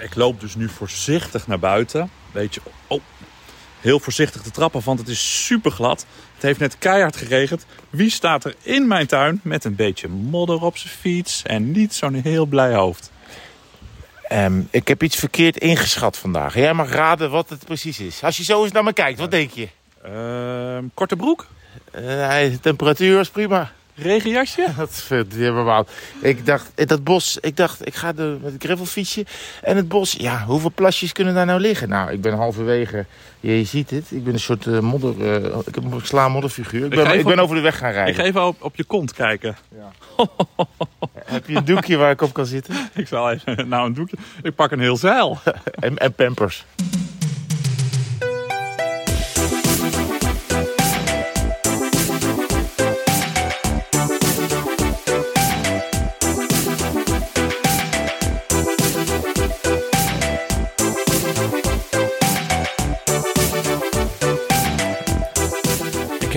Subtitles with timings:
[0.00, 2.10] Ik loop dus nu voorzichtig naar buiten.
[2.32, 3.00] Beetje, oh,
[3.80, 6.06] heel voorzichtig te trappen, want het is super glad.
[6.34, 7.66] Het heeft net keihard geregend.
[7.90, 11.94] Wie staat er in mijn tuin met een beetje modder op zijn fiets en niet
[11.94, 13.12] zo'n heel blij hoofd?
[14.22, 16.54] Ehm, ik heb iets verkeerd ingeschat vandaag.
[16.54, 18.22] Jij mag raden wat het precies is.
[18.22, 19.68] Als je zo eens naar me kijkt, wat denk je?
[20.02, 21.46] Ehm, korte broek?
[21.90, 22.02] Eh,
[22.50, 23.72] de temperatuur was prima.
[23.94, 24.66] Regenjasje?
[24.76, 25.86] Dat verdimme man.
[26.20, 29.24] Ik dacht, in dat bos, ik dacht, ik ga de, met het gravelfietsje.
[29.62, 31.88] En het bos, ja, hoeveel plasjes kunnen daar nou liggen?
[31.88, 33.06] Nou, ik ben halverwege,
[33.40, 36.84] je, ziet het, ik ben een soort eh, modder, eh, ik heb een sla modderfiguur.
[36.84, 38.14] Ik ben, ik over de weg gaan Ik rijden.
[38.14, 39.56] ga even op, op je kont kijken.
[41.24, 42.74] Heb je een doekje waar ik op kan zitten?
[42.94, 44.16] Ik zal even, nou een doekje.
[44.42, 45.38] Ik pak een heel zeil.
[45.80, 46.64] En, en pampers.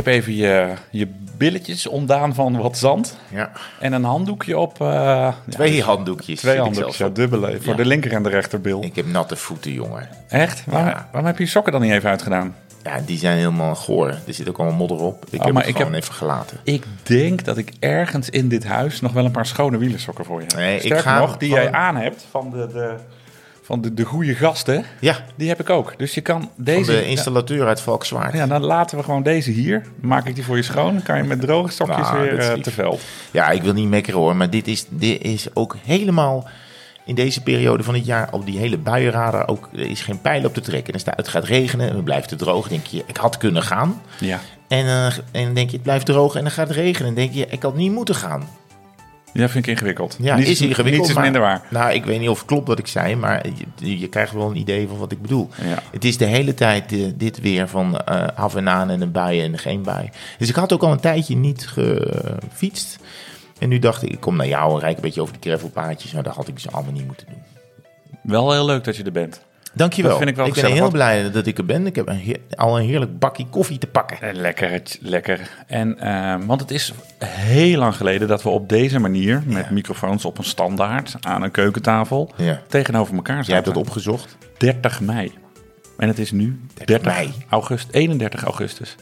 [0.07, 3.17] Heb even je, je billetjes ontdaan van wat zand.
[3.33, 4.81] Ja, En een handdoekje op.
[4.81, 6.39] eh, ja, twee handdoekjes.
[6.39, 7.57] twee handdoekjes, ja, dubbele.
[7.61, 7.77] Voor Ja.
[7.77, 8.83] de linker en de rechterbil.
[8.83, 10.09] Ik heb natte voeten, jongen.
[10.29, 10.63] Echt?
[10.65, 12.55] Waarom, heb je je sokken dan niet even uitgedaan?
[12.83, 14.07] Ja, die zijn helemaal goor.
[14.07, 15.25] Er zit ook allemaal modder op.
[15.29, 16.57] Ik Oh, heb maar het ik gewoon heb- even gelaten.
[16.63, 20.39] Ik denk dat ik ergens in dit huis nog wel een paar schone wielersokken voor
[20.41, 20.55] je heb.
[20.55, 22.95] Nee, ik ga nog, die gewoon- jij aan hebt van de, de,
[23.67, 25.93] van de, de goede gasten, Ja, die heb ik ook.
[25.97, 26.91] Dus je kan van deze...
[26.91, 28.33] de installateur uit Valkenswaard.
[28.33, 29.85] ja, dan laten we gewoon deze hier.
[29.99, 30.93] Maak ik die voor je schoon.
[30.93, 32.63] Dan kan je met droge stokjes Nou, weer lief.
[32.63, 33.01] te veld.
[33.31, 36.47] Ja, ik wil niet mekkeren hoor, maar dit is, dit is ook helemaal
[37.05, 40.45] in deze periode van het jaar op die hele buienradar ook er is geen pijl
[40.45, 40.93] op te trekken.
[40.93, 42.67] Dus het gaat regenen en het blijft te droog.
[42.67, 44.01] denk je, ik had kunnen gaan.
[44.19, 44.39] Ja.
[44.67, 47.07] En, eh, en dan denk je, het blijft droog en dan gaat het regenen.
[47.09, 48.47] En dan denk je, ik had niet moeten gaan.
[49.37, 50.17] Ja, vind ik ingewikkeld.
[50.21, 50.95] Ja, Niets is ingewikkeld.
[50.95, 51.61] Niets is maar- minder waar.
[51.69, 54.49] Nou, ik weet niet of het klopt wat ik zei, maar je, je krijgt wel
[54.49, 55.49] een idee van wat ik bedoel.
[55.61, 55.79] Ja.
[55.91, 59.41] Het is de hele tijd dit weer van eh, af en aan en een bui
[59.41, 60.09] en geen bui.
[60.37, 62.97] Dus ik had ook al een tijdje niet gefietst.
[63.59, 66.11] En nu dacht ik, ik kom naar jou en rijd een beetje over die gravelpaadjes.
[66.11, 67.41] Maar dat had ik ze allemaal niet moeten doen.
[68.23, 69.41] Wel heel leuk dat je er bent.
[69.77, 70.09] Dankjewel.
[70.09, 71.85] Dat vind ik wel ben gezellig, heel blij dat ik er ben.
[71.87, 74.21] Ik heb een al een heerlijk bakje koffie te pakken.
[74.21, 75.49] Eh, Lekker, lekker.
[75.67, 76.93] En, eh, want het is
[77.25, 79.71] heel lang geleden dat we op deze manier, met Ja.
[79.71, 82.61] microfoons op een standaard, aan een keukentafel, Ja.
[82.67, 83.47] tegenover elkaar zaten.
[83.53, 84.37] Jij hebt dat opgezocht.
[84.57, 85.31] 30 mei.
[85.97, 87.33] En het is nu 30, mei.
[87.49, 88.95] augustus, 31 augustus.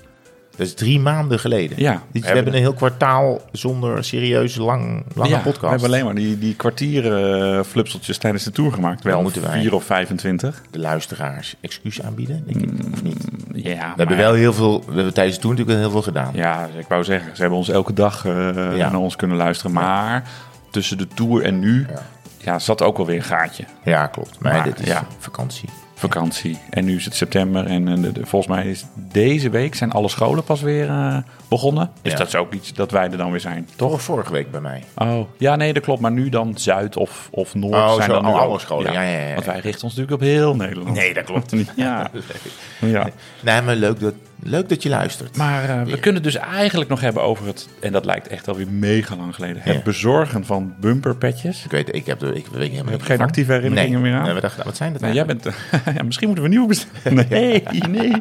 [0.58, 1.80] Dat is drie maanden geleden.
[1.80, 5.62] Ja, Dus we we, hebben- hebben een heel kwartaal zonder serieus lang, lange ja, podcast.
[5.62, 9.04] we hebben alleen maar die, die kwartieren eh, flupseltjes tijdens de tour gemaakt.
[9.04, 9.62] Wel moeten wij.
[9.62, 10.62] 4 of 25.
[10.72, 13.24] de luisteraars excuus aanbieden, denk ik, of niet?
[13.54, 16.14] Ja, We hebben wel heel veel, we hebben tijdens de tour natuurlijk wel heel veel
[16.14, 16.32] gedaan.
[16.34, 18.34] Ja, ik wou zeggen, ze hebben ons elke dag eh,
[18.76, 19.72] naar ons kunnen luisteren.
[19.72, 20.24] Maar
[20.72, 22.02] tussen de tour en nu Ja.
[22.38, 22.60] ja.
[22.60, 23.64] zat ook wel weer een gaatje.
[23.84, 24.40] Ja, klopt.
[24.40, 25.06] Maar, Maar, dit is ja.
[25.20, 25.70] vakantie.
[25.96, 26.58] Vakantie.
[26.70, 29.92] En nu is het september en eh, de- de- volgens mij is deze week zijn
[29.92, 31.18] alle scholen pas weer eh,
[31.50, 31.92] begonnen.
[32.02, 32.18] Dus Ja.
[32.18, 33.70] dat is ook iets dat wij er dan weer zijn.
[33.76, 34.84] Toch vorige week bij mij.
[34.96, 36.02] Oh, ja, nee, dat klopt.
[36.02, 38.36] Maar nu dan Zuid of, of Noord Oh, zijn dan ook.
[38.40, 38.92] alle scholen.
[38.94, 39.34] Ja, ja, ja.
[39.34, 40.96] Want wij richten ons natuurlijk op heel Nederland.
[40.96, 41.54] Nee, dat klopt.
[41.76, 42.10] ja.
[42.80, 43.08] ja.
[43.42, 45.38] Nee, maar leuk dat, leuk dat je luistert.
[45.38, 48.48] Maar eh, we kunnen het dus eigenlijk nog hebben over het, en dat lijkt echt
[48.48, 49.82] alweer mega lang geleden, het Ja.
[49.84, 51.66] bezorgen van bumperpetjes.
[51.66, 53.26] Ik weet, ik heb er, ik weet hebt niet geen van.
[53.26, 54.12] actieve herinneringen nee.
[54.12, 54.26] meer aan?
[54.26, 55.44] Nee, we dachten, wat zijn dat Nou, jij bent,
[55.98, 57.26] ja, misschien moeten we een nieuwe bestellen.
[57.30, 58.14] Nee, nee.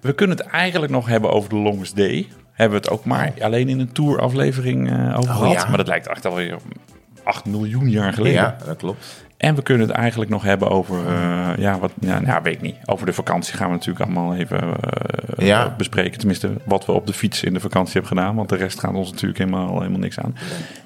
[0.00, 2.28] We kunnen het eigenlijk nog hebben over de Longest Day.
[2.52, 5.52] Hebben we het ook maar alleen in een touraflevering eh over Oh, gehad.
[5.52, 5.68] ja.
[5.68, 6.56] Maar dat lijkt echt alweer
[7.22, 8.40] 8 miljoen jaar geleden.
[8.40, 9.26] Ja, dat klopt.
[9.38, 12.60] En we kunnen het eigenlijk nog hebben over, eh, ja, wat, ja, nou, weet ik
[12.60, 12.76] niet.
[12.84, 15.74] Over de vakantie gaan we natuurlijk allemaal even eh, Ja.
[15.76, 16.18] bespreken.
[16.18, 18.34] Tenminste, wat we op de fiets in de vakantie hebben gedaan.
[18.34, 20.34] Want de rest gaat ons natuurlijk helemaal, helemaal niks aan.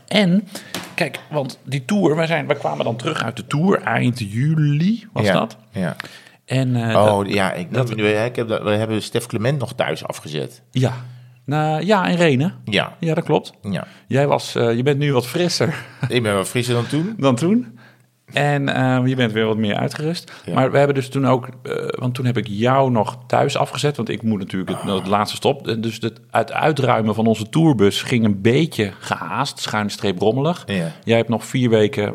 [0.08, 0.48] En,
[0.94, 5.06] kijk, want die tour, wij, zijn, wij kwamen dan terug uit de tour eind juli,
[5.12, 5.32] was ja.
[5.32, 5.56] dat?
[5.70, 5.96] Ja.
[6.44, 7.52] En, eh, Oh, dat- ja.
[7.52, 10.62] Ik, dat- dat, ik heb, we hebben Stef Clement nog thuis afgezet.
[10.70, 10.92] ja.
[11.44, 12.54] Nou, ja, in Renen.
[12.64, 12.96] Ja.
[12.98, 13.52] Ja, dat klopt.
[13.62, 13.86] Ja.
[14.06, 15.74] Jij was, je bent nu wat frisser
[16.08, 17.14] Ik ben wel frisser dan toen.
[17.18, 17.78] dan toen.
[18.32, 20.32] En eh, je bent weer wat meer uitgerust.
[20.44, 20.54] Ja.
[20.54, 21.48] Maar we hebben dus toen ook...
[21.62, 23.96] eh, want toen heb ik jou nog thuis afgezet.
[23.96, 25.68] Want ik moet natuurlijk het, het laatste stop.
[25.68, 29.58] Eh, Dus het, het uitruimen van onze tourbus ging een beetje gehaast.
[29.58, 30.62] Schuine streep rommelig.
[30.66, 30.92] Ja.
[31.04, 32.14] Jij hebt nog vier weken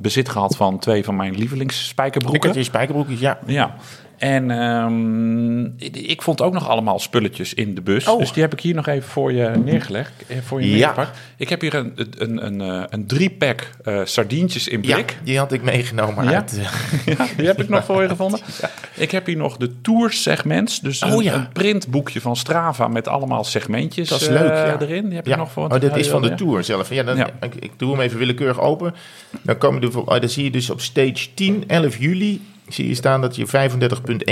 [0.00, 2.46] bezit gehad van twee van mijn Ik lievelingsspijkerbroeken.
[2.46, 3.38] had weer spijkerbroekjes, ja.
[3.46, 3.74] Ja.
[4.18, 5.64] En ehm,
[6.08, 8.06] ik vond ook nog allemaal spulletjes in de bus.
[8.08, 8.18] Oh.
[8.18, 10.12] Dus die heb ik hier nog even voor je neergelegd.
[10.26, 11.10] eh, Voor je Ja.
[11.36, 15.16] Ik heb hier een, een, een, eh, een drie-pack eh, sardientjes in Ja, blik.
[15.24, 16.30] die had ik meegenomen Ja?
[16.34, 16.58] uit...
[17.06, 18.40] eh, Ja, die heb ik nog voor je gevonden.
[18.94, 20.80] Ik heb hier nog de Tour segments.
[20.80, 21.34] Dus een, Oh ja.
[21.34, 24.76] een printboekje van Strava met allemaal segmentjes Dat is eh, leuk, ja.
[24.80, 25.04] erin.
[25.06, 25.32] Die heb ja.
[25.32, 25.68] ik nog voor.
[25.68, 26.34] Oh, dit is van de Ja.
[26.34, 26.90] Tour zelf.
[26.90, 27.30] Ja, dan, Ja.
[27.40, 28.94] Ik, ik doe hem even willekeurig open.
[29.42, 32.40] Dan, komen er, oh, dan zie je dus op stage 10, 11 juli...
[32.68, 33.46] zie je staan dat je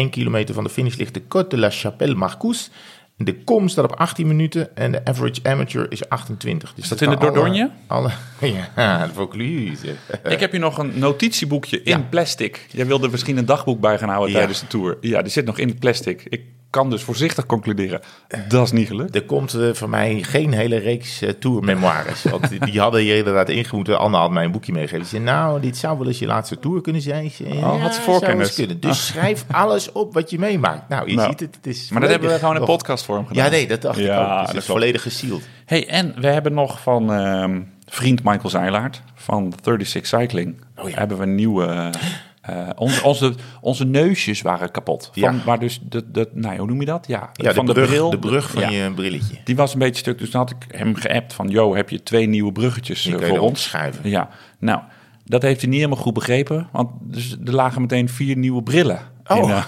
[0.04, 1.14] 35,1 kilometer van de finish ligt...
[1.14, 2.70] de Côte de la Chapelle-Marcous.
[3.16, 6.74] De kom staat op 18 minuten en de average amateur is 28.
[6.74, 7.70] Dus Is dat in de alle- Dordogne?
[7.86, 8.10] Alle,
[8.76, 9.94] ja, de Vaucluse.
[10.28, 12.06] Ik heb hier nog een notitieboekje in Ja.
[12.10, 12.66] plastic.
[12.70, 14.36] Jij wilde misschien een dagboek bij gaan houden Ja.
[14.36, 14.96] tijdens de tour.
[15.00, 16.22] Ja, die zit nog in het plastic.
[16.28, 16.42] Ik
[16.74, 18.00] kan dus voorzichtig concluderen.
[18.48, 19.14] Dat is niet gelukt.
[19.14, 22.22] Er komt eh, van mij geen hele reeks uh, tourmemoires.
[22.22, 23.98] Want die- die hadden hier inderdaad ingemoeten.
[23.98, 25.04] Anne had mij een boekje meegegeven.
[25.04, 27.30] Ze zei, nou, dit zou wel eens je laatste tour kunnen zijn.
[27.30, 28.54] Zei, Oh, had voorkennis.
[28.54, 28.80] kunnen.
[28.80, 30.88] Dus schrijf alles op wat je meemaakt.
[30.88, 31.54] Nou, je Nou, ziet het.
[31.54, 33.44] het is Maar dat hebben we gewoon in nog- podcastvorm gedaan.
[33.44, 34.28] Ja, nee, dat dacht Ja, ik ook.
[34.28, 35.48] Dus dat het is volledig gesealed.
[35.64, 40.56] Hey, en we hebben nog van ehm, vriend Michael Zeilaert van 36 Cycling.
[40.76, 40.98] Oh ja.
[40.98, 41.90] Hebben we een nieuwe...
[42.46, 45.10] eh, onze, onze, onze neusjes waren kapot.
[45.12, 45.44] Van, Ja.
[45.44, 47.06] Waar dus de, de, nou, hoe noem je dat?
[47.06, 48.10] Ja, Ja, van de, brug, bril.
[48.10, 48.68] de brug van Ja.
[48.84, 49.36] je brilletje.
[49.44, 51.48] Die was een beetje stuk, dus toen had ik hem geappt van...
[51.48, 53.62] Yo, heb je twee nieuwe bruggetjes eh, voor ons?
[53.62, 54.10] schuiven.
[54.10, 54.80] Ja, nou,
[55.24, 56.68] dat heeft hij niet helemaal goed begrepen.
[56.72, 59.36] Want dus, er lagen meteen vier nieuwe brillen Oh.
[59.38, 59.64] in, eh,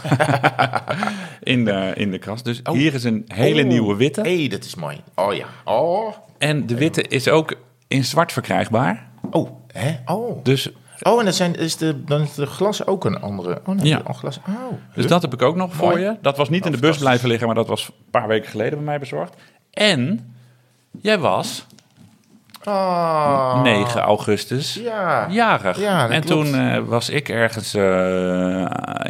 [1.55, 2.45] in, de, in de kast.
[2.45, 3.69] Dus hier is een hele Oh.
[3.69, 4.21] nieuwe witte.
[4.21, 4.97] Hé, hey, dat is mooi.
[5.15, 5.47] Oh ja.
[5.65, 6.15] Oh.
[6.39, 7.55] En de witte is ook
[7.89, 9.09] in zwart verkrijgbaar.
[9.31, 9.97] Oh, hè?
[10.05, 10.45] Oh.
[10.45, 10.71] Dus,
[11.03, 13.61] Oh, en dan, zijn, is de, dan is de glas ook een andere.
[13.67, 14.01] Oh, nee, Ja.
[14.05, 14.39] een glas.
[14.49, 14.55] Oh.
[14.95, 16.17] dus dat heb ik ook nog voor je.
[16.23, 18.75] Dat was niet in de bus blijven liggen, maar dat was een paar weken geleden
[18.75, 19.35] bij mij bezorgd.
[19.73, 20.35] En
[21.01, 21.67] jij was
[22.65, 23.63] Ah.
[23.63, 25.27] 9 augustus Ja.
[25.31, 25.81] jarig.
[25.81, 26.45] Ja, dat en klopt.
[26.51, 28.61] toen eh, was ik ergens eh,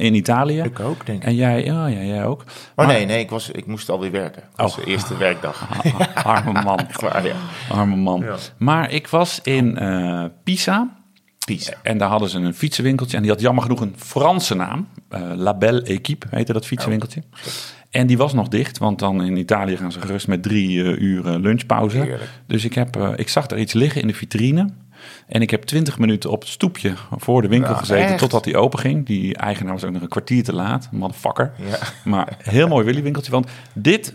[0.04, 0.60] in Italië.
[0.60, 1.24] Ik ook, denk ik.
[1.28, 2.40] En jij, oh ja, jij ook.
[2.40, 2.46] Oh
[2.76, 4.42] Maar- nee, nee, ik, was, ik moest alweer werken.
[4.42, 4.84] Dat was Oh.
[4.84, 5.68] de eerste werkdag.
[6.24, 6.78] Arme man.
[7.00, 7.34] Waar, ja.
[7.70, 8.24] Arme man.
[8.56, 10.95] Maar ik was in eh, Pisa.
[11.46, 11.72] Pisa.
[11.82, 13.16] En daar hadden ze een fietsenwinkeltje.
[13.16, 14.88] En die had jammer genoeg een Franse naam.
[15.34, 17.22] La Belle Équipe heette dat fietsenwinkeltje.
[17.90, 18.78] En die was nog dicht.
[18.78, 21.96] Want dan in Italië gaan ze gerust met drie eh, uur lunchpauze.
[21.96, 22.30] Heerlijk.
[22.46, 24.68] Dus ik, heb, eh, ik zag er iets liggen in de vitrine.
[25.26, 28.04] En ik heb twintig minuten op het stoepje voor de winkel Ja, gezeten.
[28.06, 28.18] echt?
[28.18, 29.06] Totdat die open ging.
[29.06, 30.88] Die eigenaar was ook nog een kwartier te laat.
[30.92, 31.52] Motherfucker.
[31.68, 31.78] Ja.
[32.04, 33.30] Maar heel mooi Willy winkeltje.
[33.32, 34.14] Want dit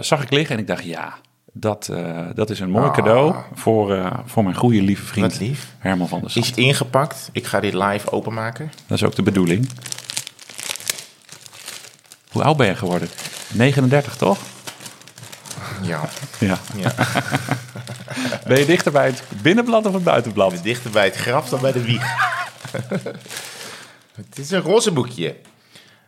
[0.00, 1.14] zag ik liggen en ik dacht, ja,
[1.56, 2.94] dat, eh, dat is een mooi Ah.
[2.94, 5.66] cadeau voor, eh, voor mijn goede lieve vriend Wat lief.
[5.78, 6.44] Herman van der Sand.
[6.44, 7.28] Is het ingepakt?
[7.32, 8.72] Ik ga dit live openmaken.
[8.86, 9.68] Dat is ook de bedoeling.
[12.30, 13.08] Hoe oud ben je geworden?
[13.52, 14.38] 39, toch?
[15.82, 16.00] Ja.
[16.38, 16.58] Ja.
[16.76, 16.94] ja.
[18.46, 20.62] Ben je dichter bij het binnenblad of het buitenblad?
[20.62, 22.14] Dichter bij het graf dan bij de wieg.
[24.20, 25.36] het is een roze boekje.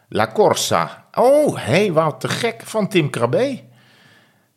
[0.08, 1.04] La Corsa.
[1.14, 2.62] Oh, hé, hey, wat te gek.
[2.64, 3.60] Van Tim Krabbe.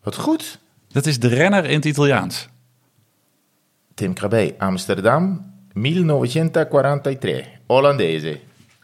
[0.04, 0.60] Wat goed.
[0.92, 2.48] Dat is de renner in het Italiaans.
[3.94, 7.48] Tim Krabbe, Amsterdam, 1943.
[7.68, 8.40] Hollandese.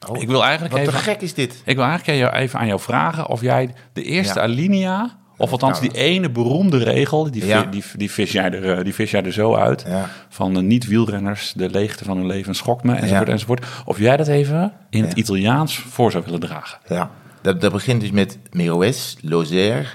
[0.10, 1.62] Oh, Ik wil eigenlijk wat te even, gek is dit.
[1.66, 4.46] ik wil eigenlijk jou- even aan jou vragen of jij de eerste Ja.
[4.46, 5.92] alinea, of althans Nou.
[5.94, 7.64] die ene beroemde regel, die, Ja.
[7.64, 10.10] die, die, vis jij er, eh, die vis jij er zo uit, Ja.
[10.30, 13.66] van de niet-wielrenners, de leegte van hun leven schokt me, enzovoort, enzovoort.
[13.86, 15.14] Of jij dat even in het.
[15.14, 16.80] Italiaans voor zou willen dragen.
[16.88, 17.12] Ja,
[17.42, 19.86] dat, dat begint dus met Meroes, Lozère.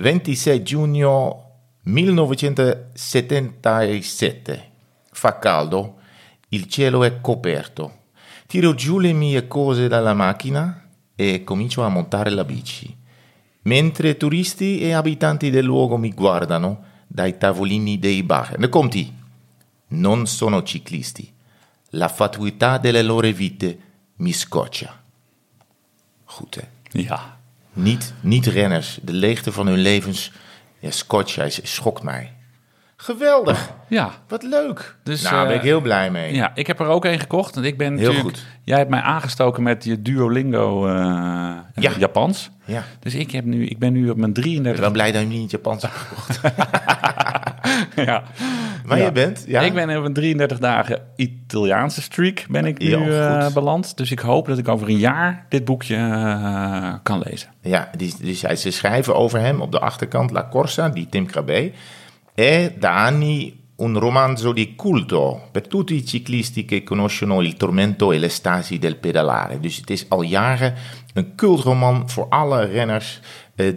[0.00, 1.48] 26 giugno
[1.82, 4.70] 1977.
[5.12, 5.98] Fa caldo,
[6.48, 7.98] il cielo è coperto.
[8.46, 12.96] Tiro giù le mie cose dalla macchina e comincio a montare la bici.
[13.62, 18.56] Mentre turisti e abitanti del luogo mi guardano dai tavolini dei bar.
[18.70, 19.12] Komt hij.
[19.88, 21.30] Non sono ciclisti.
[21.90, 23.78] La fatuità delle loro vite
[24.16, 24.98] mi scoccia.
[26.24, 26.66] Goed, hè?
[26.92, 27.39] Ja,
[27.72, 28.98] Niet, niet renners.
[29.02, 30.32] De leegte van hun levens.
[30.78, 32.32] Ja, Scotch, hij schokt mij.
[32.96, 33.70] Geweldig.
[33.88, 34.10] ja.
[34.28, 34.96] Wat leuk.
[35.02, 36.34] Dus, nou, daar ben ik eh, heel blij mee.
[36.34, 37.56] Ja, ik heb er ook een gekocht.
[37.56, 38.46] En ik ben Heel goed.
[38.64, 40.94] Jij hebt mij aangestoken met je Duolingo eh,
[41.74, 41.90] Ja.
[41.98, 42.50] Japans.
[42.64, 42.84] Ja.
[43.00, 44.92] Dus ik, heb nu, ik ben nu op mijn Ik ben 33.
[44.92, 46.40] blij dat je niet Japans hebt gekocht.
[48.06, 48.22] ja.
[48.84, 49.04] Maar Ja.
[49.04, 49.60] je bent, ja.
[49.60, 53.54] Ik ben op een 33 dagen Italiaanse streak ben ik nu goed.
[53.54, 53.96] beland.
[53.96, 57.48] Dus ik hoop dat ik over een jaar dit boekje eh, kan lezen.
[57.62, 61.72] Ja, die, hij- ze schrijven over hem op de achterkant La Corsa di Tim Krabbe.
[62.34, 68.12] È da anni un romanzo di culto per tutti i ciclisti che conoscono il tormento
[68.12, 69.60] e l'estasi del pedalare.
[69.60, 70.74] Dus het is al jaren
[71.14, 73.20] een cultroman voor alle renners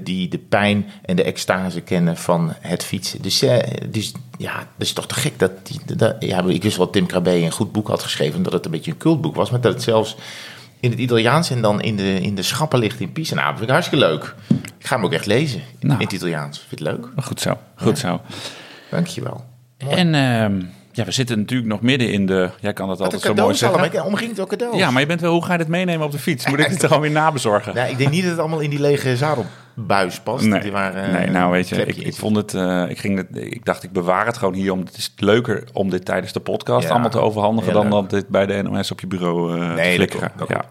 [0.03, 3.21] die de pijn en de extase kennen van het fietsen.
[3.21, 3.57] Dus, eh,
[3.89, 6.95] dus ja, dat is toch te gek dat, die, dat ja, ik wist wel dat
[6.95, 9.61] Tim Krabbe een goed boek had geschreven, dat het een beetje een cultboek was, maar
[9.61, 10.15] dat het zelfs
[10.79, 13.35] in het Italiaans en dan in de, in de schappenlicht in Pisa.
[13.35, 14.35] Nou, dat vind ik hartstikke leuk.
[14.79, 15.99] Ik ga hem ook echt lezen Nou.
[15.99, 16.65] in het Italiaans.
[16.67, 17.25] Vind je het leuk?
[17.25, 18.21] Goed zo, goed zo.
[18.89, 19.45] Dankjewel.
[19.77, 20.61] En ehm,
[20.91, 22.49] ja, we zitten natuurlijk nog midden in de...
[22.59, 23.79] Jij kan dat altijd zo mooi zeggen.
[23.79, 24.05] allemaal.
[24.05, 24.75] Omging het ook cadeaus.
[24.75, 25.31] Ja, maar je bent wel...
[25.31, 26.47] Hoe ga je dit meenemen op de fiets?
[26.47, 27.73] Moet ik het er gewoon weer nabezorgen?
[27.73, 29.17] Ja, ik denk niet dat het allemaal in die lege
[29.75, 30.45] zadelbuis past.
[30.45, 33.27] Nee, Die waren, nee, nou weet je, ik, ik vond het, eh, ik ging het,
[33.31, 36.39] ik dacht ik bewaar het gewoon hier, om het is leuker om dit tijdens de
[36.39, 37.91] podcast Ja, allemaal te overhandigen dan leuk.
[37.91, 40.31] dat dit bij de NOS op je bureau te Nee, dat flikkeren.
[40.37, 40.65] dat ja.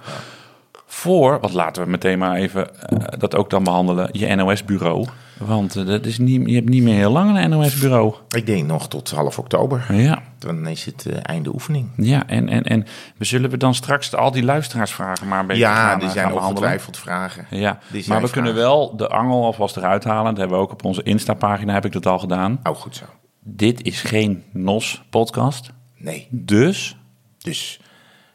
[0.96, 5.06] Voor, wat laten we meteen maar even eh, dat ook dan behandelen, je NOS-bureau.
[5.38, 8.14] Want eh, dat is niet, je hebt niet meer heel lang een NOS-bureau.
[8.36, 9.86] Ik denk nog tot half oktober.
[9.94, 11.88] Ja, Dan is het eh, einde oefening.
[11.96, 15.62] ja en, en, en we zullen we dan straks al die luisteraarsvragen maar een beetje
[15.62, 16.62] Ja, gaan, er eh, zijn gaan behandelen.
[16.62, 17.46] ongetwijfeld vragen.
[17.50, 18.30] Ja, Die maar we vragen.
[18.30, 20.24] kunnen wel de angel alvast eruit halen.
[20.30, 22.60] Dat hebben we ook op onze Insta-pagina, heb ik dat al gedaan.
[22.62, 23.04] Oh, goed zo.
[23.40, 25.70] Dit is geen NOS-podcast.
[25.96, 26.26] Nee.
[26.30, 26.96] Dus,
[27.38, 27.80] Dus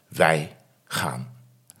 [0.08, 1.36] wij gaan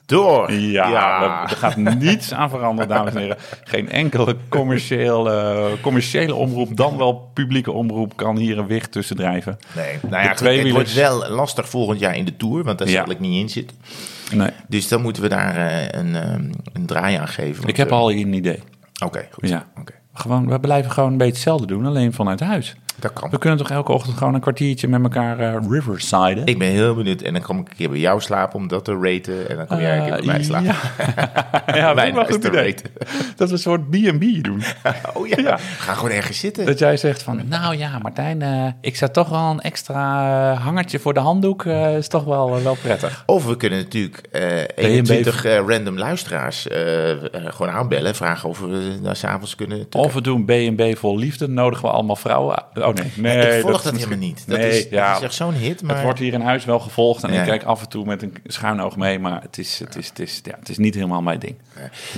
[0.08, 0.52] door.
[0.52, 3.36] ja, er gaat niets aan veranderen, dames en heren.
[3.64, 9.56] Geen enkele commerciële, commerciële omroep, dan wel publieke omroep, kan hier een wicht tussen drijven.
[9.76, 13.02] Nee, nou ja, het wordt wel lastig volgend jaar in de Tour, want daar Ja.
[13.04, 13.76] zal ik niet in zitten.
[14.34, 17.68] Nee, Dus dan moeten we daar eh, een, ehm, een draai aan geven.
[17.68, 18.62] ik heb eh, al een idee.
[19.04, 19.48] Oké, goed.
[19.48, 19.66] Ja.
[19.80, 19.92] Oké.
[20.14, 22.76] Gewoon, we blijven gewoon een beetje hetzelfde doen, alleen vanuit huis.
[23.00, 23.30] Dat kan.
[23.30, 26.46] We kunnen toch elke ochtend gewoon een kwartiertje met elkaar eh riversiden?
[26.46, 27.20] Ik ben heel benieuwd.
[27.20, 29.48] En dan kom ik een keer bij jou slapen om dat te raten.
[29.48, 30.66] En dan kom jij een keer bij mij slapen.
[31.66, 32.64] Ja, ja dat is goed te idee.
[32.64, 32.90] raten.
[33.36, 34.62] Dat we een soort B&B doen.
[35.14, 35.36] Oh ja.
[35.38, 35.56] Ja.
[35.78, 36.66] Ga gewoon ergens zitten.
[36.66, 40.64] Dat jij zegt van, nou ja, Martijn, eh, ik zou toch wel een extra eh,
[40.64, 43.22] hangertje voor de handdoek, eh, is toch wel, eh, wel prettig.
[43.26, 48.14] Of we kunnen natuurlijk eh 21 eh, random luisteraars eh, eh, gewoon aanbellen.
[48.14, 49.78] Vragen of we daar s'avonds kunnen...
[49.78, 50.00] tukken.
[50.00, 52.64] Of we doen B&B vol liefde, nodigen we allemaal vrouwen.
[52.88, 53.04] Aan.
[53.04, 53.56] Oh nee, nee.
[53.56, 54.44] ik volg dat, helemaal niet.
[54.46, 55.08] Dat, Nee, is, ja.
[55.08, 55.82] dat is echt zo'n hit.
[55.82, 55.94] Maar...
[55.94, 57.40] Het wordt hier in huis wel gevolgd en Ja.
[57.40, 60.08] ik kijk af en toe met een schuin oog mee, maar het is, het is,
[60.08, 61.54] het is, ja, het is niet helemaal mijn ding.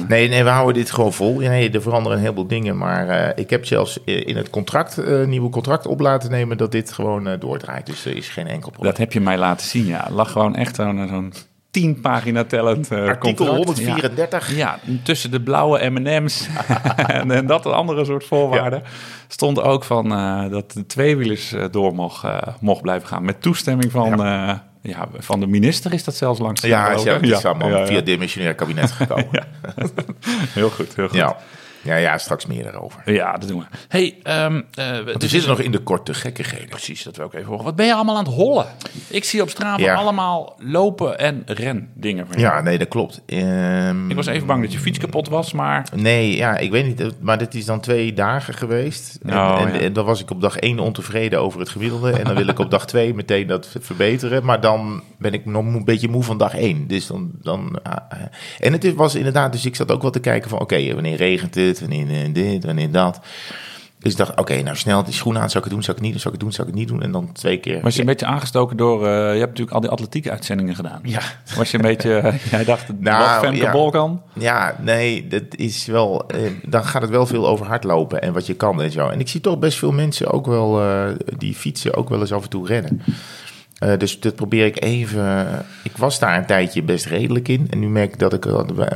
[0.08, 1.40] Nee, nee, we houden dit gewoon vol.
[1.40, 2.76] Ja, nee, er veranderen een heleboel dingen.
[2.78, 6.56] Maar eh, ik heb zelfs in het contract, eh nieuwe contract op laten nemen...
[6.56, 7.86] dat dit gewoon eh, doordraait.
[7.86, 8.90] Dus er is geen enkel probleem.
[8.90, 10.08] Dat heb je mij laten zien, ja.
[10.10, 11.32] Lag gewoon echt zo'n zo'n
[11.70, 13.78] tien pagina tellend eh, Artikel contract.
[13.78, 14.56] 134.
[14.56, 16.48] Ja, tussen de blauwe M&M's
[17.06, 18.82] en, en dat een andere soort voorwaarden
[19.28, 22.24] stond ook van eh, dat de tweewielers eh, door mocht,
[22.60, 23.24] mocht blijven gaan.
[23.24, 24.70] Met toestemming van, ja.
[24.82, 26.60] ja, van de minister is dat zelfs langs.
[26.60, 26.88] Ja,
[27.20, 29.28] is allemaal via het dimensionair kabinet gekomen.
[30.54, 31.34] Heel goed, heel goed.
[31.82, 31.96] Ja.
[31.96, 33.12] Ja, straks meer daarover.
[33.12, 33.64] Ja, dat doen we.
[33.88, 34.46] hey, eh,
[35.04, 36.68] Want we zitten nog in de korte gekkigheden.
[36.68, 37.64] Precies, dat wil ik even horen.
[37.64, 38.66] Wat ben je allemaal aan het hollen?
[39.08, 39.94] Ik zie op Strava Ja.
[39.94, 42.26] allemaal lopen en ren dingen.
[42.36, 43.22] Ja, nee, dat klopt.
[43.26, 46.86] Ehm, Ik was even bang dat je fiets kapot was, maar Nee, ja, ik weet
[46.86, 47.20] niet.
[47.20, 49.18] Maar dit is dan twee dagen geweest.
[49.22, 49.80] En, Oh, en, ja.
[49.80, 52.10] en dan was ik op dag één ontevreden over het gemiddelde.
[52.12, 54.44] En dan wil ik op dag twee meteen dat verbeteren.
[54.44, 56.86] Maar dan ben ik nog een beetje moe van dag één.
[56.86, 57.30] Dus dan...
[57.42, 58.18] dan ah, ah.
[58.58, 59.52] en het was inderdaad...
[59.52, 60.60] Dus ik zat ook wel te kijken van...
[60.60, 61.69] Oké, wanneer regent het?
[61.78, 62.64] Wanneer eh, dit?
[62.64, 63.20] Wanneer dat?
[63.98, 65.50] Dus ik dacht, oké, nou snel die schoenen aan.
[65.50, 65.82] Zou ik het doen?
[65.82, 66.20] Zou ik het niet doen?
[66.20, 66.52] Zou ik het doen?
[66.52, 67.02] Zou ik het niet doen?
[67.02, 67.80] En dan twee keer...
[67.82, 69.06] was je een beetje aangestoken door...
[69.06, 71.00] eh, je hebt natuurlijk al die atletiek uitzendingen gedaan.
[71.02, 71.20] Ja.
[71.56, 72.16] Was je een beetje...
[72.16, 73.72] eh, jij dacht, Nou, wat Femke ja.
[73.72, 74.22] Bol kan?
[74.32, 76.26] Ja, nee, dat is wel.
[76.62, 79.08] dan gaat het wel veel over hardlopen en wat je kan en zo.
[79.08, 80.80] En ik zie toch best veel mensen ook wel
[81.38, 83.02] die fietsen ook wel eens af en toe rennen.
[83.80, 85.48] Eh, dus dat probeer ik even.
[85.82, 87.66] Ik was daar een tijdje best redelijk in.
[87.70, 88.46] En nu merk ik dat ik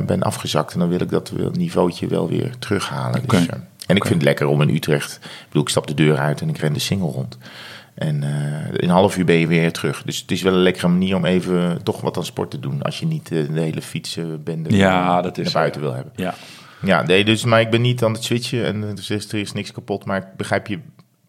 [0.05, 0.73] ben afgezakt.
[0.73, 3.21] En dan wil ik dat niveautje wel weer terughalen.
[3.27, 3.55] Dus, eh,
[3.87, 5.15] en ik vind het lekker om in Utrecht.
[5.15, 7.37] Ik bedoel, ik stap de deur uit en ik ren de single rond.
[7.95, 10.03] En eh, in een half uur ben je weer terug.
[10.03, 12.81] Dus het is wel een lekkere manier om even toch wat aan sport te doen.
[12.81, 16.13] Als je niet eh, de hele fietsenbende Ja, dat is naar buiten wil hebben.
[16.15, 16.33] Ja.
[16.81, 19.71] Ja, nee, dus, maar ik ben niet aan het switchen en is, er is niks
[19.71, 20.05] kapot.
[20.05, 20.79] Maar ik begrijp je,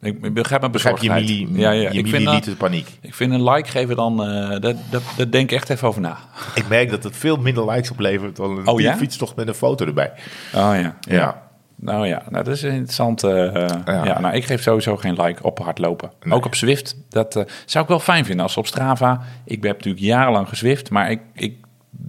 [0.06, 1.48] Ik begrijp mijn begrijp je, bezorgdheid.
[1.52, 1.90] ja, ja.
[1.90, 2.98] je Ik, vind, paniek.
[3.00, 4.24] ik vind een like geven dan...
[4.24, 6.16] eh dat, dat, dat denk ik echt even over na.
[6.54, 8.96] Ik merk dat het veel minder likes oplevert dan een Oh, ja?
[8.96, 10.12] fietstocht met een foto erbij.
[10.54, 10.96] Oh ja.
[11.00, 11.44] Ja.
[11.78, 13.24] Nou ja, nou, dat is interessant.
[13.24, 13.52] eh,
[13.84, 14.20] ja.
[14.20, 16.10] nou, ik geef sowieso geen like op hardlopen.
[16.28, 16.96] Ook op Zwift.
[17.08, 19.22] Dat eh, zou ik wel fijn vinden als op Strava.
[19.44, 21.56] Ik heb natuurlijk jarenlang gezwift, maar ik, ik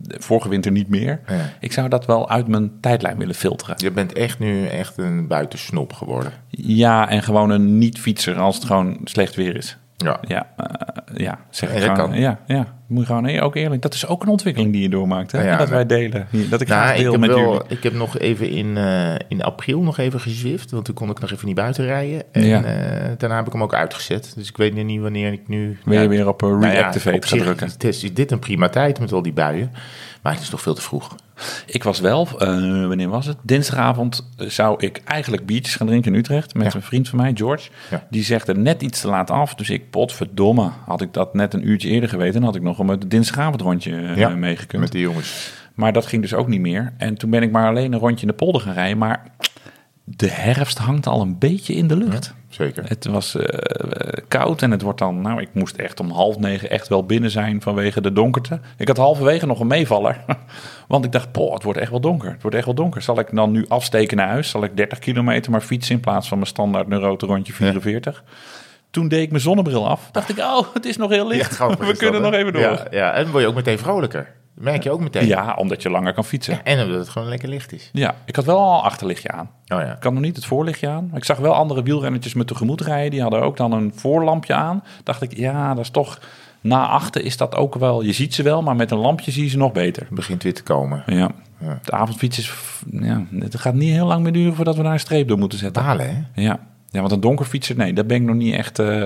[0.08, 1.22] vorige winter niet meer.
[1.27, 1.53] Ja.
[1.60, 3.75] Ik zou dat wel uit mijn tijdlijn willen filteren.
[3.77, 6.34] Je bent echt nu echt een buitensnop geworden.
[6.50, 9.77] Ja, en gewoon een niet-fietser als het gewoon slecht weer is.
[9.98, 10.20] Ja.
[10.27, 10.66] Ja, eh,
[11.16, 12.10] ja zeg Ja, ik dat gewoon.
[12.12, 12.20] kan.
[12.20, 13.82] Ja, ja, moet je gewoon ook eerlijk.
[13.82, 15.32] Dat is ook een ontwikkeling die je doormaakt.
[15.32, 15.44] Hè?
[15.50, 15.74] Ja, dat ja.
[15.74, 16.27] wij delen.
[16.50, 17.62] Dat ik graag Nou, ik deel met wel, jullie.
[17.68, 20.72] ik heb nog even in, eh, in april nog even gezwift.
[20.72, 22.24] Want toen kon ik nog even niet buiten rijden.
[22.32, 22.63] En Ja.
[22.63, 24.32] eh, daarna heb ik hem ook uitgezet.
[24.36, 25.77] Dus ik weet nu niet wanneer ik nu...
[25.86, 27.89] Ja, weer op nou ja, reactivate gaan zich drukken?
[27.89, 29.72] is- Is dit een prima tijd met al die buien.
[30.21, 31.15] Maar het is nog veel te vroeg.
[31.65, 32.47] Ik was wel, eh,
[32.88, 33.38] wanneer was het?
[33.41, 36.75] Dinsdagavond eh, zou ik eigenlijk biertjes gaan drinken in Utrecht met Ja.
[36.75, 37.69] een vriend van mij, George.
[37.91, 38.07] Ja.
[38.09, 39.55] Die zegt er net iets te laat af.
[39.55, 42.89] Dus ik, potverdomme, had ik dat net een uurtje eerder geweten, had ik nog om
[42.89, 44.81] het dinsdagavondrondje eh, Ja, meegekund.
[44.81, 45.51] Met de jongens.
[45.74, 46.93] Maar dat ging dus ook niet meer.
[46.97, 48.97] En toen ben ik maar alleen een rondje in de polder gaan rijden.
[48.97, 49.24] Maar
[50.03, 52.33] de herfst hangt al een beetje in de lucht.
[52.50, 52.84] Zeker.
[52.88, 55.22] Het was eh, eh, koud en het wordt dan...
[55.22, 58.60] Nou, ik moest echt om half negen echt wel binnen zijn vanwege de donkerte.
[58.77, 60.24] Ik had halverwege nog een meevaller.
[60.88, 62.32] Want ik dacht, poh, het wordt echt wel donker.
[62.32, 63.01] Het wordt echt wel donker.
[63.01, 64.50] Zal ik dan nu afsteken naar huis?
[64.50, 68.24] Zal ik 30 kilometer maar fietsen in plaats van mijn standaard neurote rondje 44?
[68.92, 70.10] Toen deed ik mijn zonnebril af.
[70.12, 71.58] Dacht ik, oh, het is nog heel licht.
[71.58, 72.62] We dat, kunnen nog even door.
[72.62, 74.36] Ja, ja, en dan word je ook meteen vrolijker.
[74.58, 75.28] Dat merk je ook meteen.
[75.28, 76.66] Ja, omdat je langer kan fietsen.
[76.66, 77.90] En omdat het gewoon lekker licht is.
[77.94, 79.50] Ja, ik had wel al een achterlichtje aan.
[79.68, 79.96] Oh ja.
[79.96, 81.12] Ik had nog niet het voorlichtje aan.
[81.16, 83.12] Ik zag wel andere wielrennetjes me tegemoet rijden.
[83.12, 84.84] Die hadden ook dan een voorlampje aan.
[85.04, 86.20] Dacht ik, ja, dat is toch...
[86.62, 88.02] Na achter is dat ook wel...
[88.02, 90.02] Je ziet ze wel, maar met een lampje zie je ze nog beter.
[90.02, 91.04] Het begint weer te komen.
[91.06, 91.32] Ja.
[91.84, 92.54] De avondfiets is...
[92.92, 95.60] Ja, het gaat niet heel lang meer duren voordat we daar een streep door moeten
[95.60, 95.84] zetten.
[95.84, 96.42] Balen, hè?
[96.42, 96.60] Ja.
[96.90, 98.80] ja, want een donkerfietser, nee, daar ben ik nog niet echt...
[98.80, 99.06] eh,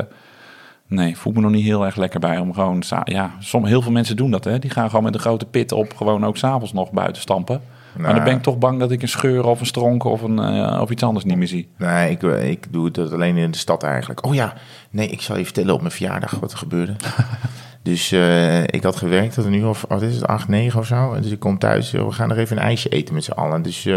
[0.92, 2.84] nee, voel me nog niet heel erg lekker bij om gewoon...
[3.04, 4.60] Ja, som, heel veel mensen doen dat, hè.
[4.60, 7.62] Die gaan gewoon met een grote pit op gewoon ook s'avonds nog buiten stampen.
[7.94, 8.16] maar Nou.
[8.16, 10.82] dan ben ik toch bang dat ik een scheur of een stronk of, een, eh,
[10.82, 11.70] of iets anders niet meer zie.
[11.78, 14.26] Nee, ik, eh, ik doe het alleen in de stad eigenlijk.
[14.26, 14.54] Oh ja,
[14.90, 16.96] nee, ik zal je vertellen op mijn verjaardag wat er gebeurde.
[17.84, 20.86] dus eh, ik had gewerkt tot een uur of, wat is het, acht, negen of
[20.86, 21.20] zo.
[21.22, 23.62] Dus ik kom thuis, we gaan nog even een ijsje eten met z'n allen.
[23.62, 23.90] Dus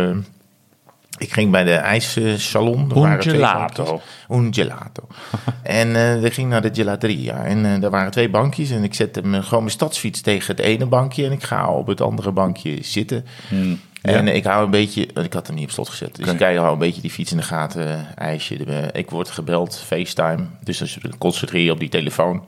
[1.18, 2.80] ik ging bij de ijssalon.
[2.80, 4.00] Un gelato.
[4.30, 5.06] Un gelato.
[5.62, 7.44] en eh we ging naar de gelateria.
[7.44, 8.70] En eh daar waren twee bankjes.
[8.70, 11.24] En ik zette me, gewoon mijn stadsfiets tegen het ene bankje.
[11.24, 13.24] En ik ga op het andere bankje zitten.
[14.02, 16.16] En ik hou een beetje, ik had hem niet op slot gezet.
[16.16, 18.56] Dus ik kijk, hou een beetje die fiets in de gaten, eh, ijsje.
[18.64, 20.44] De- ik word gebeld, FaceTime.
[20.62, 22.44] Dus je concentreer je op die telefoon.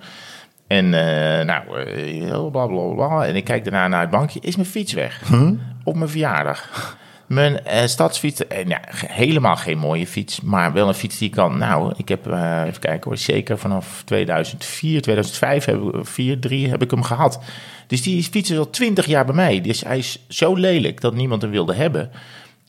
[0.67, 3.27] En eh, nou, eh, bla bla bla.
[3.27, 4.41] En ik kijk daarna naar het bankje.
[4.43, 5.23] Is mijn fiets weg?
[5.85, 6.97] Op mijn verjaardag.
[7.27, 11.31] Mijn eh, stadsfiets, eh, ja, ge- helemaal geen mooie fiets, maar wel een fiets die
[11.31, 11.59] kan.
[11.59, 16.69] Nou, ik heb, eh, even kijken hoor, zeker vanaf 2004, 2005, heb, ik- 4, 3
[16.69, 17.41] heb ik hem gehad.
[17.87, 19.61] Dus die fiets is al 20 jaar bij mij.
[19.61, 22.11] Dus hij is zo lelijk dat niemand hem wilde hebben.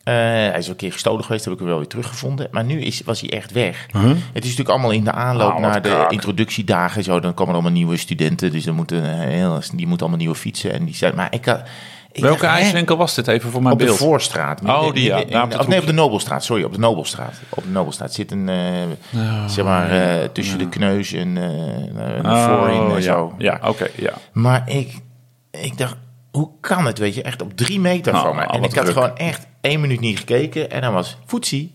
[0.03, 2.47] Eh, hij is een keer gestolen geweest, heb ik hem wel weer teruggevonden.
[2.51, 3.85] Maar nu is, was hij echt weg.
[4.33, 7.03] Het is natuurlijk allemaal in de aanloop wat naar de introductiedagen.
[7.03, 9.01] Zo, dan komen er allemaal nieuwe studenten, dus dan moeten,
[9.75, 10.73] die moeten allemaal nieuwe fietsen.
[10.73, 11.61] En die zijn, maar ik, had-
[12.21, 13.97] Welke dacht, ijswinkel was dit even voor mijn Op de beeld?
[13.97, 14.61] Voorstraat.
[14.65, 15.17] Oh, die, ja.
[15.17, 15.93] In- of nee, op de.
[15.93, 16.43] Nobelstraat.
[16.43, 17.33] Sorry, op de Nobelstraat.
[17.49, 18.83] Op de Nobelstraat zit een, eh,
[19.47, 23.01] zeg maar, eh, tussen de kneus en, eh en Oh, voorin en ja.
[23.01, 23.33] zo.
[23.37, 24.13] Ja, oké, ja.
[24.31, 24.93] Maar ik,
[25.51, 25.95] ik dacht,
[26.31, 27.21] hoe kan het, weet je?
[27.21, 28.45] Echt op drie meter Oh, van mij.
[28.45, 28.93] En ik had druk.
[28.97, 31.73] gewoon echt één minuut niet gekeken en dan was voetsie.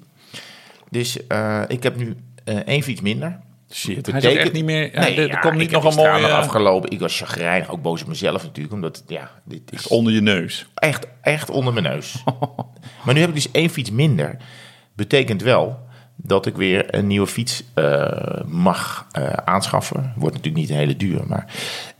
[0.90, 3.38] Dus eh, ik heb nu eh, één fiets minder.
[3.72, 4.92] Shit, hij is echt niet meer...
[4.92, 6.32] ja, er, er ja, komt niet nog een mooie...
[6.32, 6.90] afgelopen.
[6.90, 8.74] Ik was chagrijnig, ook boos op mezelf natuurlijk.
[8.74, 10.66] Omdat, ja, dit is Onder je neus.
[10.74, 12.24] echt, echt onder mijn neus.
[13.04, 14.36] maar nu heb ik dus één fiets minder.
[14.94, 15.78] Betekent wel
[16.16, 20.12] dat ik weer een nieuwe fiets eh, mag eh, aanschaffen.
[20.16, 21.26] Wordt natuurlijk niet een hele duur.
[21.26, 21.46] Maar...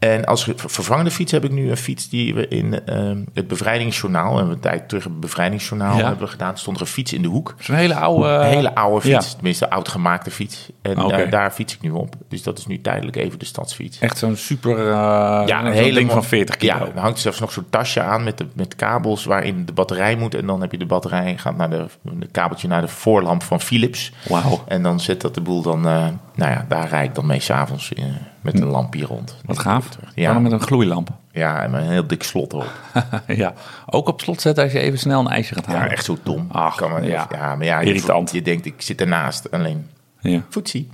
[0.02, 3.48] En als ver- vervangende fiets heb ik nu een fiets die we in eh, het
[3.48, 4.38] bevrijdingsjournaal...
[4.38, 6.06] en we een tijd terug het bevrijdingsjournaal Ja.
[6.06, 6.58] hebben gedaan.
[6.58, 7.54] stond er een fiets in de hoek.
[7.58, 8.28] Zo'n hele oude...
[8.28, 9.34] Een hele oude fiets, ja.
[9.34, 10.68] tenminste oud gemaakte fiets.
[10.82, 11.16] En Oké.
[11.16, 12.14] daar, daar fiets ik nu op.
[12.28, 13.98] Dus dat is nu tijdelijk even de stadsfiets.
[13.98, 14.78] Echt zo'n super...
[14.78, 16.72] eh Ja, een hele ding van 40 kilo.
[16.72, 20.16] Ja, er hangt zelfs nog zo'n tasje aan met, de, met kabels waarin de batterij
[20.16, 20.34] moet.
[20.34, 23.60] En dan heb je de batterij, gaat naar de, de kabeltje naar de voorlamp van
[23.60, 24.12] Philips.
[24.28, 24.64] Wauw.
[24.66, 27.40] En dan zet dat de boel dan, eh, nou ja, daar rijd ik dan mee
[27.40, 28.04] s'avonds uh,
[28.42, 29.36] met een lampje rond.
[29.44, 29.88] Wat gaaf.
[30.14, 30.32] Ja.
[30.32, 31.08] Dan met een gloeilamp.
[31.30, 32.72] Ja, en met een heel dik slot erop.
[33.26, 33.54] ja.
[33.86, 35.82] Ook op slot zetten als je even snel een ijsje gaat halen.
[35.82, 36.46] Ja, echt zo dom.
[36.50, 37.26] Ach, kan maar ja.
[37.30, 37.54] ja.
[37.56, 38.30] maar ja, Irritant.
[38.30, 39.50] Je, je denkt, ik zit ernaast.
[39.50, 39.86] Alleen,
[40.20, 40.40] Ja.
[40.48, 40.88] voetzie.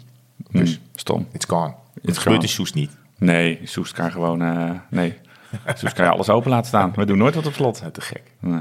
[0.51, 1.27] Dus stom.
[1.33, 1.73] it's gone.
[2.03, 2.91] Het gebeurt in Soes niet.
[3.19, 4.43] Nee, Soest kan gewoon...
[4.43, 5.19] eh, nee.
[5.75, 6.93] Soest kan je alles open laten staan.
[6.95, 7.81] We doen nooit wat op slot.
[7.83, 8.23] Ja, te gek.
[8.41, 8.61] Nee.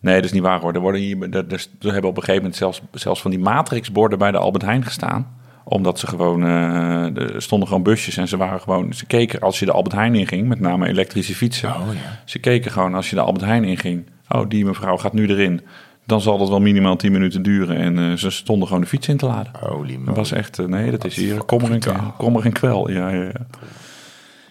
[0.00, 0.72] Nee, dat is niet waar hoor.
[0.74, 3.40] Er, worden hier, er, er, er hebben op een gegeven moment zelfs, zelfs van die
[3.40, 5.36] matrixborden bij de Albert Heijn gestaan.
[5.68, 9.58] Omdat ze gewoon, eh, er stonden gewoon busjes en ze waren gewoon, ze keken als
[9.58, 11.68] je de Albert Heijn inging, met name elektrische fietsen.
[11.68, 12.20] Oh, ja.
[12.24, 15.60] Ze keken gewoon als je de Albert Heijn inging, oh die mevrouw gaat nu erin.
[16.04, 17.76] Dan zal dat wel minimaal 10 minuten duren.
[17.76, 19.52] En eh, ze stonden gewoon de fiets in te laden.
[19.60, 22.90] Holy Dat was echt, eh, nee, dat is hier kommer en, kommer en kwel.
[22.90, 23.46] Ja, ja, ja.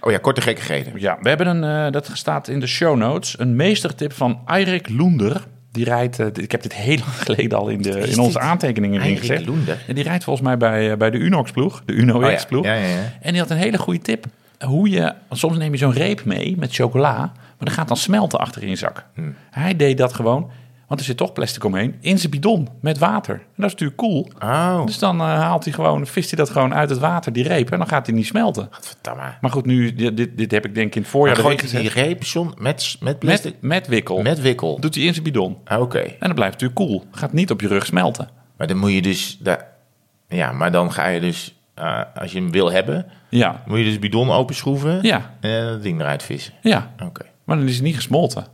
[0.02, 0.94] Oh ja, korte gekkigheden.
[0.96, 5.44] Ja, we hebben een, dat staat in de show notes, een meestertip van Eirik Loender.
[5.76, 9.02] Die rijdt, eh, ik heb dit heel lang geleden al in, de, in onze aantekeningen
[9.02, 9.46] ingezet.
[9.88, 12.66] En die rijdt volgens mij bij, eh, bij de Unox-ploeg, de Uno Oh ja, X-ploeg.
[12.66, 13.14] ja, ja, ja.
[13.22, 14.26] En die had een hele goede tip.
[14.60, 18.40] Hoe je, soms neem je zo'n reep mee met chocola, maar dan gaat dan smelten
[18.40, 19.06] achter in je zak.
[19.14, 19.36] Hmm.
[19.52, 20.50] Hij deed dat gewoon,
[20.88, 23.34] want er zit toch plastic omheen, in zijn bidon met water.
[23.36, 24.30] En dat is natuurlijk cool.
[24.40, 27.44] Oh, Dus dan eh, haalt hij gewoon, vist hij dat gewoon uit het water, die
[27.48, 28.70] reep, en dan gaat hij niet smelten.
[28.80, 29.34] verdamme.
[29.42, 31.82] Maar goed, nu, dit, dit, heb ik denk ik in het voorjaar erin gooit hij
[31.82, 33.52] die reep, John, met, met plastic?
[33.52, 34.22] Met, met wikkel.
[34.22, 34.80] Met wikkel.
[34.80, 35.58] Doet hij in zijn bidon.
[35.64, 36.00] Ah, Oké.
[36.00, 37.04] En dan blijft natuurlijk koel.
[37.12, 38.30] Gaat niet op je rug smelten.
[38.58, 39.38] Maar dan moet je dus...
[39.40, 39.68] Daar,
[40.28, 43.84] ja, maar dan ga je dus eh, als je hem wil hebben, Ja, moet je
[43.84, 46.54] dus bidon openschroeven ja, en dat ding eruit vissen.
[46.62, 46.94] ja.
[47.04, 47.26] Oké.
[47.44, 48.46] Maar dan is het niet gesmolten.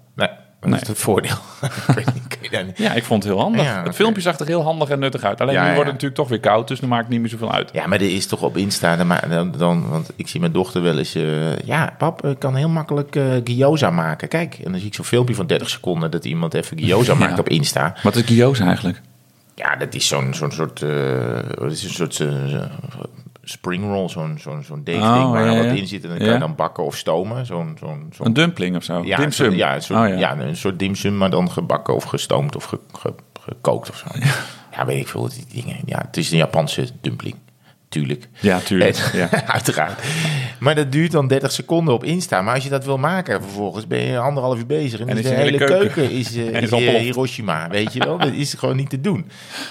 [0.61, 0.79] Dat Nee.
[0.81, 1.35] is het voordeel.
[1.87, 3.63] Ik weet niet, kun je daar niet- Ja, ik vond het heel handig.
[3.63, 3.83] Ja.
[3.83, 5.41] Het filmpje zag er heel handig en nuttig uit.
[5.41, 7.29] Alleen Ja, nu wordt het natuurlijk toch weer koud, dus dan maakt het niet meer
[7.29, 7.69] zoveel uit.
[7.73, 8.95] Ja, maar er is toch op Insta,
[9.27, 11.15] dan, dan, want ik zie mijn dochter wel eens...
[11.15, 14.27] eh, ja, pap, ik kan heel makkelijk eh gyoza maken.
[14.27, 16.11] Kijk, en dan zie ik zo'n filmpje van 30 seconden...
[16.11, 17.95] dat iemand even gyoza maakt op Insta.
[18.03, 19.01] Wat is gyoza eigenlijk?
[19.55, 20.81] Ja, dat is zo'n zo'n soort...
[20.81, 20.89] eh
[21.57, 22.27] wat is een soort eh,
[23.43, 26.03] spring roll, zo'n zo'n zo'n deegding Oh, waar ja, wat in zit.
[26.03, 27.45] En dan kan je dan bakken of stomen.
[27.45, 29.01] Zo'n zo'n zo'n Een dumpling of zo?
[29.03, 30.15] ja, Dim een soort- ja, een soort, Oh, ja.
[30.17, 30.37] ja.
[30.39, 34.05] een soort dimsum, maar dan gebakken of gestoomd of ge- ge- gekookt of zo.
[34.75, 34.85] Ja.
[34.85, 35.77] weet ik veel, die dingen.
[35.85, 37.35] Ja, het is een Japanse dumpling.
[37.91, 38.27] Tuurlijk.
[38.39, 38.97] Ja, tuurlijk.
[38.97, 39.29] En- Ja.
[39.47, 40.01] Uiteraard.
[40.59, 42.41] Maar dat duurt dan 30 seconden op Insta.
[42.41, 44.99] Maar als je dat wil maken, vervolgens ben je anderhalf uur bezig.
[44.99, 46.37] En, En is is de de hele keuken, keuken is,
[46.71, 46.97] ontploft.
[46.97, 47.69] Hiroshima.
[47.69, 48.17] Weet je wel?
[48.17, 49.25] Dat is gewoon niet te doen.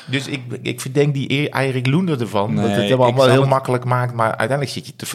[0.06, 2.54] Dus ik, ik verdenk die Erik Loender ervan.
[2.54, 4.14] Nee, dat het allemaal heel het- makkelijk maakt.
[4.14, 5.06] Maar uiteindelijk zit je te...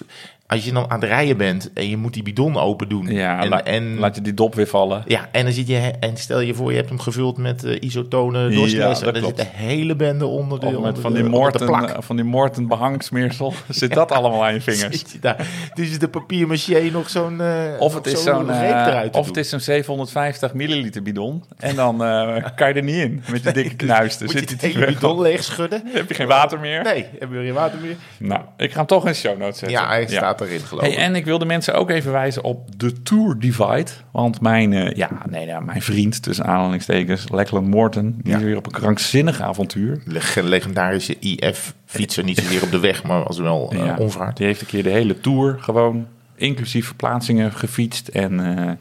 [0.56, 3.08] Als je dan aan het rijden bent en je moet die bidon open doen.
[3.08, 5.04] Ja, en, la- en, laat je die dop weer vallen.
[5.08, 7.78] ja, en dan zit je, en stel je voor, je hebt hem gevuld met eh,
[7.82, 11.60] isotonen, en er zit de hele bende onder de, onder van de- die, onder de
[11.60, 11.89] Morten, plak.
[11.89, 13.54] eh, van die Morten behangsmeersel.
[13.70, 14.98] Zit dat allemaal aan je vingers?
[15.00, 15.48] Zit je daar.
[15.74, 19.38] Dus is de papier maché nog zo'n eh, Of het is zo'n eh, of het
[19.38, 21.44] is zo'n 750 milliliter bidon.
[21.58, 24.18] En dan eh, kan je er niet in met die dikke knuis.
[24.18, 25.82] Dan Moet je zit hele te bidon leeg schudden?
[25.94, 26.84] Heb je geen water meer.
[26.84, 27.96] Nee, heb je geen water meer?
[28.18, 29.78] Nou, ik ga hem toch in de show notes zetten.
[29.78, 30.62] Ja, hij staat erin.
[30.79, 33.91] Hey, en ik wil de mensen ook even wijzen op de Tour Divide.
[34.12, 38.38] Want mijn, eh, ja, nee, nou, mijn vriend, tussen aanhalingstekens, Lachlan Morton, die Ja.
[38.38, 40.01] is weer op een krankzinnig avontuur.
[40.05, 44.38] Leg- legendarische IF-fietser, niet zozeer op de weg, maar als wel Ja, onvaart.
[44.38, 48.08] Die heeft een keer de hele Tour gewoon, inclusief verplaatsingen, gefietst.
[48.08, 48.71] En, eh,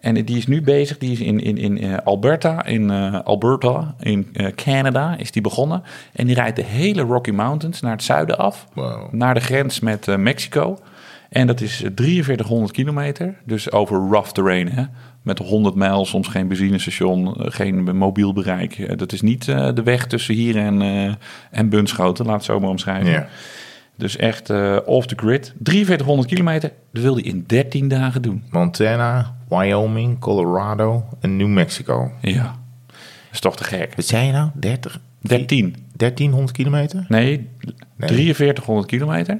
[0.00, 2.90] en die is nu bezig, die is in, in, in Alberta, in
[3.24, 5.82] Alberta, in Canada, is die begonnen.
[6.12, 8.66] En die rijdt de hele Rocky Mountains naar het zuiden af.
[8.74, 9.12] Wow.
[9.12, 10.78] naar de grens met Mexico.
[11.30, 14.68] En dat is eh, 4300 kilometer, dus over rough terrain.
[14.68, 14.82] Hè?
[15.22, 18.78] Met 100 mijl, soms geen benzinestation, eh, geen mobiel bereik.
[18.78, 21.14] Eh, dat is niet eh, de weg tussen hier en, eh
[21.50, 23.26] en Bunschoten, laat het zo maar omschrijven.
[23.98, 25.54] Dus echt eh, off the grid.
[25.62, 28.42] 4300 kilometer, dat wil hij in 13 dagen doen.
[28.50, 32.12] Montana, Wyoming, Colorado en New Mexico.
[32.20, 32.96] Ja, dat
[33.32, 33.92] is toch te gek.
[33.96, 34.50] Wat zei je nou?
[34.54, 35.00] 30?
[35.20, 35.76] 13.
[35.96, 37.04] 1300 kilometer?
[37.08, 37.48] Nee,
[37.96, 38.08] Nee.
[38.08, 39.38] 4300 kilometer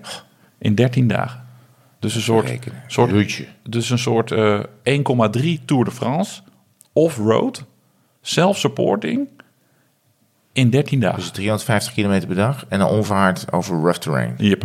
[0.58, 1.44] in 13 dagen.
[2.06, 2.82] Dus een soort, Rekenen.
[2.86, 3.44] soort Hutje.
[3.68, 6.40] Dus een soort eh 1,3 Tour de France,
[6.92, 7.64] off-road,
[8.20, 9.28] self-supporting
[10.52, 11.18] in 13 dagen.
[11.18, 14.34] Dus 350 kilometer per dag en een onvaart over rough terrain.
[14.38, 14.64] Yep.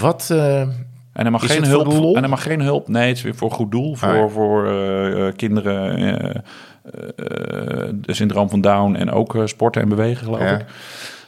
[0.00, 0.28] Wat...
[0.30, 0.72] eh, En
[1.12, 2.14] hij mag Is geen voor hulp.
[2.14, 2.88] En hij mag geen hulp.
[2.88, 3.94] Nee, het is weer voor goed doel.
[3.94, 4.28] Voor, Ah, ja.
[4.28, 5.96] voor eh, eh, kinderen.
[5.96, 10.58] eh, eh, de syndroom van Down en ook eh, sporten en bewegen, geloof Ja.
[10.58, 10.64] ik.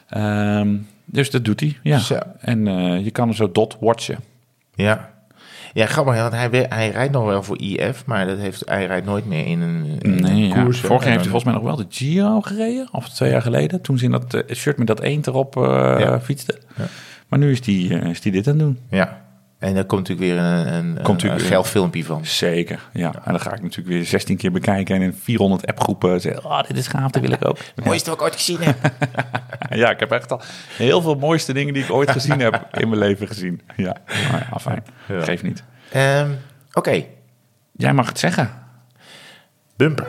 [0.09, 1.79] Ehm, dus dat doet hij.
[1.83, 1.99] Ja.
[1.99, 2.19] Zo.
[2.39, 4.19] En eh, je kan hem zo dot watchen.
[4.75, 5.13] Ja.
[5.73, 9.07] Ja, grappig, want hij, hij rijdt nog wel voor IF, maar dat heeft, hij rijdt
[9.07, 10.63] nooit meer in een, in Nee, een ja.
[10.63, 10.81] koers.
[10.81, 12.89] Vorig jaar heeft hij volgens mij nog wel de Giro gereden.
[12.93, 13.81] Of twee jaar geleden.
[13.81, 16.21] Toen ze in dat eh, shirt met dat eend erop Ja.
[16.21, 16.59] fietste.
[16.77, 16.85] Ja.
[17.29, 18.79] Maar nu is die, eh, is die dit aan het doen.
[18.91, 19.24] Ja,
[19.65, 22.27] en daar komt natuurlijk weer een, een, Komt een, natuurlijk een weer- geil filmpje van.
[22.27, 23.13] Zeker, ja.
[23.25, 24.95] En dan ga ik natuurlijk weer 16 keer bekijken.
[24.97, 26.45] En in 400 appgroepen zeggen...
[26.45, 27.59] Oh, dit is gaaf, dat wil ik ook.
[27.75, 28.77] Het mooiste wat ik ooit gezien heb.
[29.71, 30.41] Ja, ik heb echt al
[30.77, 33.61] heel veel mooiste dingen die ik ooit gezien heb in mijn leven gezien.
[33.77, 33.97] Ja,
[34.33, 34.85] maar ja, fijn.
[35.09, 35.21] Ja.
[35.25, 35.63] Geeft niet.
[35.93, 36.31] Ehm,
[36.73, 37.05] Oké,
[37.73, 38.51] Jij mag het zeggen.
[39.77, 40.07] bumper.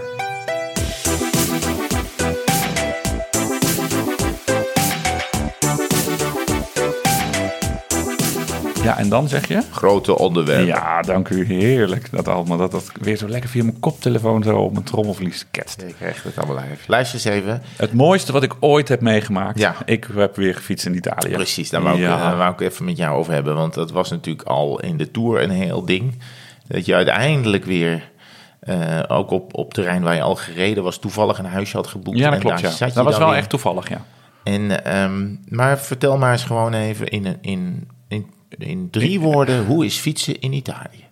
[8.85, 9.61] Ja, en dan zeg je...
[9.71, 10.65] Grote onderwerp.
[10.67, 11.45] Ja, dank u.
[11.45, 12.11] Heerlijk.
[12.11, 12.57] Dat allemaal.
[12.57, 15.81] Dat dat weer zo lekker via mijn koptelefoon zo op mijn trommelvlies ketst.
[15.87, 16.83] Je krijgt het allemaal live.
[16.87, 17.61] Luister eens even.
[17.77, 19.59] Het mooiste wat ik ooit heb meegemaakt.
[19.59, 19.75] Ja.
[19.85, 21.33] Ik heb weer gefietst in Italië.
[21.33, 23.55] Precies, daar wou, ik, daar wou ik even met jou over hebben.
[23.55, 26.21] Want dat was natuurlijk al in de Tour een heel ding.
[26.67, 28.11] Dat je uiteindelijk weer,
[28.59, 32.17] eh, ook op, op terrein waar je al gereden was, toevallig een huisje had geboekt.
[32.17, 32.61] Ja, dat En klopt.
[32.61, 32.77] daar Ja.
[32.77, 33.37] zat je Dat was wel weer.
[33.37, 34.01] echt toevallig, ja.
[34.43, 38.25] En, ehm, maar vertel maar eens gewoon even in, in, in,
[38.57, 41.03] in drie woorden, hoe is fietsen in Italië?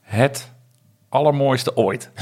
[0.00, 0.50] Het
[1.08, 2.10] allermooiste ooit.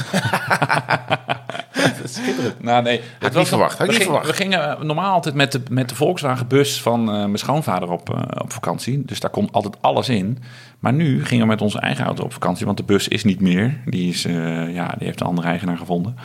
[2.04, 2.62] Schitterend.
[2.62, 3.00] Nou, nee.
[3.18, 4.26] Het niet verwacht, had we, niet gingen, verwacht.
[4.26, 8.14] we gingen eh, normaal altijd met de, met de Volkswagenbus van eh, mijn schoonvader op,
[8.14, 9.02] eh, op vakantie.
[9.04, 10.38] Dus daar komt altijd alles in.
[10.78, 13.40] Maar nu gingen we met onze eigen auto op vakantie, want de bus is niet
[13.40, 13.80] meer.
[13.84, 16.16] Die, is, ja, die heeft een andere eigenaar gevonden.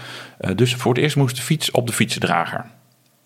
[0.55, 2.65] Dus voor het eerst moest de fiets op de fietsendrager.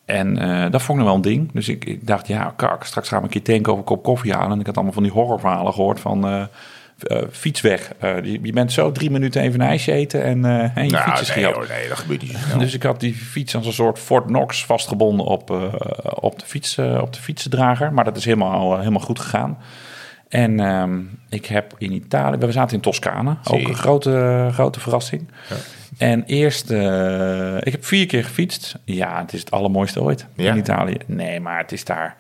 [0.06, 1.52] En eh, dat vond ik nog wel een ding.
[1.54, 4.04] Dus ik, ik dacht, ja, kak, straks gaan we een keer tanken over een kop
[4.04, 4.52] koffie halen.
[4.52, 6.28] En ik had allemaal van die horrorverhalen gehoord van...
[6.28, 6.44] eh,
[7.00, 7.92] eh, fietsweg.
[8.00, 11.22] Eh, je, je bent zo drie minuten even een ijsje eten en, en je fiets
[11.22, 12.58] is nee, hoor, nee, dat gebeurt niet zo.
[12.66, 15.50] Dus ik had die fiets als een soort Fort Knox vastgebonden op,
[16.04, 17.94] op, de, fiets, op de fietsendrager.
[17.94, 19.58] Maar dat is helemaal, helemaal goed gegaan.
[20.30, 25.28] En ehm, ik heb in Italië, we zaten in Toscane, ook een grote, grote verrassing.
[25.50, 25.56] Ja.
[25.98, 28.78] En eerst, eh, ik heb vier keer gefietst.
[28.84, 30.52] Ja, het is het allermooiste ooit Ja?
[30.52, 30.98] in Italië.
[31.06, 32.16] Nee, maar het is daar,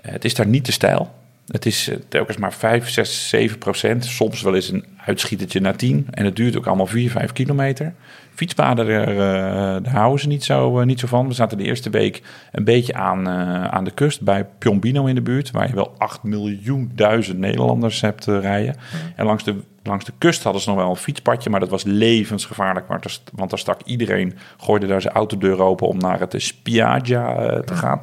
[0.00, 1.14] eh, het is daar niet te stijl.
[1.46, 4.04] Het is eh, telkens maar 5, 6, 7 procent.
[4.04, 6.06] Soms wel eens een uitschietertje naar 10.
[6.10, 7.94] En het duurt ook allemaal 4, 5 kilometer.
[8.38, 11.28] Fietspaden, daar, eh, daar houden ze niet zo, eh, niet zo van.
[11.28, 12.22] We zaten de eerste week
[12.52, 15.50] een beetje aan, eh, aan de kust bij Piombino in de buurt.
[15.50, 18.76] Waar je wel 8 miljoen duizend Nederlanders hebt rijden.
[19.16, 21.50] En langs de, langs de kust hadden ze nog wel een fietspadje.
[21.50, 22.88] Maar dat was levensgevaarlijk.
[22.88, 26.34] Want daar, st- want daar stak iedereen, gooide daar zijn autodeur open om naar het
[26.36, 28.02] Spiaggia te gaan.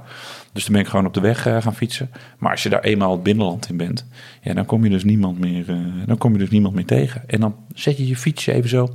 [0.53, 2.11] Dus toen ben ik gewoon op de weg gaan fietsen.
[2.37, 4.05] Maar als je daar eenmaal het binnenland in bent,
[4.41, 5.65] ja, dan kom je dus niemand meer,
[6.05, 7.23] dan kom je dus niemand meer tegen.
[7.27, 8.89] En dan zet je je fietsje even zo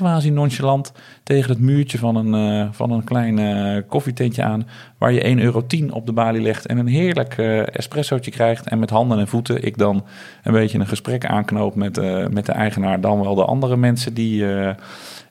[0.00, 5.12] quasi nonchalant tegen het muurtje van een, eh, van een klein eh, koffietentje aan, waar
[5.12, 8.68] je 1,10 euro op de balie legt en een heerlijk eh espressootje krijgt.
[8.68, 10.04] En met handen en voeten ik dan
[10.42, 11.96] een beetje een gesprek aanknoop met,
[12.32, 14.44] met de eigenaar, dan wel de andere mensen die,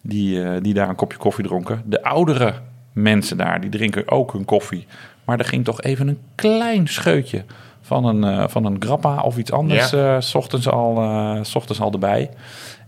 [0.02, 1.82] die, die daar een kopje koffie dronken.
[1.86, 2.54] De oudere
[2.94, 4.88] mensen daar, die drinken ook hun koffie.
[5.26, 7.44] Maar er ging toch even een klein scheutje
[7.82, 10.22] van een, van een grappa of iets anders Ja.
[10.22, 10.96] s ochtends, al,
[11.44, 12.30] s ochtends al erbij.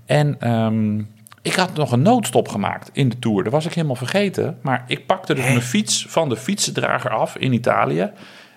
[0.06, 1.02] En ehm,
[1.42, 3.44] ik had nog een noodstop gemaakt in de Tour.
[3.44, 4.58] Dat was ik helemaal vergeten.
[4.62, 8.12] Maar ik pakte dus mijn fiets van de fietsendrager af in Italië.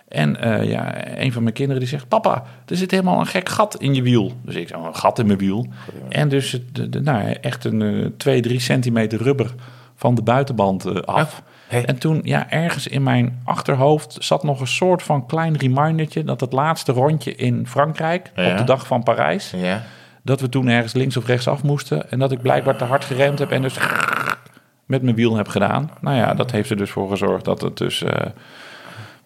[0.09, 2.09] En eh, ja, een van mijn kinderen die zegt...
[2.09, 4.33] Papa, er zit helemaal een gek gat in je wiel.
[4.43, 5.67] Dus ik zo, een gat in mijn wiel.
[6.09, 9.55] En dus het, de, de- nou, echt een eh 2, 3 centimeter rubber
[9.97, 11.43] van de buitenband eh, af.
[11.69, 11.81] Hé.
[11.81, 16.25] En toen, ja, ergens in mijn achterhoofd zat nog een soort van klein remindertje...
[16.25, 18.51] dat het laatste rondje in Frankrijk, Ja.
[18.51, 19.53] op de dag van Parijs...
[19.57, 19.83] Ja.
[20.25, 22.11] Dat we toen ergens links of rechts af moesten...
[22.11, 23.79] en dat ik blijkbaar te hard geremd heb en dus
[24.87, 25.91] met mijn wiel heb gedaan.
[26.01, 28.03] Nou ja, dat heeft er dus voor gezorgd dat het dus...
[28.03, 28.27] eh,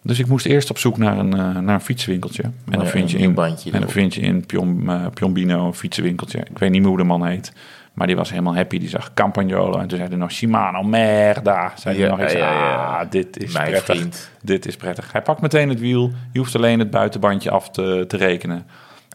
[0.01, 2.43] dus ik moest eerst op zoek naar een, eh, naar een fietswinkeltje.
[2.43, 5.73] En dan, vind je in, bandje en dan vind je in Piom, eh, Piombino een
[5.73, 6.39] fietsenwinkeltje.
[6.39, 7.53] Ik weet niet meer hoe de man heet.
[7.93, 8.79] Maar die was helemaal happy.
[8.79, 9.79] Die zag Campagnolo.
[9.79, 11.71] En toen zei hij nog Shimano, merda.
[11.75, 12.19] Zei hij nog.
[12.29, 12.75] Zei, ja, ja.
[12.75, 13.95] ah, dit is Mijn prettig.
[13.95, 14.31] vriend.
[14.41, 15.11] Dit is prettig.
[15.11, 16.11] Hij pakt meteen het wiel.
[16.31, 18.65] Je hoeft alleen het buitenbandje af te, te rekenen.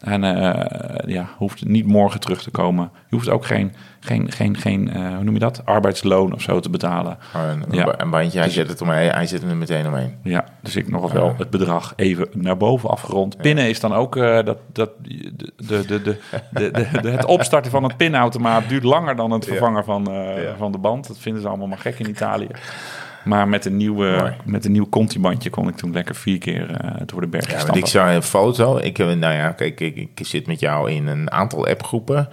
[0.04, 2.90] En eh, ja, hoeft niet morgen terug te komen.
[3.08, 5.62] Je hoeft ook geen, geen, geen, geen eh, hoe noem je dat?
[5.64, 7.18] Arbeidsloon of zo te betalen.
[7.34, 7.94] Een, Ja.
[8.00, 10.14] een bandje, hij zet het omheen, hij zet hem er meteen omheen.
[10.22, 13.36] Ja, dus ik nog wel het bedrag even naar boven afgerond.
[13.36, 16.00] Pinnen is dan ook eh, dat, dat de, de, de,
[16.50, 16.70] de,
[17.02, 20.08] de, het opstarten van een pinautomaat duurt langer dan het vervangen van,
[20.58, 21.08] van de band.
[21.08, 22.48] Dat vinden ze allemaal maar gek in Italië.
[23.24, 24.32] Maar met een, nieuwe, Mooi.
[24.44, 27.74] met een nieuw Conti-bandje kon ik toen lekker vier keer eh, door de berg Ja,
[27.74, 28.78] ik zag een foto.
[28.78, 32.28] Ik, heb- nou ja, kijk, ik, ik zit met jou in een aantal appgroepen.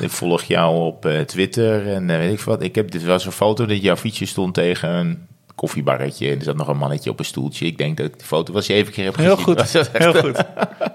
[0.00, 2.62] Ik volg jou op eh, Twitter en eh, weet ik wat.
[2.62, 6.30] Ik heb, dit was een foto dat jouw fietsje stond tegen een koffiebarretje.
[6.30, 7.66] En er zat nog een mannetje op een stoeltje.
[7.66, 9.44] Ik denk dat ik die foto was je even keer heb Heel gezien.
[9.44, 10.44] goed, dat echt- heel goed.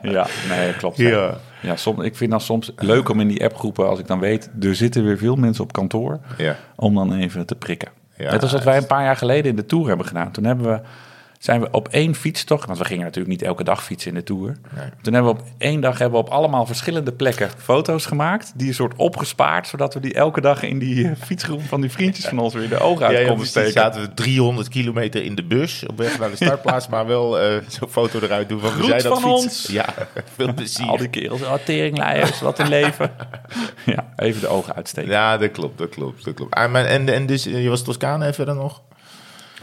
[0.02, 0.98] Ja, nee, klopt.
[0.98, 1.10] Ja.
[1.10, 1.38] Ja.
[1.62, 4.50] Ja, soms, ik vind dan soms leuk om in die appgroepen, als ik dan weet,
[4.62, 6.56] er zitten weer veel mensen op kantoor, Ja.
[6.76, 7.90] om dan even te prikken.
[8.16, 10.32] Ja, Net als wat wij een paar jaar geleden in de Tour hebben gedaan.
[10.32, 10.80] Toen hebben we,
[11.44, 14.24] zijn we op één fietstocht, want we gingen natuurlijk niet elke dag fietsen in de
[14.24, 14.58] Tour.
[14.76, 14.86] Nee.
[15.02, 18.68] Toen hebben we op één dag hebben we op allemaal verschillende plekken foto's gemaakt, die
[18.68, 22.26] een soort opgespaard, zodat we die elke dag in die eh, fietsgroep van die vriendjes
[22.26, 23.72] van ons weer de ogen uit Ja, ja, konden steken.
[23.72, 27.58] zaten we 300 kilometer in de bus op weg naar de startplaats, maar wel eh,
[27.68, 29.50] zo'n foto eruit doen van we Groet zijn dat van fietsen.
[29.50, 29.68] ons.
[29.72, 29.94] Ja,
[30.36, 30.88] veel plezier.
[30.88, 33.12] Al die kerels, oh, teringleiers, wat een leven.
[33.86, 35.12] ja, even de ogen uitsteken.
[35.12, 36.54] Ja, dat klopt, dat klopt, dat klopt.
[36.54, 38.82] Ah, en, en dus, je was Toscane verder nog?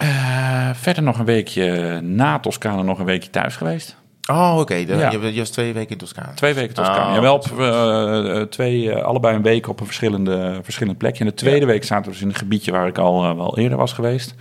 [0.01, 3.97] Eh, verder nog een weekje na Toscane nog een weekje thuis geweest.
[4.31, 4.75] Oh, oké.
[4.75, 5.11] Ja.
[5.11, 6.35] Je, je was twee weken in Toscane.
[6.35, 7.09] Twee weken Toscane.
[7.09, 11.25] Oh, ja, wel op eh, eh, twee, allebei een week op een verschillende, verschillend plekje.
[11.25, 13.79] En de tweede week zaten we dus in een gebiedje waar ik al wel eerder
[13.79, 14.35] was geweest.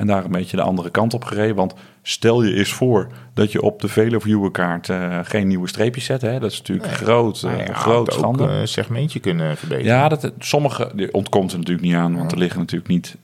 [0.00, 1.56] En daar een beetje de andere kant op gereden.
[1.56, 6.04] Want stel je eens voor dat je op de Veluwe kaart eh, geen nieuwe streepjes
[6.04, 6.22] zet.
[6.22, 6.38] Hè?
[6.38, 8.42] Dat is natuurlijk groot, eh, Nou ja, groot schande.
[8.42, 9.92] ook een segmentje kunnen verbeteren.
[9.92, 13.16] Ja, dat, sommige ontkomt er natuurlijk niet aan, want er liggen natuurlijk niet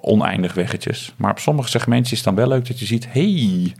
[0.00, 1.12] oneindig weggetjes.
[1.16, 3.74] Maar op sommige segmentjes is het dan wel leuk dat je ziet, hey,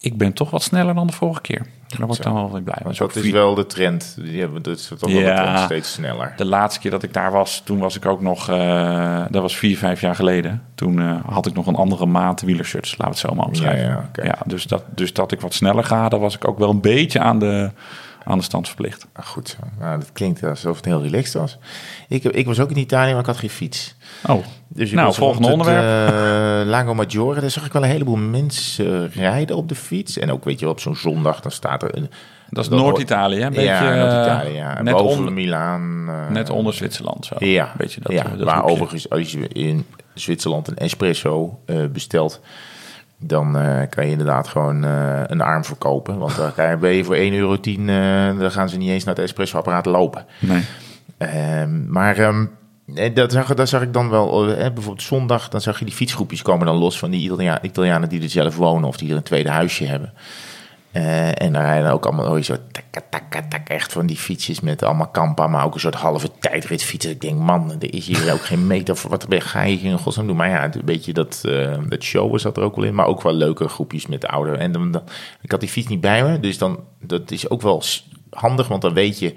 [0.00, 1.66] ik ben toch wat sneller dan de vorige keer.
[1.88, 2.78] Daar word ik dan wel weer blij.
[2.96, 4.16] Dat is wel de trend.
[4.20, 5.42] Die hebben dat is toch wel de Ja.
[5.42, 6.32] trend steeds sneller.
[6.36, 9.56] De laatste keer dat ik daar was, toen was ik ook nog, eh, dat was
[9.56, 10.62] vier, vijf jaar geleden.
[10.74, 13.86] Toen eh, had ik nog een andere maat wielershirts, laten we het zo maar omschrijven.
[13.86, 14.24] Ja, ja.
[14.24, 16.80] Ja, dus, dat, dus dat ik wat sneller ga, daar was ik ook wel een
[16.80, 17.70] beetje aan de,
[18.24, 19.06] aan de stand verplicht.
[19.12, 19.56] Ah, goed zo.
[19.78, 21.58] Nou, dat klinkt alsof het heel relaxed was.
[22.08, 23.94] Ik, ik was ook in Italië, maar ik had geen fiets.
[24.26, 26.10] Oh, Dus ik Nou, volgende rond het, onderwerp.
[26.62, 30.18] eh, Lago Maggiore, daar zag ik wel een heleboel mensen rijden op de fiets.
[30.18, 31.96] En ook, weet je wel, op zo'n zondag, dan staat er...
[31.96, 32.10] Een,
[32.50, 33.42] dat is Noord-Italië?
[33.42, 34.82] Een beetje, ja, eh, Noord-Italië, ja.
[34.82, 36.04] net, Boven onder, Milaan.
[36.08, 37.24] eh, net onder Zwitserland.
[37.26, 37.34] Zo.
[37.38, 38.72] Ja, beetje dat, ja eh, dat waar hoekje.
[38.72, 42.40] overigens als je in Zwitserland een espresso eh, bestelt...
[43.18, 46.18] dan eh, kan je inderdaad gewoon eh, een arm verkopen.
[46.18, 47.54] Want kan je- ben je voor 1,10 euro,
[48.34, 50.24] eh, dan gaan ze niet eens naar het espressoapparaat lopen.
[50.40, 50.62] Nee.
[51.18, 52.44] Ehm, maar ehm,
[52.94, 54.48] eh, dat, zag, dat zag ik dan wel.
[54.48, 58.08] eh, bijvoorbeeld zondag, dan zag je die fietsgroepjes komen dan los van die Italia- Italianen
[58.08, 60.12] die er zelf wonen of die er een tweede huisje hebben.
[60.94, 64.60] Eh, en dan rijden ook allemaal je zo takka, takka, takka, echt van die fietsjes
[64.60, 67.10] met allemaal kampa, maar ook een soort halve tijdritfietsen.
[67.10, 69.10] Ik denk, man, er is hier ook geen meter voor.
[69.10, 70.36] Wat ga je hier in godsnaam doen?
[70.36, 73.22] Maar ja, een beetje dat, eh dat showen zat er ook wel in, maar ook
[73.22, 74.58] wel leuke groepjes met de ouder.
[74.58, 75.02] En dan,
[75.42, 77.82] ik had die fiets niet bij me, dus dan, dat is ook wel
[78.30, 79.34] handig, want dan weet je,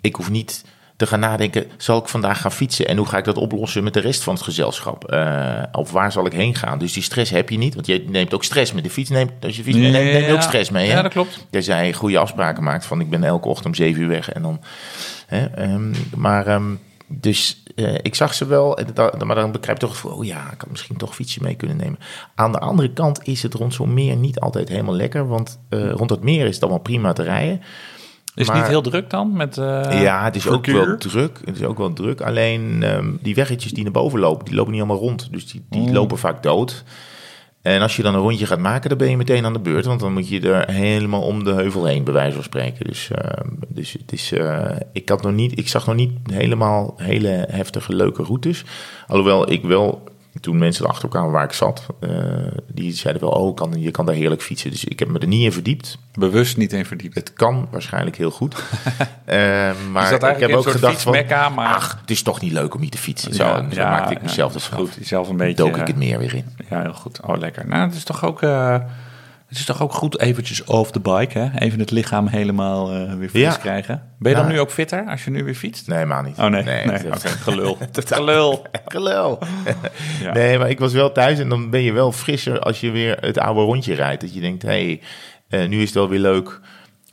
[0.00, 0.64] ik hoef niet
[0.98, 3.94] te gaan nadenken, zal ik vandaag gaan fietsen en hoe ga ik dat oplossen met
[3.94, 5.04] de rest van het gezelschap?
[5.04, 6.78] Eh, of waar zal ik heen gaan?
[6.78, 9.10] Dus die stress heb je niet, want je neemt ook stress met de fiets.
[9.10, 10.88] Neemt, als je fiets meeneemt, neem je ook stress mee.
[10.88, 10.94] Hè?
[10.94, 11.46] Ja, dat klopt.
[11.50, 14.42] Tenzij je goede afspraken maakt van ik ben elke ochtend om zeven uur weg en
[14.42, 14.60] dan.
[15.26, 16.74] Hè, ehm, maar ehm,
[17.06, 18.78] dus eh, ik zag ze wel,
[19.24, 21.76] maar dan begrijp je toch van, oh ja, ik had misschien toch fietsje mee kunnen
[21.76, 21.98] nemen.
[22.34, 25.90] Aan de andere kant is het rond zo'n meer niet altijd helemaal lekker, want eh,
[25.90, 27.62] rond het meer is het allemaal prima te rijden.
[28.38, 29.32] Is Maar- niet heel druk dan?
[29.32, 31.40] Met, eh, ja, het is ook wel druk.
[31.44, 32.20] Het is ook wel druk.
[32.20, 35.28] Alleen ehm, die weggetjes die naar boven lopen, die lopen niet allemaal rond.
[35.32, 35.92] Dus die, die Mm.
[35.92, 36.84] lopen vaak dood.
[37.62, 39.84] En als je dan een rondje gaat maken, dan ben je meteen aan de beurt.
[39.84, 42.86] Want dan moet je er helemaal om de heuvel heen, bij wijze van spreken.
[42.86, 46.94] Dus, ehm, dus het is, eh, ik, had nog niet, ik zag nog niet helemaal
[46.96, 48.64] hele heftige, leuke routes.
[49.06, 50.02] Alhoewel ik wel,
[50.40, 52.10] toen mensen erachter kwamen waar ik zat, eh,
[52.72, 54.70] die zeiden wel, oh, kan, je kan daar heerlijk fietsen.
[54.70, 55.98] Dus ik heb me er niet in verdiept.
[56.14, 57.14] Bewust niet in verdiept.
[57.14, 58.56] Het kan waarschijnlijk heel goed.
[59.24, 61.24] Eh, maar dat ik heb ook gedacht van,
[61.54, 63.34] maar- ach, het is toch niet leuk om hier te fietsen.
[63.34, 64.94] Zo, Ja, zo ja, maakte ik ja, mezelf dat dus is goed.
[64.98, 65.54] Jezelf een beetje...
[65.54, 66.44] Dook ik eh, het meer weer in.
[66.70, 67.20] Ja, heel goed.
[67.20, 67.66] Oh, lekker.
[67.66, 68.42] Nou, het is toch ook...
[68.42, 68.76] eh,
[69.48, 71.58] het is toch ook goed eventjes off the bike, hè?
[71.58, 73.54] Even het lichaam helemaal eh, weer fris Ja.
[73.56, 74.02] krijgen.
[74.18, 75.88] Ben je dan nu ook fitter als je nu weer fietst?
[75.88, 76.38] Nee, maar niet.
[76.38, 77.76] Oh nee, gelul.
[78.02, 78.62] gelul.
[78.94, 79.38] Gelul.
[80.22, 80.32] Ja.
[80.32, 83.16] Nee, maar ik was wel thuis en dan ben je wel frisser als je weer
[83.20, 84.20] het oude rondje rijdt.
[84.20, 85.00] Dat je denkt, hé, hey,
[85.48, 86.60] eh, nu is het wel weer leuk.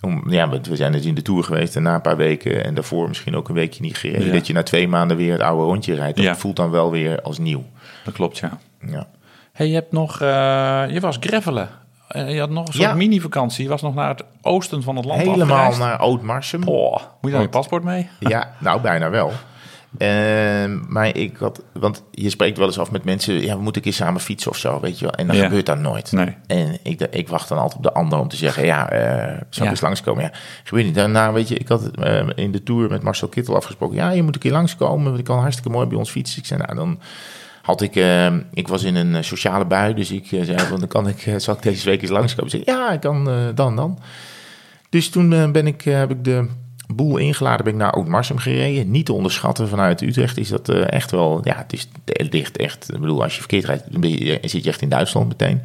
[0.01, 2.73] Om, ja, we zijn dus in de Tour geweest en na een paar weken en
[2.73, 4.25] daarvoor misschien ook een weekje niet gereden.
[4.27, 4.33] Ja.
[4.33, 6.15] Dat je na twee maanden weer het oude rondje rijdt.
[6.15, 6.35] Dat Ja.
[6.35, 7.65] voelt dan wel weer als nieuw.
[8.03, 8.57] Dat klopt, ja.
[8.87, 9.07] Ja.
[9.53, 10.21] hey, je hebt nog...
[10.21, 11.69] eh, je was gravelen.
[12.07, 12.93] Eh, je had nog een soort Ja.
[12.95, 13.63] mini-vakantie.
[13.63, 15.79] Je was nog naar het oosten van het land Helemaal afgereisd.
[15.79, 16.63] naar Oud-Marsum.
[16.63, 18.09] Oh, moet je dan je paspoort mee?
[18.19, 19.31] Ja, nou bijna wel.
[19.97, 23.75] Ehm, maar ik had, want je spreekt wel eens af met mensen, ja, we moeten
[23.75, 25.13] een keer samen fietsen of zo, weet je wel.
[25.13, 25.43] En dan Ja.
[25.43, 26.11] gebeurt dat nooit.
[26.11, 26.35] Nee.
[26.47, 29.43] En ik, ik wacht dan altijd op de ander om te zeggen, ja, eh ik
[29.49, 29.69] Ja.
[29.69, 30.23] eens langskomen?
[30.23, 30.31] Ja,
[30.63, 30.95] gebeurt niet.
[30.95, 34.23] Daarna, weet je, ik had eh, in de tour met Marcel Kittel afgesproken, ja, je
[34.23, 36.39] moet een keer langskomen, want ik kan hartstikke mooi bij ons fietsen.
[36.39, 36.99] Ik zei, nou, dan
[37.65, 40.79] had ik, eh, ik was in een eh, sociale bui, dus ik eh, zei, van,
[40.79, 42.51] dan kan ik, eh, zal ik deze week eens langskomen?
[42.51, 43.99] Zei, ja, ik kan dan, dan.
[44.89, 46.47] Dus toen ben ik, heb ik de
[46.87, 48.91] boel ingeladen, ben ik naar Oud-Marsum gereden.
[48.91, 52.99] Niet te onderschatten, vanuit Utrecht is dat echt wel, ja, het is ligt echt, ik
[52.99, 55.61] bedoel, als je verkeerd rijdt, dan je, zit je echt in Duitsland meteen.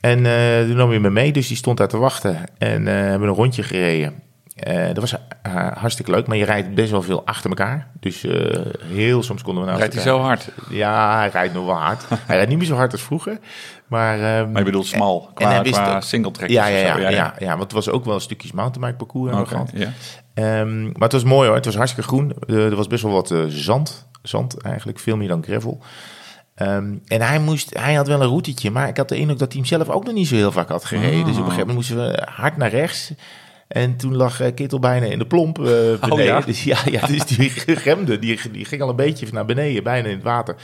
[0.00, 0.16] En
[0.66, 3.62] toen nam hij me mee, dus die stond daar te wachten en hebben een rondje
[3.62, 4.14] gereden.
[4.58, 7.86] Eh, dat was eh, hartstikke leuk, maar je rijdt best wel veel achter elkaar.
[8.00, 10.48] Dus eh, heel soms konden we naar Rijdt hij zo hard?
[10.70, 12.04] Ja, hij rijdt nog wel hard.
[12.08, 13.38] hij rijdt niet meer zo hard als vroeger.
[13.86, 16.48] Maar, ehm, Maar je bedoelt smal, en qua, hij wist qua ook- single track.
[16.48, 19.48] ja, ja, ja, ja, ja, want het was ook wel een stukjes mountainbike parcours Oké,
[19.48, 19.70] gehad.
[19.74, 19.92] ja.
[20.34, 22.32] Ehm, maar het was mooi hoor, het was hartstikke groen.
[22.46, 25.80] Er was best wel wat zand, zand eigenlijk, veel meer dan gravel.
[26.54, 29.52] Ehm, en hij, moest, hij had wel een routetje, maar ik had de indruk dat
[29.52, 31.24] hij hem zelf ook nog niet zo heel vaak had gereden.
[31.24, 33.12] Dus op een gegeven moment moesten we hard naar rechts.
[33.68, 36.10] En toen lag eh, Kittel bijna in de plomp eh, beneden.
[36.12, 36.40] Oh, ja?
[36.40, 37.52] Dus ja, ja dus die
[37.84, 40.56] remde, die, die ging al een beetje naar beneden, bijna in het water.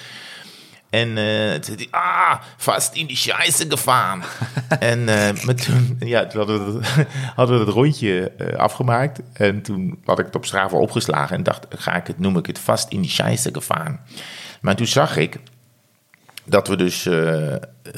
[0.91, 4.23] En eh, toen zei hij, ah, vast in die scheisse gefahren.
[4.79, 5.05] en
[5.45, 9.21] maar toen, ja, toen hadden we het, hadden we het rondje eh, afgemaakt.
[9.33, 12.47] En toen had ik het op Strava opgeslagen en dacht, ga ik het, noem ik
[12.47, 14.01] het vast in die scheisse gefahren.
[14.61, 15.39] Maar toen zag ik
[16.45, 17.53] dat we dus eh,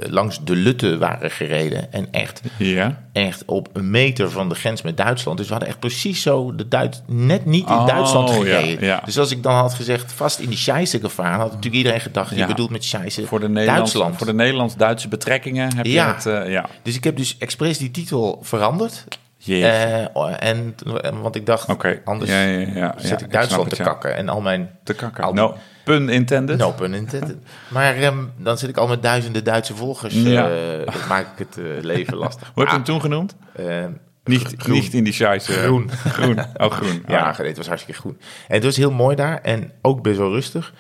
[0.09, 1.93] langs de Lutte waren gereden.
[1.93, 3.03] En echt, Ja.
[3.13, 5.37] echt op een meter van de grens met Duitsland.
[5.39, 8.85] Dus we hadden echt precies zo de Duits, net niet in Oh, Duitsland gereden.
[8.87, 9.03] ja.
[9.05, 12.37] Dus als ik dan had gezegd, vast in die scheisse gefahren, had natuurlijk iedereen gedacht,
[12.37, 14.17] je bedoelt met scheisse Voor de, Nederlands, Duitsland.
[14.17, 16.27] voor de Nederlands-Duitse betrekkingen heb je het...
[16.27, 16.69] eh, ja.
[16.83, 19.05] Dus ik heb dus expres die titel veranderd.
[19.47, 20.75] Eh, en,
[21.23, 21.69] want ik dacht,
[22.05, 22.95] anders Ja, ja, ja, ja.
[22.97, 24.17] zet Ja, ik Duitsland te kakken.
[24.17, 24.71] En al mijn...
[24.85, 25.25] Te kakken.
[25.25, 26.59] Al No, pun intended.
[26.59, 27.37] No pun intended.
[27.69, 30.15] Maar ehm, dan zit ik al met duizenden Duitse volgers.
[30.15, 30.49] Ja.
[30.49, 32.51] eh, dat maakt het eh, leven lastig.
[32.55, 33.37] Wordt Maar, hem toen genoemd?
[33.57, 33.91] ehm,
[34.25, 34.75] Niet, Groen.
[34.75, 35.53] niet in die scheisse.
[35.53, 35.91] Groen.
[35.91, 36.39] Groen.
[36.57, 37.05] Oh, groen.
[37.09, 38.19] Ja, het was hartstikke groen.
[38.49, 40.73] En het was heel mooi daar en ook best wel rustig.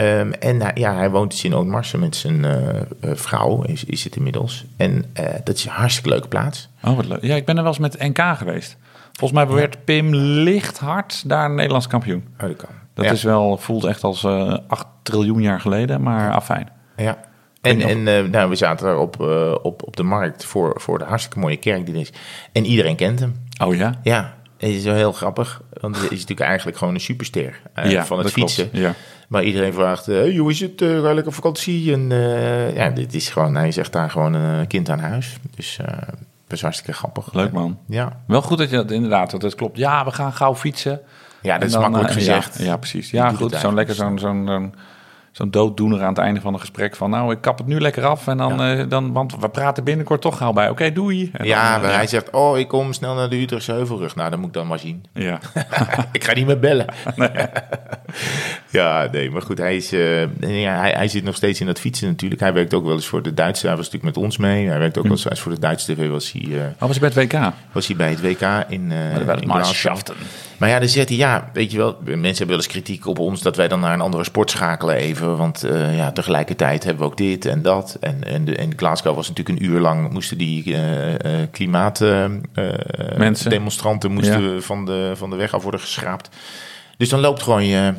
[0.00, 3.84] Ehm, en hij- ja, hij woont dus in Oudmarsen met zijn eh, eh, vrouw, is,
[3.84, 4.64] is het inmiddels.
[4.76, 6.68] En eh, dat is een hartstikke leuke plaats.
[6.84, 7.22] Oh, wat leuk.
[7.22, 8.76] Ja, ik ben er wel eens met NK geweest.
[9.12, 12.24] Volgens mij werd Pim licht hard daar Nederlands kampioen.
[12.40, 12.68] Oh, dat kan.
[12.94, 13.10] Dat ja.
[13.10, 16.68] is wel, voelt echt als eh 8 triljoen jaar geleden, maar afijn.
[16.96, 17.18] Ja.
[17.60, 19.20] En, en nou, we zaten daar op,
[19.62, 22.12] op, op de markt voor, voor de hartstikke mooie kerk die er is.
[22.52, 23.34] En iedereen kent hem.
[23.62, 23.94] Oh ja?
[24.02, 25.62] Ja, het is wel heel grappig.
[25.80, 28.52] Want hij is natuurlijk eigenlijk gewoon een superster ja, van het klopt.
[28.52, 28.80] fietsen.
[28.80, 28.94] Ja.
[29.30, 30.80] Maar iedereen vraagt, eh, hey, hoe is het?
[30.80, 31.92] Uh, lekker op vakantie?
[31.92, 35.36] En eh, ja, dit is gewoon, hij is echt daar gewoon een kind aan huis.
[35.56, 35.86] Dus eh
[36.50, 37.32] dat is hartstikke grappig.
[37.32, 37.78] Leuk man.
[37.86, 39.76] Ja, Wel goed dat je dat inderdaad, dat klopt.
[39.76, 41.00] Ja, we gaan gauw fietsen.
[41.42, 42.58] ja dat is dan, makkelijk eh, gezegd.
[42.58, 43.10] Ja, ja precies.
[43.10, 43.50] Ja, goed.
[43.50, 44.72] het Zo'n lekker zo'n zo'n
[45.32, 48.04] zo'n dooddoener aan het einde van een gesprek van, nou, ik kap het nu lekker
[48.04, 50.68] af en dan, eh, dan want we praten binnenkort toch gauw bij.
[50.68, 51.30] Oké, doei.
[51.32, 54.14] En ja, dan, eh, maar hij zegt, oh, ik kom snel naar de Utrechtse Heuvelrug.
[54.14, 55.04] Nou, dat moet ik dan maar zien.
[55.12, 55.38] Ja.
[56.12, 56.86] ik ga niet meer bellen.
[58.70, 61.80] ja, nee, maar goed, hij, is, eh, ja, hij, hij zit nog steeds in dat
[61.80, 62.40] fietsen natuurlijk.
[62.40, 64.68] Hij werkt ook wel eens voor de Duitse, hij was natuurlijk met ons mee.
[64.68, 66.94] Hij werkt ook wel eens hij voor de Duitse tv, was hij, eh, Oh, was
[66.94, 67.52] je bij het WK?
[67.72, 69.48] was hij bij het WK in, eh Maar in
[70.58, 73.18] maar ja, dan zegt hij, ja, weet je wel, mensen hebben wel eens kritiek op
[73.18, 75.36] ons dat wij dan naar een andere sport schakelen even.
[75.36, 77.96] Want ja, tegelijkertijd hebben we ook dit en dat.
[78.00, 82.00] En, en, de, en Glasgow was natuurlijk een uur lang, moesten die eh eh klimaat,
[82.00, 82.30] eh, eh,
[83.16, 83.50] Mensen.
[83.50, 86.28] demonstranten moesten van, de, van de weg af worden geschraapt.
[86.96, 87.92] Dus dan loopt gewoon je,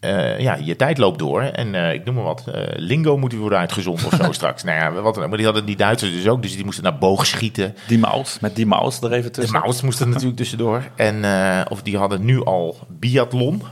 [0.00, 1.42] eh, ja, je tijd loopt door.
[1.42, 4.62] En eh, ik noem maar wat, eh, lingo moet weer worden uitgezonden of zo straks.
[4.62, 5.16] Nou ja, wat.
[5.16, 7.74] Maar die hadden die Duitsers dus ook, dus die moesten naar boog schieten.
[7.86, 9.60] Die mouse, met die mouse er even De tussen.
[9.60, 10.82] Maus moest er natuurlijk tussendoor.
[10.96, 11.24] En,
[11.68, 13.62] of die hadden nu al biathlon.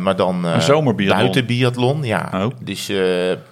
[0.00, 0.42] Maar dan
[1.08, 2.30] buiten biathlon, ja.
[2.32, 2.46] Oh.
[2.62, 2.86] Dus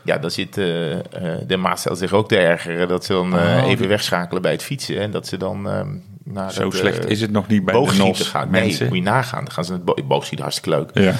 [0.05, 4.43] ja, dan zit de Marcel zich ook te ergeren dat ze dan Oh, even wegschakelen
[4.43, 5.01] bij het fietsen.
[5.01, 5.81] En dat ze dan eh,
[6.25, 8.33] naar Zo slecht is het nog niet bij de NOS.
[8.33, 8.87] Nee, mensen.
[8.87, 9.45] moet je nagaan.
[9.45, 10.91] Dan gaan ze het bo boogschieten hartstikke leuk.
[10.95, 11.15] Ja.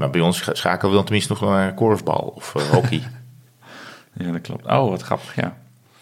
[0.00, 3.02] Maar bij ons scha- schakelen we dan tenminste nog naar korfbal of eh, hockey.
[4.18, 4.66] ja, dat klopt.
[4.66, 5.56] Oh, wat grappig, ja.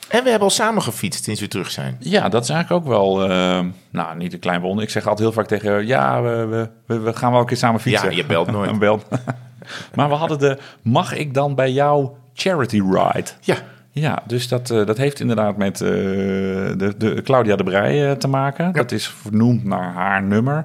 [0.08, 1.96] en we hebben al samen gefietst sinds we terug zijn.
[2.00, 4.84] Ja, dat is eigenlijk ook wel, eh, nou, niet een klein wonder.
[4.84, 7.80] Ik zeg altijd heel vaak tegen ja, we, we, we, gaan wel een keer samen
[7.80, 8.10] fietsen.
[8.10, 8.78] Ja, je belt nooit.
[8.88, 9.06] Belt.
[9.94, 13.30] maar we hadden de, mag ik dan bij jou charity ride?
[13.40, 13.56] Ja,
[13.90, 18.28] Ja, dus dat, eh, dat heeft inderdaad met de, de Claudia de Brij eh, te
[18.28, 18.72] maken.
[18.72, 20.64] Dat is vernoemd naar haar nummer.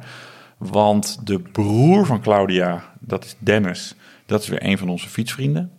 [0.58, 3.96] Want de broer van Claudia, dat is Dennis,
[4.26, 5.72] dat is weer een van onze fietsvrienden.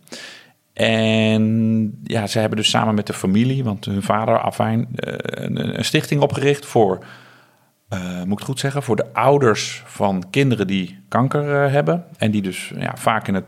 [0.73, 5.13] En ja, ze hebben dus samen met de familie, want hun vader, afijn, eh,
[5.43, 7.05] een, een stichting opgericht voor,
[7.87, 12.05] eh, moet ik het goed zeggen, voor de ouders van kinderen die kanker eh, hebben.
[12.17, 13.45] En die dus ja, vaak in het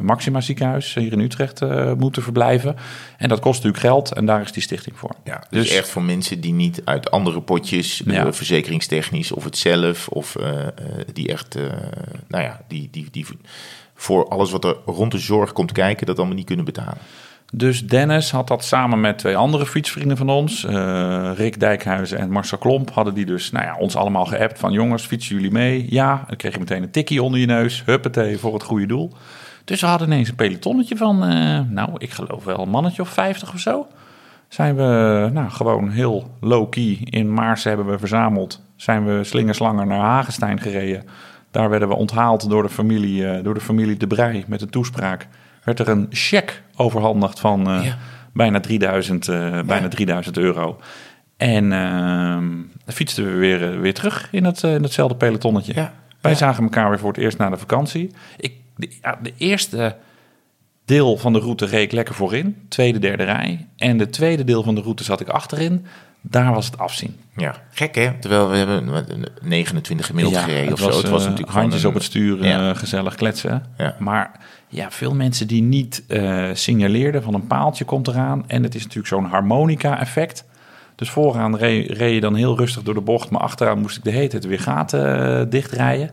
[0.00, 2.76] Maxima ziekenhuis hier in Utrecht eh, moeten verblijven.
[3.18, 5.10] En dat kost natuurlijk geld en daar is die stichting voor.
[5.24, 8.26] Ja, dus, echt voor mensen die niet uit andere potjes, Ja.
[8.26, 10.72] eh, verzekeringstechnisch of het zelf, of eh, eh,
[11.12, 11.62] die echt, eh,
[12.28, 13.26] nou ja, die, die, die
[13.94, 16.98] voor alles wat er rond de zorg komt kijken, dat allemaal niet kunnen betalen.
[17.52, 22.30] Dus Dennis had dat samen met twee andere fietsvrienden van ons, eh, Rick Dijkhuizen en
[22.30, 25.86] Marcel Klomp, hadden die dus nou ja, ons allemaal geappt van jongens, fietsen jullie mee?
[25.88, 29.12] Ja, dan kreeg je meteen een tikkie onder je neus, huppatee, voor het goede doel.
[29.64, 33.08] Dus we hadden ineens een pelotonnetje van, eh, nou, ik geloof wel een mannetje of
[33.08, 33.86] 50 of zo.
[34.48, 38.62] Zijn we nou, gewoon heel low-key in Maarsen hebben we verzameld.
[38.76, 41.04] Zijn we slingerslanger naar Hagenstein gereden.
[41.50, 44.70] Daar werden we onthaald door de familie, eh, door de familie De Brij met een
[44.70, 45.28] toespraak.
[45.66, 47.98] Werd er een cheque overhandigd van eh, Ja.
[48.32, 50.80] bijna, 3000, eh, bijna 3000 euro.
[51.36, 51.70] En
[52.84, 55.74] dan fietsten we weer, eh, weer terug in, het, in hetzelfde pelotonnetje.
[55.74, 55.92] Ja.
[56.20, 56.36] Wij Ja.
[56.38, 58.10] zagen elkaar weer voor het eerst na de vakantie.
[58.36, 59.96] Ik, de, ja, de eerste
[60.84, 62.56] deel van de route reed ik lekker voorin.
[62.68, 63.66] Tweede, derde rij.
[63.76, 65.86] En de tweede deel van de route zat ik achterin.
[66.30, 67.16] Daar was het afzien.
[67.36, 68.12] Ja, gek hè?
[68.20, 71.00] Terwijl we hebben wat, een 29 gemiddeld gereden het of was, zo.
[71.00, 72.74] Het was eh, natuurlijk handjes op het stuur, eh, Ja.
[72.74, 73.62] gezellig kletsen.
[73.78, 73.96] Ja.
[73.98, 74.30] Maar
[74.68, 78.44] ja, veel mensen die niet eh, signaleerden van een paaltje komt eraan.
[78.46, 80.44] En het is natuurlijk zo'n harmonica-effect.
[80.94, 84.04] Dus vooraan reed, reed je dan heel rustig door de bocht, maar achteraan moest ik
[84.04, 86.10] de hele tijd weer gaten dichtrijden.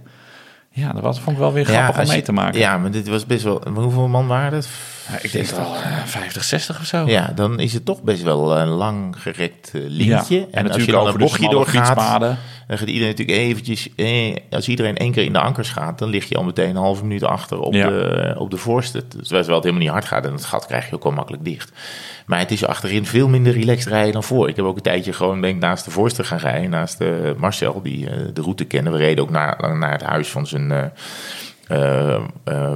[0.76, 2.60] Ja, dat was, vond ik wel weer grappig om mee je- te maken.
[2.60, 3.62] Ja, maar dit was best wel...
[3.74, 4.68] Hoeveel man waren het?
[5.12, 7.06] Ja, ik denk wel eh, 50, 60 of zo.
[7.08, 10.40] Ja, dan is het toch best wel een lang gerekt eh, lintje.
[10.40, 12.38] Ja, En, en, als je dan over een bochtje doorgaat, fietspaden.
[12.68, 13.90] Dan gaat iedereen natuurlijk eventjes...
[13.96, 16.76] Eh, als iedereen één keer in de ankers gaat, dan lig je al meteen een
[16.76, 17.88] halve minuut achter op, Ja.
[17.88, 19.08] de, op de voorste.
[19.08, 21.72] Terwijl het helemaal niet hard gaat en het gat krijg je ook wel makkelijk dicht.
[22.26, 24.50] Maar het is achterin veel minder relaxed rijden dan voor.
[24.50, 26.70] Ik heb ook een tijdje gewoon ben ik naast de voorste gaan rijden.
[26.70, 28.90] Naast eh, Marcel, die eh, de route kende.
[28.90, 30.72] We reden ook naar, naar het huis van zijn...
[31.68, 32.22] eh,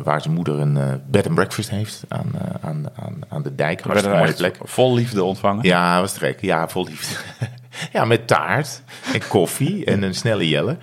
[0.04, 2.32] waar zijn moeder een bed and breakfast heeft aan,
[2.62, 3.84] aan, aan, aan de dijk.
[3.84, 4.70] Werden Hartstikke mooie plek.
[4.70, 5.64] vol liefde ontvangen.
[5.66, 6.42] Ja, was te gek.
[6.42, 7.16] Ja, vol liefde.
[7.92, 10.78] Ja, met taart en koffie en een snelle jelle.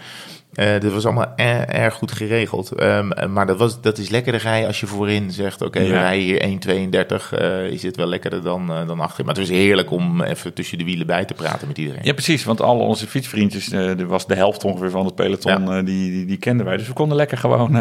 [0.54, 2.72] Eh, dat was allemaal er- erg goed geregeld.
[2.72, 5.62] Ehm, maar dat, was, dat is lekkerder rijden als je voorin zegt...
[5.62, 6.00] oké, we Ja.
[6.00, 7.32] rijden hier 1,32.
[7.32, 9.26] eh is het wel lekkerder dan, eh, dan achterin.
[9.26, 12.00] Maar het was heerlijk om even tussen de wielen bij te praten met iedereen.
[12.04, 12.44] Ja, precies.
[12.44, 15.82] Want al onze fietsvriendjes, er was de helft ongeveer van het peloton, Ja.
[15.82, 16.76] die, die, die kenden wij.
[16.76, 17.72] Dus we konden lekker gewoon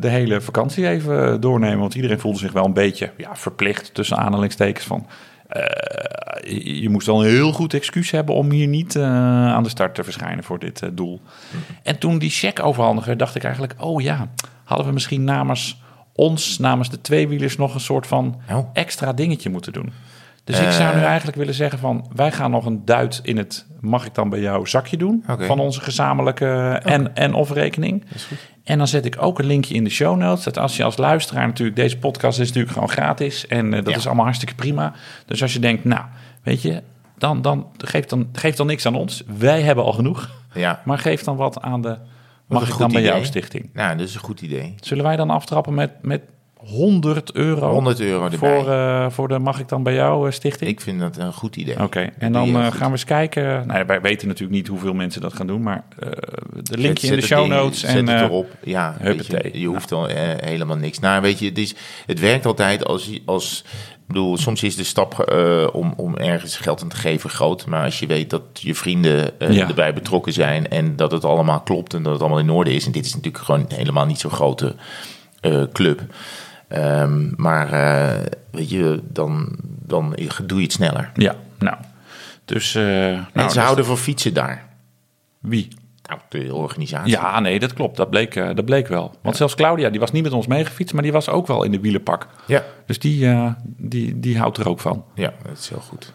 [0.00, 1.78] de hele vakantie even doornemen.
[1.78, 5.06] Want iedereen voelde zich wel een beetje ja, verplicht, tussen aanhalingstekens van...
[5.52, 9.02] eh, je, moest wel een heel goed excuus hebben om hier niet eh,
[9.52, 11.20] aan de start te verschijnen voor dit eh, doel.
[11.82, 13.74] En toen die check overhandigde, dacht ik eigenlijk...
[13.78, 14.28] oh ja,
[14.64, 15.82] hadden we misschien namens
[16.12, 17.56] ons, namens de tweewielers...
[17.56, 18.68] nog een soort van Oh.
[18.72, 19.92] extra dingetje moeten doen.
[20.44, 22.10] Dus ik zou nu eigenlijk willen zeggen van...
[22.14, 23.66] wij gaan nog een duit in het...
[23.80, 25.24] mag ik dan bij jou zakje doen?
[25.38, 28.04] Van onze gezamenlijke en, en of rekening.
[28.64, 30.44] En dan zet ik ook een linkje in de show notes.
[30.44, 31.76] Dat als je als luisteraar natuurlijk...
[31.76, 33.46] deze podcast is natuurlijk gewoon gratis.
[33.46, 33.96] En eh, dat Ja.
[33.98, 34.92] is allemaal hartstikke prima.
[35.26, 36.04] Dus als je denkt, nou,
[36.42, 36.82] weet je...
[37.18, 39.22] dan, dan, geef, dan geef dan niks aan ons.
[39.38, 40.30] Wij hebben al genoeg.
[40.54, 41.98] Ja, Maar geef dan wat aan de...
[42.46, 43.12] Mag ik dan bij idee.
[43.12, 43.70] jou stichting?
[43.72, 44.74] nou, dat is een goed idee.
[44.80, 46.22] Zullen wij dan aftrappen met, met
[46.66, 47.72] 100 euro...
[47.72, 48.38] 100 euro erbij.
[48.38, 50.70] voor, eh, voor de Mag ik dan bij jou eh, stichting?
[50.70, 51.82] Ik vind dat een goed idee.
[51.82, 53.66] Oké, en dan eh, gaan we eens kijken.
[53.66, 55.84] Nou, wij weten natuurlijk niet hoeveel mensen dat gaan doen, maar
[56.62, 57.80] de linkje Zet in de het show notes.
[57.80, 58.46] Zet En, het eh, erop.
[58.64, 60.98] Ja, je, je hoeft dan eh, helemaal niks.
[60.98, 61.74] Nou, weet je, het, is,
[62.06, 63.20] het werkt altijd als...
[63.24, 63.64] als
[64.02, 65.32] ik bedoel, soms is de stap
[65.72, 67.66] om, om ergens geld aan te geven groot.
[67.66, 69.68] Maar als je weet dat je vrienden Ja.
[69.68, 70.68] erbij betrokken zijn...
[70.68, 72.86] en dat het allemaal klopt en dat het allemaal in orde is...
[72.86, 74.74] en dit is natuurlijk gewoon helemaal niet zo'n grote
[75.72, 76.02] club...
[76.72, 80.16] Ehm, maar eh, weet je, dan, dan
[80.46, 81.10] doe je het sneller.
[81.14, 81.76] ja, nou.
[82.44, 84.68] Dus, nou, en dus- ze houden van fietsen daar.
[85.40, 85.68] Wie?
[86.08, 87.10] Nou, de organisatie.
[87.12, 87.96] Ja, nee, dat klopt.
[87.96, 89.14] Dat bleek, eh, dat bleek wel.
[89.22, 91.70] Want zelfs Claudia, die was niet met ons meegefietst, maar die was ook wel in
[91.70, 92.26] de wielenpak.
[92.46, 93.28] ja, Dus die,
[93.64, 95.04] die, die houdt er ook van.
[95.14, 96.12] ja, dat is heel goed.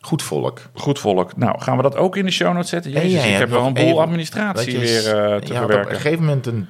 [0.00, 0.60] Goed volk.
[0.74, 1.36] Goed volk.
[1.36, 2.90] Nou, gaan we dat ook in de show notes zetten?
[2.90, 5.66] Jezus, jij ik hebt heb wel een boel administratie je- weer eh, te ja, Op
[5.68, 5.94] verwerken.
[5.94, 6.66] een gegeven moment een.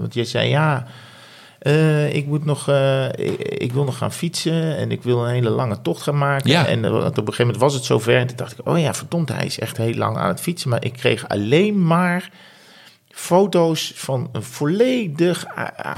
[0.00, 0.86] want je zei ja.
[1.64, 5.32] Eh, ik, moet nog, eh, ik, ik wil nog gaan fietsen en ik wil een
[5.32, 6.50] hele lange tocht gaan maken.
[6.50, 6.66] Ja.
[6.66, 8.16] En eh, op een gegeven moment was het zover.
[8.16, 10.70] En toen dacht ik, oh ja, verdomd, hij is echt heel lang aan het fietsen.
[10.70, 12.30] Maar ik kreeg alleen maar
[13.08, 15.46] foto's van een volledig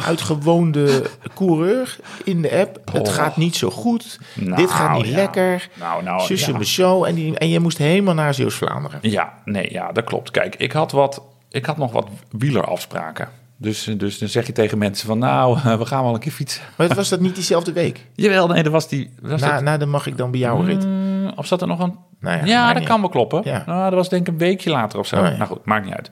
[0.06, 2.80] uitgewoonde coureur in de app.
[2.92, 3.14] Het Oh.
[3.14, 4.18] gaat niet zo goed.
[4.34, 5.16] Nou, Dit gaat niet ja.
[5.16, 5.68] lekker.
[5.74, 6.62] Nou, nou, ja.
[6.62, 7.04] zo.
[7.04, 8.98] En, die, en je moest helemaal naar Zeeuws-Vlaanderen.
[9.02, 10.30] Ja, nee, ja, dat klopt.
[10.30, 13.28] Kijk, ik had, wat, ik had nog wat wielerafspraken.
[13.58, 16.62] Dus, dus dan zeg je tegen mensen van, nou, we gaan wel een keer fietsen.
[16.76, 18.06] Maar was dat niet diezelfde week?
[18.14, 19.10] Jawel, nee, dat was die...
[19.20, 20.86] Was Na, dat, na de mag ik dan bij jou rit.
[20.86, 21.94] Mm, of zat er nog een...
[22.20, 23.40] Nou ja, dat niet kan wel kloppen.
[23.44, 23.62] Ja.
[23.66, 25.16] Nou, dat was denk ik een weekje later of zo.
[25.16, 25.36] Oh, ja.
[25.36, 26.10] Nou goed, maakt niet uit.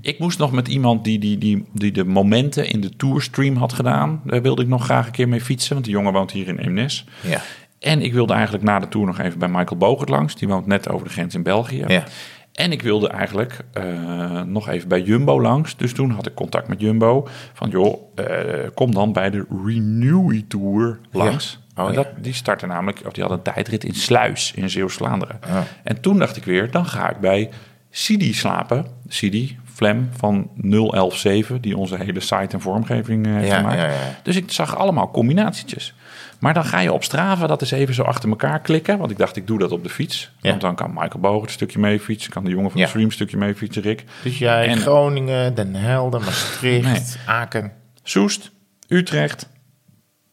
[0.00, 3.72] Ik moest nog met iemand die, die, die, die de momenten in de tourstream had
[3.72, 4.20] gedaan.
[4.24, 6.58] Daar wilde ik nog graag een keer mee fietsen, want die jongen woont hier in
[6.58, 7.04] Eemnes.
[7.20, 7.40] Ja.
[7.78, 10.34] En ik wilde eigenlijk na de tour nog even bij Michael Bogert langs.
[10.34, 11.84] Die woont net over de grens in België.
[11.86, 12.04] Ja.
[12.52, 15.76] En ik wilde eigenlijk eh, nog even bij Jumbo langs.
[15.76, 17.28] Dus toen had ik contact met Jumbo.
[17.52, 21.60] Van joh, eh, kom dan bij de Renewy Tour langs.
[21.74, 21.82] Ja.
[21.82, 22.02] Oh, En ja.
[22.02, 25.38] dat, die startte namelijk, of die had een tijdrit in Sluis in Zeeuws-Vlaanderen.
[25.46, 25.64] Ja.
[25.82, 27.50] En toen dacht ik weer, dan ga ik bij
[27.90, 28.86] Sidi slapen.
[29.08, 33.94] Sidi, Flem van 0117, die onze hele site en vormgeving eh, heeft gemaakt.
[34.22, 35.94] Dus ik zag allemaal combinatietjes.
[36.42, 38.98] Maar dan ga je op Strava dat eens even zo achter elkaar klikken.
[38.98, 40.32] Want ik dacht, ik doe dat op de fiets.
[40.40, 40.48] Ja.
[40.48, 42.32] Want dan kan Michael Boog een stukje mee fietsen.
[42.32, 42.84] Kan de jongen van Ja.
[42.84, 44.04] de stream een stukje mee fietsen, Rick.
[44.22, 46.84] Dus jij En- Groningen, Den Helder, Maastricht,
[47.16, 47.26] Nee.
[47.26, 47.72] Aken.
[48.02, 48.50] Soest,
[48.88, 49.48] Utrecht,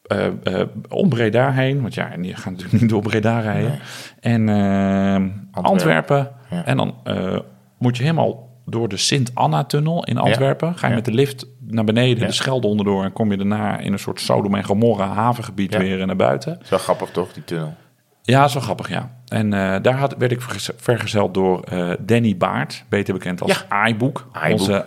[0.03, 1.82] eh, eh, om Breda heen.
[1.82, 3.80] Want ja, die gaan natuurlijk niet door Breda rijden.
[4.20, 6.32] En eh, Antwerpen.
[6.49, 6.66] Ja.
[6.66, 7.39] En dan eh,
[7.78, 10.78] moet je helemaal door de Sint-Anna-tunnel in Antwerpen.
[10.78, 12.26] Ga je met de lift naar beneden, Ja.
[12.26, 13.03] de Schelde onderdoor...
[13.03, 15.80] en kom je daarna in een soort Sodom en Gomorra havengebied Ja.
[15.80, 16.53] weer naar buiten.
[16.53, 17.76] Dat is wel grappig toch, die tunnel?
[18.22, 19.11] Ja, wel grappig, ja.
[19.28, 23.65] En eh, daar had, werd ik vergez- vergezeld door eh, Danny Baart, beter bekend als
[23.88, 24.28] iBook.
[24.47, 24.86] iBook, Onze,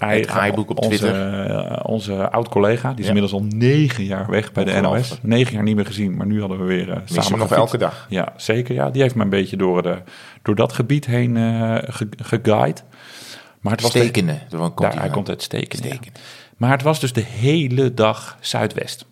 [0.49, 1.47] iBook op onze, Twitter.
[1.47, 3.13] eh, onze oud-collega, die is Ja.
[3.15, 5.19] inmiddels al negen jaar weg bij de NOS.
[5.23, 7.53] Negen jaar niet meer gezien, maar nu hadden we weer samen nog gefietst.
[7.57, 8.07] elke dag.
[8.09, 8.75] Ja, zeker.
[8.75, 8.91] Ja.
[8.91, 9.97] Die heeft me een beetje door, de,
[10.43, 11.37] door dat gebied heen
[11.89, 12.81] ge- geguide.
[13.61, 14.41] Maar het was Stekenen.
[14.49, 15.89] Daar komt daar, hij komt uit Stekenen.
[15.89, 15.99] ja.
[16.63, 19.05] Maar het was dus de hele dag zuidwest.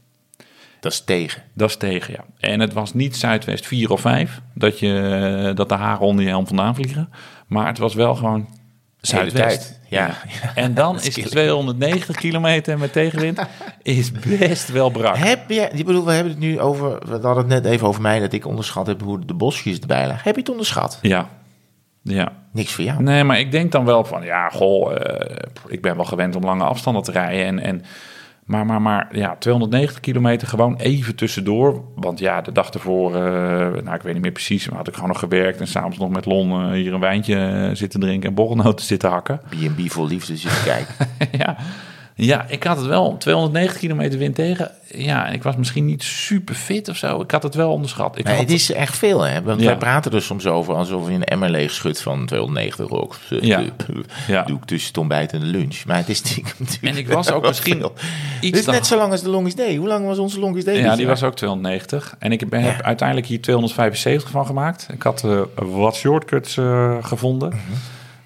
[0.81, 1.43] Dat is tegen.
[1.53, 2.25] Dat is tegen, ja.
[2.51, 6.31] En het was niet Zuidwest 4 of 5, dat, je, dat de haren onder je
[6.31, 7.09] helm vandaan vliegen.
[7.47, 8.49] Maar het was wel gewoon
[9.01, 9.35] Zuidwest.
[9.35, 10.15] tijd, ja.
[10.55, 13.41] En dan is is 290 kilometer met tegenwind
[13.83, 15.17] is best wel brak.
[15.17, 18.03] Heb je, ik bedoel, we hebben het nu over, we hadden het net even over
[18.03, 20.25] mij, dat ik onderschat heb hoe de bosjes erbij lagen.
[20.25, 20.99] Heb je het onderschat?
[21.03, 21.29] Ja.
[22.03, 22.33] Ja.
[22.53, 23.03] Niks voor jou.
[23.03, 25.37] Nee, maar ik denk dan wel van, ja, goh, eh,
[25.67, 27.47] ik ben wel gewend om lange afstanden te rijden.
[27.47, 27.83] En, en,
[28.45, 31.85] Maar, maar, maar ja, 290 kilometer gewoon even tussendoor.
[31.97, 33.23] Want ja, de dag ervoor, eh,
[33.83, 35.61] nou ik weet niet meer precies, maar had ik gewoon nog gewerkt.
[35.61, 39.41] En s'avonds nog met Lon eh, hier een wijntje zitten drinken en borrelnoten zitten hakken.
[39.49, 40.95] B&B vol liefde zitten kijken.
[41.45, 41.57] ja.
[42.25, 44.71] Ja, ik had het wel 290 kilometer wind tegen.
[44.95, 47.21] Ja, ik was misschien niet super fit of zo.
[47.21, 48.19] Ik had het wel onderschat.
[48.19, 49.43] Ik Nee, had, het is echt veel, hè?
[49.43, 49.67] Want Ja.
[49.67, 53.17] wij praten er soms over alsof je een emmer leeg schudt van 290 ook.
[53.29, 53.63] Ja.
[54.27, 54.43] Ja.
[54.43, 55.85] Doe ik tussen het ontbijt en de lunch.
[55.87, 57.93] Maar het is natuurlijk En ik was ook misschien veel.
[58.41, 59.77] iets Dit is net zo lang als de longest day.
[59.77, 60.77] Hoe lang was onze longest day?
[60.77, 62.17] Ja, die was ook 290.
[62.19, 64.89] En ik ben, heb uiteindelijk hier 275 van gemaakt.
[64.93, 67.49] Ik had eh, wat shortcuts eh, gevonden.
[67.49, 67.59] Mhm.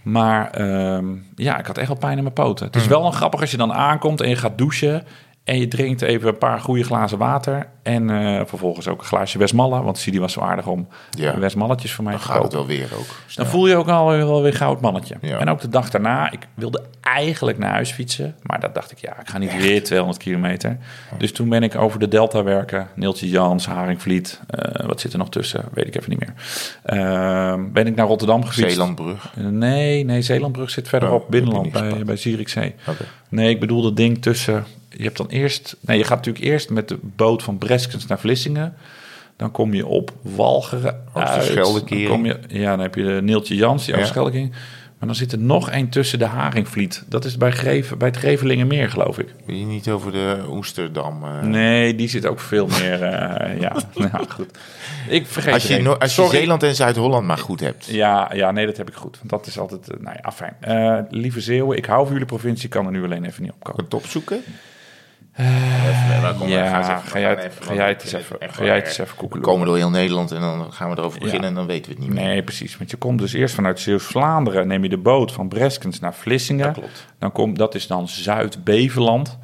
[0.04, 2.66] Maar ehm, ja, ik had echt wel pijn in mijn poten.
[2.66, 5.04] Het is wel een grappig als je dan aankomt en je gaat douchen.
[5.44, 7.66] En je drinkt even een paar goede glazen water.
[7.82, 9.82] En eh, vervolgens ook een glaasje Westmalle.
[9.82, 11.38] Want Sidi was zo aardig om Ja.
[11.38, 12.66] Westmalletjes voor mij Dan te gaat het kopen.
[12.68, 13.06] wel weer ook.
[13.34, 15.14] Dan voel je ook alweer wel weer goud mannetje.
[15.20, 15.38] Ja.
[15.38, 18.34] En ook de dag daarna, ik wilde eigenlijk naar huis fietsen.
[18.42, 20.78] Maar dat dacht ik, ja, ik ga niet weer 200 kilometer.
[21.18, 22.88] Dus toen ben ik over de Delta werken.
[22.94, 24.40] Neeltje Jans, Haringvliet.
[24.46, 25.64] eh, wat zit er nog tussen?
[25.72, 26.34] Weet ik even niet meer.
[26.82, 28.70] Ehm, ben ik naar Rotterdam gefietst.
[28.70, 29.32] Zeelandbrug.
[29.36, 32.74] Nee, nee, Zeelandbrug zit verderop, Oh, binnenland, bij, bij Zierikzee.
[33.28, 34.64] Nee, ik bedoel dat ding tussen...
[34.96, 35.76] Je hebt dan eerst...
[35.80, 38.74] Nee, je gaat natuurlijk eerst met de boot van Breskens naar Vlissingen.
[39.36, 41.54] Dan kom je op Walcheren uit.
[41.54, 44.48] Dan kom je, ja, dan heb je de Neeltje Jans, die Ja.
[44.98, 47.04] Maar dan zit er nog één tussen de Haringvliet.
[47.08, 49.34] Dat is bij, Greven, bij het Grevelingenmeer, geloof ik.
[49.46, 51.24] Wil je niet over de Oesterdam...
[51.24, 53.02] eh, Nee, die zit ook veel meer...
[53.02, 54.58] eh, ja, nou goed.
[55.08, 56.28] Ik vergeet Als je, no- als je.
[56.30, 57.86] Zeeland en Zuid-Holland maar goed hebt.
[57.86, 59.16] Ja, ja, nee, dat heb ik goed.
[59.18, 59.88] Want dat is altijd...
[59.90, 60.56] eh, nou ja, afijn.
[60.60, 62.68] Eh, lieve Zeeuwen, ik hou van jullie provincie.
[62.68, 63.84] kan er nu alleen even niet opkomen.
[63.84, 64.42] Het opzoeken?
[65.36, 69.40] Ja, ga jij het- ga jij het eens even- ga jij het eens even We
[69.40, 71.48] komen door heel Nederland en dan gaan we erover beginnen Ja.
[71.48, 72.24] en dan weten we het niet meer.
[72.24, 72.76] Nee, precies.
[72.78, 76.64] Want je komt dus eerst vanuit Zeeuws-Vlaanderen, neem je de boot van Breskens naar Vlissingen.
[76.66, 77.06] Dat klopt.
[77.18, 79.38] Dan kom, dat is dan Zuid-Beveland.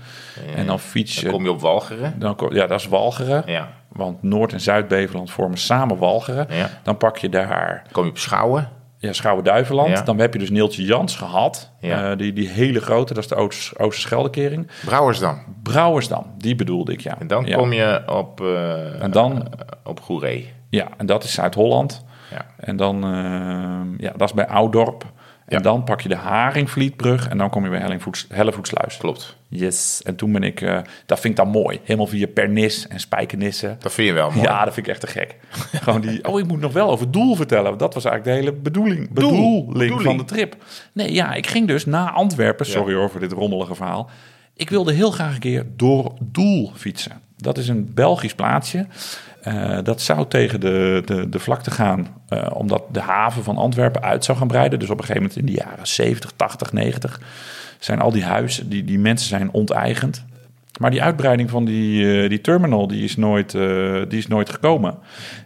[0.57, 1.23] En dan fiets je...
[1.23, 2.15] Dan kom je op Walcheren.
[2.19, 3.43] dan kom, ja, dat is Walcheren.
[3.47, 3.69] Ja.
[3.89, 6.47] Want Noord- en Zuid-Beveland vormen samen Walcheren.
[6.51, 6.71] Ja.
[6.83, 8.69] Dan pak je daar Dan kom je op Schouwen.
[9.01, 9.89] Ja, Schouwen-Duiveland.
[9.91, 10.03] Ja.
[10.03, 11.71] Dan heb je dus Neeltje Jans gehad.
[11.81, 12.11] Ja.
[12.11, 14.71] Eh, die, die hele grote, dat is de Oost- Oosterscheldekering.
[14.85, 15.43] Brouwersdam.
[15.63, 17.19] Brouwersdam, die bedoelde ik, ja.
[17.21, 17.57] En dan ja.
[17.57, 19.49] kom je op, eh, En dan- eh,
[19.85, 20.53] op Goeree.
[20.69, 22.05] Ja, en dat is Zuid-Holland.
[22.31, 22.47] Ja.
[22.57, 22.97] En dan,
[23.99, 25.05] ja, dat is bij Oudorp.
[25.51, 25.63] En Ja.
[25.63, 28.97] dan pak je de Haringvlietbrug en dan kom je bij Hellingvoets, Hellevoetsluis.
[28.97, 29.37] Klopt.
[29.49, 30.01] Yes.
[30.05, 31.81] En toen ben ik, eh, dat vind ik dan mooi.
[31.83, 33.77] Helemaal via Pernis en Spijkenissen.
[33.81, 34.43] Dat vind je wel mooi.
[34.43, 35.37] Ja, dat vind ik echt te gek.
[35.83, 37.65] Gewoon die, oh, ik moet nog wel over het doel vertellen.
[37.65, 39.31] want Dat was eigenlijk de hele bedoeling, Doel.
[39.31, 40.03] bedoeling Doeling.
[40.03, 40.57] van de trip.
[40.93, 44.11] Nee, ja, ik ging dus na Antwerpen, sorry hoor voor dit rommelige verhaal.
[44.55, 47.21] Ik wilde heel graag een keer door Doel fietsen.
[47.37, 48.87] Dat is een Belgisch plaatsje.
[49.43, 54.03] Eh, dat zou tegen de, de, de vlakte gaan, eh, omdat de haven van Antwerpen
[54.03, 54.79] uit zou gaan breiden.
[54.79, 57.21] Dus op een gegeven moment in de jaren 70, 80, 90
[57.79, 60.25] zijn al die huizen, die, die mensen zijn onteigend.
[60.81, 63.61] Maar die uitbreiding van die, eh, die terminal, die is nooit, eh,
[64.09, 64.99] die is nooit gekomen.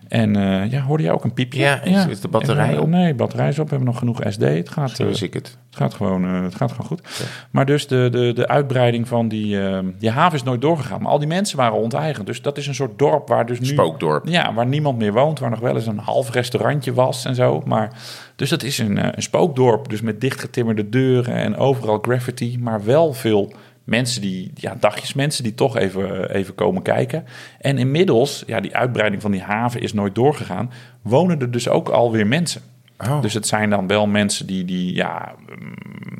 [0.08, 1.60] En eh, ja, hoorde jij ook een piepje?
[1.60, 2.88] Ja, is- is de batterij op?
[2.88, 3.64] Nee, batterij is op.
[3.64, 4.40] We hebben nog genoeg SD.
[4.42, 5.18] Het gaat, het.
[5.42, 7.26] het gaat gewoon, het gaat gewoon goed.
[7.50, 9.58] Maar dus de, de, de uitbreiding van die,
[9.98, 11.02] die haven is nooit doorgegaan.
[11.02, 12.26] Maar al die mensen waren onteigend.
[12.26, 13.66] Dus dat is een soort dorp waar dus nu...
[13.66, 14.26] Spookdorp.
[14.28, 15.38] Ja, waar niemand meer woont.
[15.38, 17.62] Waar nog wel eens een half restaurantje was en zo.
[17.66, 17.92] Maar,
[18.36, 19.88] dus dat is een, een spookdorp.
[19.88, 22.58] Dus met dichtgetimmerde deuren en overal graffiti.
[22.60, 23.52] Maar wel veel
[23.84, 27.24] mensen die, ja, dagjes mensen die toch even, eh, even komen kijken.
[27.60, 30.72] En inmiddels, ja, die uitbreiding van die haven is nooit doorgegaan.
[31.02, 32.62] Wonen er dus ook alweer mensen.
[32.98, 33.22] Oh.
[33.22, 35.74] Dus het zijn dan wel mensen die, die ja, mm,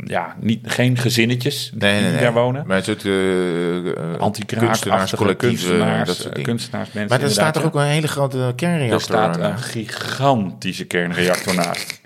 [0.05, 2.21] ja niet, geen gezinnetjes Nee, nee, die nee.
[2.21, 2.67] daar wonen.
[2.67, 6.49] Maar het soort uh, Anti-kraakachtige kunstenaars, dat soort dingen.
[6.49, 7.17] kunstenaars mensen.
[7.17, 8.47] Maar er staat er ook een hele grote ja.
[8.47, 12.01] Er kernreactor staat een gigantische kernreactor naast.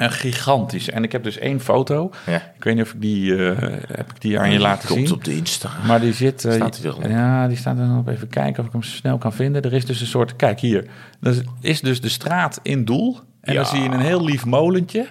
[0.00, 0.92] Een gigantische.
[0.92, 2.10] En ik heb dus één foto.
[2.26, 2.36] Ja.
[2.56, 3.58] Ik weet niet of ik die, eh,
[3.92, 5.16] heb ik die aan je laten Komt zien.
[5.16, 5.70] op de Insta.
[5.86, 6.40] Maar die zit.
[6.40, 7.06] Staat hij erop?
[7.06, 9.62] Ja, die staat er nog even kijken of ik hem snel kan vinden.
[9.62, 10.36] Er is dus een soort.
[10.36, 10.86] Kijk hier.
[11.22, 13.20] Er is dus de straat in doel.
[13.40, 13.62] En Ja.
[13.62, 15.06] dan zie je een heel lief molentje.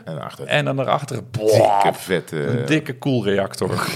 [0.46, 2.46] En dan daarachter een Dikke vette...
[2.46, 3.70] een dikke koelreactor.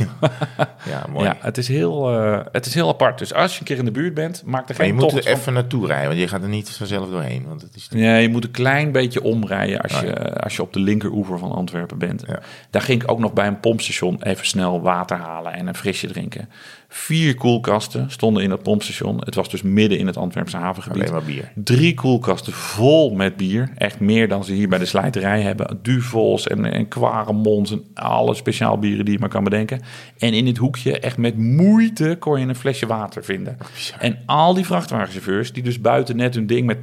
[0.90, 1.26] Ja, mooi.
[1.26, 3.18] Ja, het is, heel, eh, het is heel apart.
[3.20, 5.02] Dus als je een keer in de buurt bent, maak er maar geen je moet
[5.10, 5.40] tocht er van.
[5.40, 7.46] even naartoe rijden, want je gaat er niet vanzelf doorheen.
[7.48, 10.62] Want het is Ja, je moet een klein beetje omrijden als, Ah, je, als je
[10.62, 12.24] op de linkeroever van Antwerpen bent.
[12.70, 16.08] Daar ging ik ook nog bij een pompstation even snel water halen en een frisje
[16.08, 16.50] drinken.
[16.96, 19.22] Vier koelkasten stonden in dat pompstation.
[19.26, 21.02] Het was dus midden in het Antwerpse havengebied.
[21.02, 21.52] alleen maar bier.
[21.56, 23.72] Drie koelkasten vol met bier.
[23.78, 25.80] Echt meer dan ze hier bij de slijterij hebben.
[25.82, 29.82] Duvels en, en Quaremons en alle speciaal bieren die je maar kan bedenken.
[30.18, 33.58] En in dit hoekje, echt met moeite, kon je een flesje water vinden.
[34.00, 36.78] En al die vrachtwagenchauffeurs, die dus buiten net hun ding met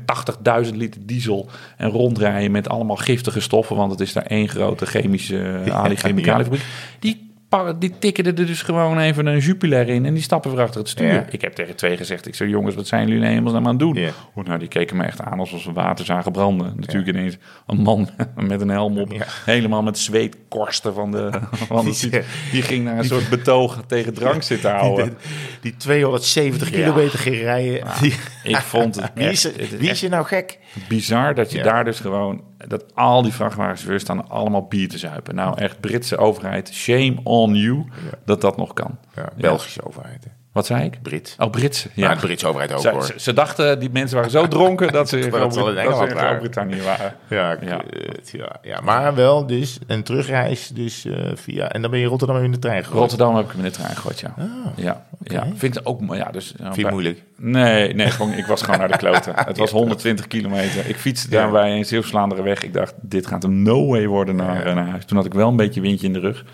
[0.67, 4.87] 80.000 liter diesel en rondrijden met allemaal giftige stoffen, want het is daar één grote
[4.87, 5.97] chemische uh, ja.
[5.97, 6.63] fabriek.
[6.99, 7.30] Die
[7.79, 10.89] die tikken er dus gewoon even een Jupiler in en die stappen weer achter het
[10.89, 11.13] stuur.
[11.13, 11.27] Ja.
[11.31, 13.79] Ik heb tegen twee gezegd, ik zei jongens, wat zijn jullie nou helemaal aan het
[13.79, 13.95] doen?
[13.95, 14.11] Ja.
[14.35, 16.73] Oh, nou, die keken me echt aan alsof ze water zagen branden.
[16.77, 17.37] Natuurlijk ineens
[17.67, 18.09] een man
[18.49, 19.13] met een helm op,
[19.45, 22.27] helemaal met zweetkorsten van de, van de Die- fiets.
[22.53, 25.05] Die ging naar een soort betoog tegen drank zitten houden.
[25.07, 25.17] Die,
[25.61, 27.87] die 270 kilometer ging rijden.
[28.01, 30.59] Die- Ik vond het wie, is, echt- wie is je nou gek?
[30.89, 32.43] bizar dat je daar dus gewoon...
[32.67, 35.35] dat al die vrachtwagenchauffeurs staan allemaal bier te zuipen.
[35.35, 37.85] Nou, echt Britse overheid, shame on you
[38.25, 38.99] dat dat nog kan.
[39.15, 40.25] Ja, Belgische overheid.
[40.25, 40.31] hè.
[40.53, 41.03] Wat zei ik?
[41.03, 41.37] Brit.
[41.39, 41.89] Oh, Britse.
[41.95, 43.05] Ja, de Britse overheid ook Ze, hoor.
[43.05, 45.97] ze, ze dachten, die mensen waren zo dronken dat ze in in in.
[46.17, 47.15] Groot-Brittannië waren.
[47.29, 47.77] Ja, Ja.
[47.77, 48.57] kut, ja.
[48.63, 51.69] ja, maar wel dus een terugreis dus eh, via...
[51.69, 52.99] En dan ben je Rotterdam in de trein gegooid.
[53.01, 54.35] Rotterdam heb ik hem in de trein gegooid, ja.
[54.77, 55.47] ja, ja.
[55.55, 56.15] Vind ik ook...
[56.15, 57.23] Ja, dus, Vind je het moeilijk?
[57.37, 59.33] Nee, nee gewoon, ik was gewoon naar de kloten.
[59.37, 60.89] Het was 120 kilometer.
[60.89, 61.53] Ik fietste daar Ja.
[61.53, 62.63] bij een Zeeuws-Vlaanderen weg.
[62.63, 65.05] Ik dacht, dit gaat een no way worden naar, eh, naar huis.
[65.05, 66.45] Toen had ik wel een beetje windje in de rug.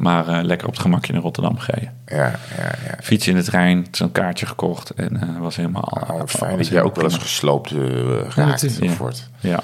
[0.00, 1.92] Maar eh, lekker op het gemakje naar Rotterdam gereden.
[2.06, 2.16] Ja,
[2.56, 2.94] ja, ja.
[3.02, 4.90] Fiets in de trein, zo'n kaartje gekocht.
[4.90, 5.98] En eh, was helemaal...
[6.10, 7.78] Oh, fijn dat jij ook wel eens gesloopt eh
[8.34, 8.36] raakt.
[8.62, 8.94] natuurlijk, ja.
[8.94, 9.12] Prima.
[9.40, 9.60] Ja.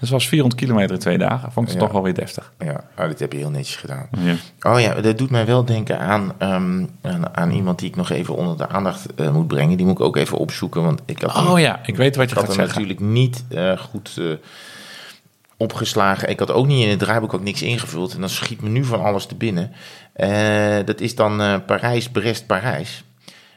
[0.00, 1.52] Dus was 400 kilometer in twee dagen.
[1.52, 1.86] Vond ik het Ja.
[1.86, 2.52] toch wel weer deftig.
[2.58, 4.08] Ja, oh, dit heb je heel netjes gedaan.
[4.18, 4.34] Ja.
[4.72, 8.10] Oh ja, dat doet mij wel denken aan, ehm, aan, aan iemand die ik nog
[8.10, 9.76] even onder de aandacht eh, moet brengen.
[9.76, 12.36] Die moet ik ook even opzoeken, want ik had, Oh ja, ik weet wat je
[12.36, 12.66] gaat zeggen.
[12.66, 14.24] natuurlijk niet eh, goed eh,
[15.60, 16.28] opgeslagen.
[16.28, 18.14] Ik had ook niet in het draaiboek ook niks ingevuld.
[18.14, 19.72] En dan schiet me nu van alles te binnen.
[20.12, 23.04] Eh, dat is dan eh, Parijs, Brest, Parijs.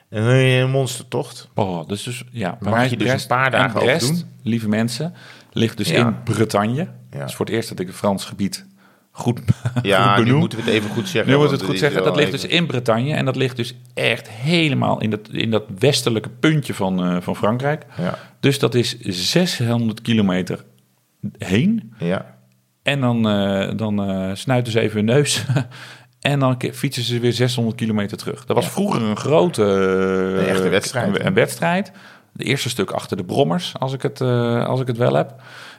[0.10, 1.50] Een monstertocht.
[1.56, 4.08] Oh, dus, dus ja, Mag Parijs, je dus Brest een paar en dagen over Brest,
[4.08, 4.24] doen?
[4.44, 5.14] lieve mensen,
[5.52, 6.08] ligt dus Ja.
[6.08, 6.88] in Bretagne.
[7.12, 7.20] Ja.
[7.20, 8.66] Dat is voor het eerst dat ik het Frans gebied
[9.12, 9.40] goed,
[9.82, 11.32] Ja, goed nu moeten we het even goed zeggen.
[11.32, 12.04] Nu moet want het goed zeggen.
[12.04, 13.14] Dat ligt even- dus in Bretagne.
[13.14, 17.36] En dat ligt dus echt helemaal in dat, in dat westelijke puntje van, eh, van
[17.36, 17.86] Frankrijk.
[17.98, 20.64] Ja, Dus dat is 600 kilometer
[21.38, 21.94] heen.
[22.00, 22.32] ja.
[22.84, 25.46] En dan, eh, dan eh, snuiten ze even hun neus.
[26.20, 28.46] en dan fietsen ze weer 600 kilometer terug.
[28.46, 28.72] Dat was Ja.
[28.72, 31.92] vroeger een grote eh, Een echte wedstrijd, Een, wedstrijd.
[32.34, 35.34] De eerste stuk achter de brommers, als ik het, eh, als ik het wel heb.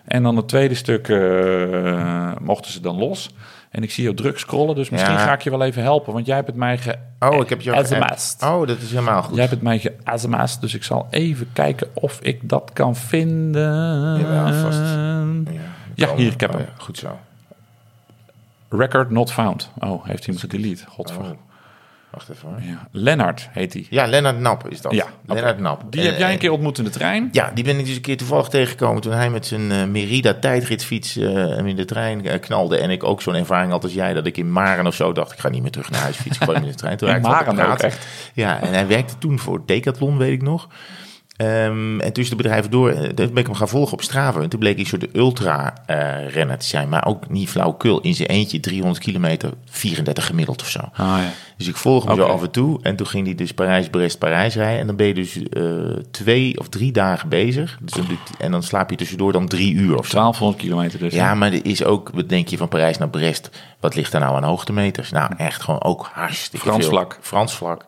[0.05, 3.31] En dan het tweede stuk eh, mochten ze dan los.
[3.75, 5.19] En ik zie jou druk scrollen, dus misschien Ja.
[5.25, 6.13] ga ik je wel even helpen.
[6.13, 8.43] Want jij hebt het mij ge Oh, ik heb je sms'd.
[8.43, 9.33] Oh, dat is helemaal goed.
[9.33, 9.93] Jij hebt het mij ge
[10.61, 14.19] dus ik zal even kijken of ik dat kan vinden.
[14.21, 14.81] Jawel, vast.
[15.95, 16.67] Ja, hier, ik heb oh hem.
[16.67, 17.19] ja, goed zo.
[18.69, 19.71] Record not found.
[19.79, 20.85] Oh, heeft hij hem gedelete?
[20.89, 21.23] Godver.
[21.23, 21.31] Oh.
[22.15, 22.59] Wacht even hoor.
[22.63, 22.89] Ja.
[22.91, 23.87] Lennart heet hij.
[23.91, 24.93] Ja, Lennart Nap is dat.
[24.93, 25.59] Ja, Lennart.
[25.59, 25.83] Nap.
[25.91, 27.29] Die heb jij een keer ontmoet in de trein.
[27.33, 30.35] Ja, die ben ik dus een keer toevallig tegengekomen toen hij met zijn eh, Merida
[30.35, 32.79] tijdritfiets eh, in de trein eh, knalde.
[32.79, 35.33] En ik ook zo'n ervaring had als jij, dat ik in Maren of zo dacht,
[35.33, 36.97] ik ga niet meer terug naar huis fietsen, hem in de trein.
[36.97, 38.07] Toen In Maren ook, echt?
[38.35, 40.69] Ja, en hij werkte toen voor Decathlon, weet ik nog.
[41.37, 44.41] Ehm, en tussen de bedrijven door eh, toen ben ik hem gaan volgen op Strava.
[44.41, 46.89] En toen bleek hij een soort ultra-renner te zijn.
[46.89, 48.01] Maar ook niet flauwkul.
[48.01, 50.79] In zijn eentje 300 kilometer, 34 gemiddeld of zo.
[50.79, 51.31] Ah, ja.
[51.57, 52.23] Dus ik volg hem Oké.
[52.23, 52.79] zo af en toe.
[52.83, 54.81] En toen ging hij dus Parijs-Brest-Parijs rijden.
[54.81, 55.63] En dan ben je dus eh,
[56.11, 57.79] twee of drie dagen bezig.
[57.81, 58.07] Dus dan
[58.39, 60.13] en dan slaap je tussendoor dan drie uur of zo.
[60.13, 61.15] 1200 kilometer dus.
[61.15, 63.51] Ja, maar er is ook, wat denk je van Parijs naar Brest?
[63.81, 65.11] Wat ligt daar nou aan hoogtemeters?
[65.11, 66.93] Nou, echt gewoon ook hartstikke Frans veel.
[66.93, 67.19] vlak.
[67.21, 67.85] Frans vlak.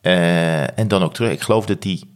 [0.00, 1.30] Eh, en dan ook terug.
[1.30, 2.11] Ik geloof dat die eh,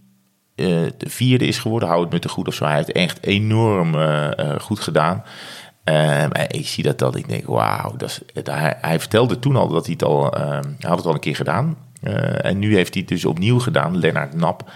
[0.57, 1.89] de vierde is geworden.
[1.89, 2.65] Hou het me te goed of zo.
[2.65, 5.25] Hij heeft echt enorm eh, eh, goed gedaan.
[5.85, 7.97] Eh, maar ik zie dat dat ik denk, wauw.
[7.97, 8.43] dat is-
[8.81, 11.37] Hij, vertelde toen al dat hij het al, eh, hij had het al een keer
[11.37, 11.77] gedaan.
[12.03, 14.71] Eh, en nu heeft hij het dus opnieuw gedaan, Lennart Nap.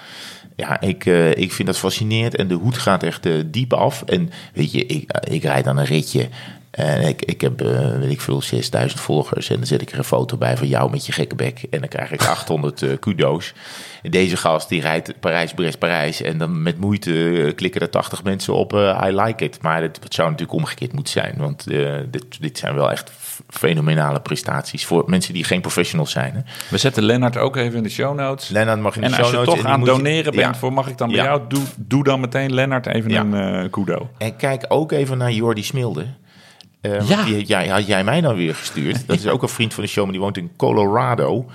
[0.56, 2.36] Ja, ik, eh, ik vind dat fascinerend.
[2.36, 4.02] En de hoed gaat echt eh, diep af.
[4.02, 6.28] En weet je, ik, eh, ik rijd dan een ritje.
[6.70, 9.50] En ik, ik heb, eh, weet ik veel, 6000 volgers.
[9.50, 11.62] En dan zet ik er een foto bij van jou met je gekke bek.
[11.70, 13.52] En dan krijg ik 800 eh, kudo's.
[14.02, 16.22] En deze gast die rijdt Parijs, Brest, Parijs.
[16.22, 19.62] En dan met moeite eh, klikken er 80 mensen op I like it.
[19.62, 21.34] Maar het, het zou natuurlijk omgekeerd moeten zijn.
[21.38, 21.64] Want
[22.10, 23.10] dit, dit zijn wel echt
[23.48, 24.86] fenomenale prestaties.
[24.86, 26.34] Voor mensen die geen professionals zijn.
[26.34, 26.40] Hè.
[26.70, 28.48] We zetten Lennart ook even in de show notes.
[28.48, 29.94] Lennart mag in de en show als je notes toch en die aan moet je-
[29.94, 30.60] doneren bent Ja.
[30.60, 31.24] voor mag ik dan bij Ja.
[31.24, 33.20] jou, doe, doe dan meteen Lennart even Ja.
[33.24, 34.08] een kudo.
[34.18, 36.06] En kijk ook even naar Jordi Smilde.
[36.80, 37.24] Eh, Ja.
[37.24, 39.06] Die ja, had jij mij dan weer gestuurd.
[39.06, 41.46] Dat is ook een vriend van de show, maar die woont in Colorado.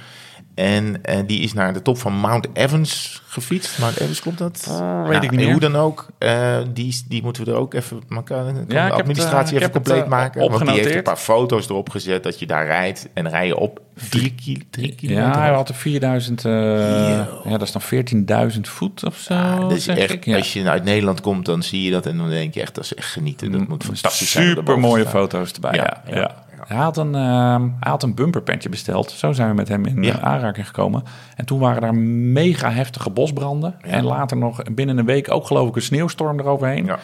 [0.56, 3.80] En eh, die is naar de top van Mount Evans gefietst.
[3.80, 4.68] Mount Evans klopt dat?
[4.70, 5.52] Oh, weet ik niet meer.
[5.52, 8.68] Hoe dan ook, eh, die, die moeten we er ook even elkaar, Ja, de ik
[8.68, 10.50] heb het, administratie eh, even het, compleet eh, maken.
[10.50, 13.10] Want die heeft een paar foto's erop gezet dat je daar rijdt.
[13.14, 15.32] En rij je op drie, ki drie kilometer.
[15.32, 19.34] Ja, hij had er 4000, eh, ja, dat is dan 14.000 voet of zo.
[19.34, 20.26] Ja, dat is echt, ik.
[20.26, 20.38] Ja.
[20.38, 22.84] Als je uit Nederland komt, dan zie je dat en dan denk je echt, dat
[22.84, 23.52] is echt genieten.
[23.52, 24.50] Dat moet fantastisch zijn.
[24.50, 25.74] om Super mooie foto's erbij.
[25.74, 26.45] Ja.
[26.68, 29.12] Hij, had een, ehm, hij had een bumperpentje besteld.
[29.12, 30.14] Zo zijn we met hem in Ja.
[30.14, 31.04] eh, aanraking gekomen.
[31.36, 33.76] En toen waren daar mega heftige bosbranden.
[33.82, 36.86] En later nog binnen een week ook geloof ik een sneeuwstorm eroverheen.
[36.86, 36.98] Ja.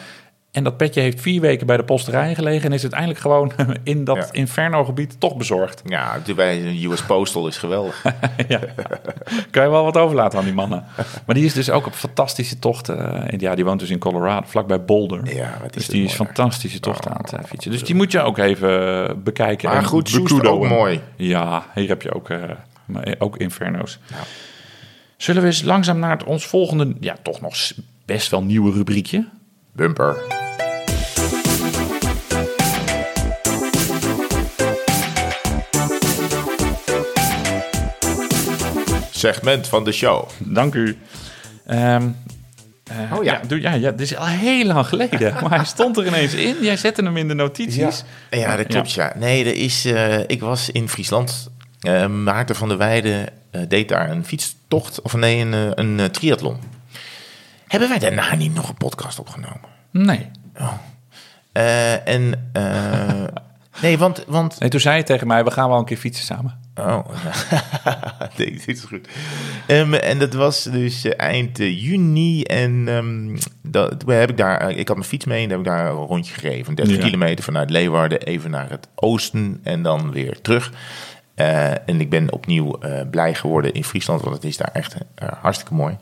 [0.52, 3.52] En dat petje heeft vier weken bij de posterij gelegen en is uiteindelijk gewoon
[3.84, 4.28] in dat Ja.
[4.30, 5.82] Inferno-gebied toch bezorgd.
[5.84, 8.02] Ja, bij de US Postal is geweldig.
[8.48, 8.60] ja.
[9.50, 10.84] Kan je wel wat overlaten aan die mannen.
[11.26, 13.28] Maar die is dus ook op fantastische tochten.
[13.30, 15.34] En ja, die woont dus in Colorado, vlakbij Boulder.
[15.34, 17.70] Ja, wat is dus die is fantastische tochten aan het eh, fietsen.
[17.70, 19.68] Dus die moet je ook even bekijken.
[19.68, 21.00] Maar en goed, Soest ook mooi.
[21.16, 22.40] Ja, hier heb je ook, eh,
[23.18, 23.98] ook Inferno's.
[25.16, 27.56] Zullen we eens langzaam naar het, ons volgende, ja, toch nog
[28.04, 29.28] best wel nieuwe rubriekje?
[29.72, 30.41] Bumper.
[39.22, 40.28] Segment van de show.
[40.38, 40.98] Dank u.
[41.66, 42.08] Ehm,
[42.84, 43.32] eh, Oh ja.
[43.32, 43.40] ja.
[43.46, 45.34] doe, ja, ja, dit is al heel lang geleden.
[45.42, 46.56] maar hij stond er ineens in.
[46.60, 48.04] Jij zette hem in de notities.
[48.30, 49.12] Ja, dat klopt, ja.
[49.16, 51.50] Nee, er is, eh, ik was in Friesland.
[51.80, 53.28] Eh, Maarten van der Weijden
[53.68, 56.56] deed daar een fietstocht, of nee, een, een triathlon.
[57.66, 59.60] Hebben wij daarna niet nog een podcast opgenomen?
[59.90, 60.30] Nee.
[61.52, 63.24] Eh, en, eh,
[63.82, 64.68] nee, want, want nee.
[64.68, 66.60] Toen zei je tegen mij, we gaan wel een keer fietsen samen.
[66.74, 67.06] Oh,
[68.36, 69.08] dit is goed.
[69.66, 72.42] Ehm, en dat was dus eh, eind eh, juni.
[72.42, 75.58] En ehm, dat, toen heb ik daar, eh, ik had mijn fiets mee en heb
[75.58, 76.74] ik daar een rondje gegeven.
[76.74, 77.02] 30 Ja.
[77.02, 80.72] kilometer vanuit Leeuwarden even naar het oosten en dan weer terug.
[81.34, 84.96] En ik ben opnieuw eh, blij geworden in Friesland, want het is daar echt
[85.40, 85.96] hartstikke mooi.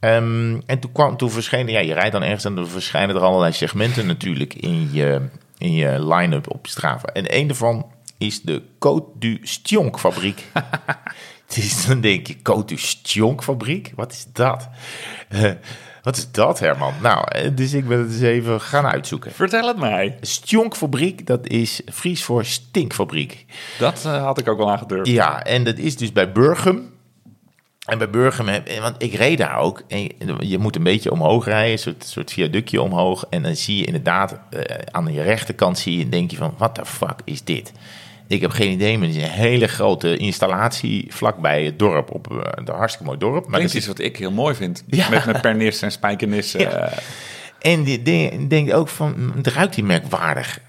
[0.00, 3.22] Ehm, en toen, kwam, toen verschenen, ja, je rijdt dan ergens en dan verschijnen er
[3.22, 5.20] allerlei segmenten natuurlijk in je,
[5.58, 7.08] in je line-up op Strava.
[7.12, 7.86] En een daarvan
[8.18, 10.44] is de Côte du Stionk fabriek.
[11.54, 13.92] dus dan denk je, Côte du Stionk fabriek?
[13.96, 14.68] Wat is dat?
[15.28, 15.50] Eh,
[16.02, 16.92] wat is dat, Herman?
[17.02, 19.32] Nou, eh, dus ik ben het eens even gaan uitzoeken.
[19.32, 20.16] Vertel het mij.
[20.20, 23.44] Stjonkfabriek, dat is Fries voor stinkfabriek.
[23.78, 25.10] Dat eh, had ik ook wel aangedurfd.
[25.10, 26.94] Ja, en dat is dus bij Burgum.
[27.86, 28.46] En bij Burgum,
[28.80, 29.82] want ik reed daar ook.
[29.88, 30.08] En
[30.40, 33.24] je- moet een beetje omhoog rijden, een soort, soort viaductje omhoog.
[33.30, 34.38] En dan zie je inderdaad
[34.90, 37.72] aan je rechterkant zie je, en denk je van, what the fuck is dit?
[38.26, 42.10] Ik heb geen idee, maar het is een hele grote installatie vlakbij het dorp.
[42.14, 43.46] Op uh, een hartstikke mooi dorp.
[43.48, 44.84] Maar er iets wat ik heel mooi vind.
[44.86, 45.08] Ja.
[45.08, 46.54] Met, met pernis en spijkenis.
[46.54, 46.92] eh.
[47.60, 48.02] En die
[48.48, 50.60] denk ook van, het ruikt hier merkwaardig.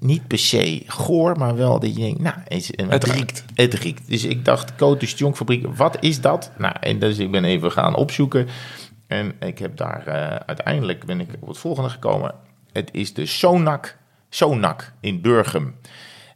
[0.00, 2.34] Niet per se goor, maar wel dat je denkt, nou...
[2.48, 3.44] is- Het riekt.
[3.54, 4.08] Het riekt.
[4.08, 6.50] Dus ik dacht, Cotus Jonkfabriek, wat is dat?
[6.58, 8.48] Nou, en dus ik ben even gaan opzoeken.
[9.06, 12.34] En ik heb daar, eh, uiteindelijk ben ik op het volgende gekomen.
[12.72, 13.96] Het is de Sonak,
[14.28, 15.74] Sonak in Burgum.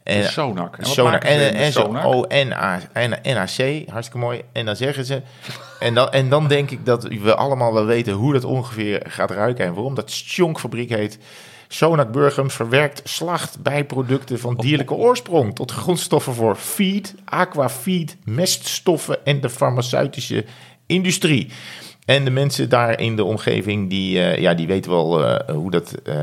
[0.07, 0.77] En, Sonak.
[0.77, 1.23] En Sonak.
[1.23, 2.05] En, in de en Sonak?
[2.05, 4.41] O-N-A-C, hartstikke mooi.
[4.51, 5.21] En dan zeggen ze...
[5.79, 9.31] En dan, en dan denk ik dat we allemaal wel weten hoe dat ongeveer gaat
[9.31, 9.65] ruiken.
[9.65, 11.17] En waarom dat Stjonkfabriek heet.
[11.67, 15.55] Sonak Burgum verwerkt slacht bijproducten van dierlijke oorsprong...
[15.55, 20.45] tot grondstoffen voor feed, aquafeed, meststoffen en de farmaceutische
[20.85, 21.51] industrie.
[22.07, 25.71] En de mensen daar in de omgeving, die, eh, ja, die weten wel eh, hoe
[25.71, 26.15] dat eh,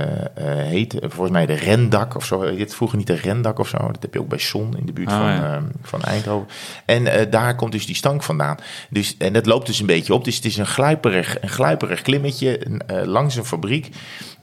[0.47, 0.97] heet.
[1.01, 2.43] Volgens mij de rendak of zo.
[2.43, 3.77] Het vroeger niet de rendak of zo.
[3.79, 5.55] Dat heb je ook bij Son in de buurt Ah, van, ja.
[5.55, 6.49] eh, van Eindhoven.
[6.85, 8.57] En daar komt dus die stank vandaan.
[8.91, 10.25] Dus, en dat loopt dus een beetje op.
[10.25, 12.61] Dus het is een gluiperig, een gluiperig klimmetje
[13.05, 13.89] langs een fabriek.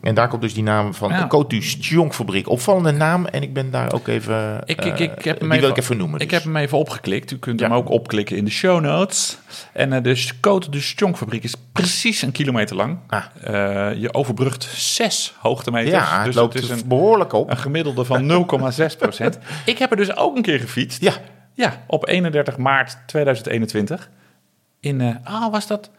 [0.02, 1.28] En daar komt dus die naam van Ja.
[1.28, 2.50] de Fabriek.
[2.50, 3.26] Opvallende naam.
[3.26, 4.62] En ik ben daar ook even...
[4.66, 6.20] Ik, ik, ik heb hem die wil even, ik even noemen.
[6.20, 6.38] Ik dus.
[6.38, 7.32] heb hem even opgeklikt.
[7.32, 7.68] U kunt Ja.
[7.68, 9.38] hem ook opklikken in de show notes.
[9.74, 10.80] En de Cote de
[11.40, 12.98] Is precies een kilometer lang.
[13.08, 13.24] Ah.
[13.44, 15.96] Eh, je overbrugt zes hoogtemeters.
[15.96, 17.50] ja, het dus loopt het is een, behoorlijk op.
[17.50, 18.48] een gemiddelde van
[18.82, 19.40] 0,6 procent.
[19.66, 21.02] ik heb er dus ook een keer gefietst.
[21.02, 21.14] Ja.
[21.54, 24.10] Ja, op 31 maart 2021.
[24.80, 25.90] In, eh ah, was dat,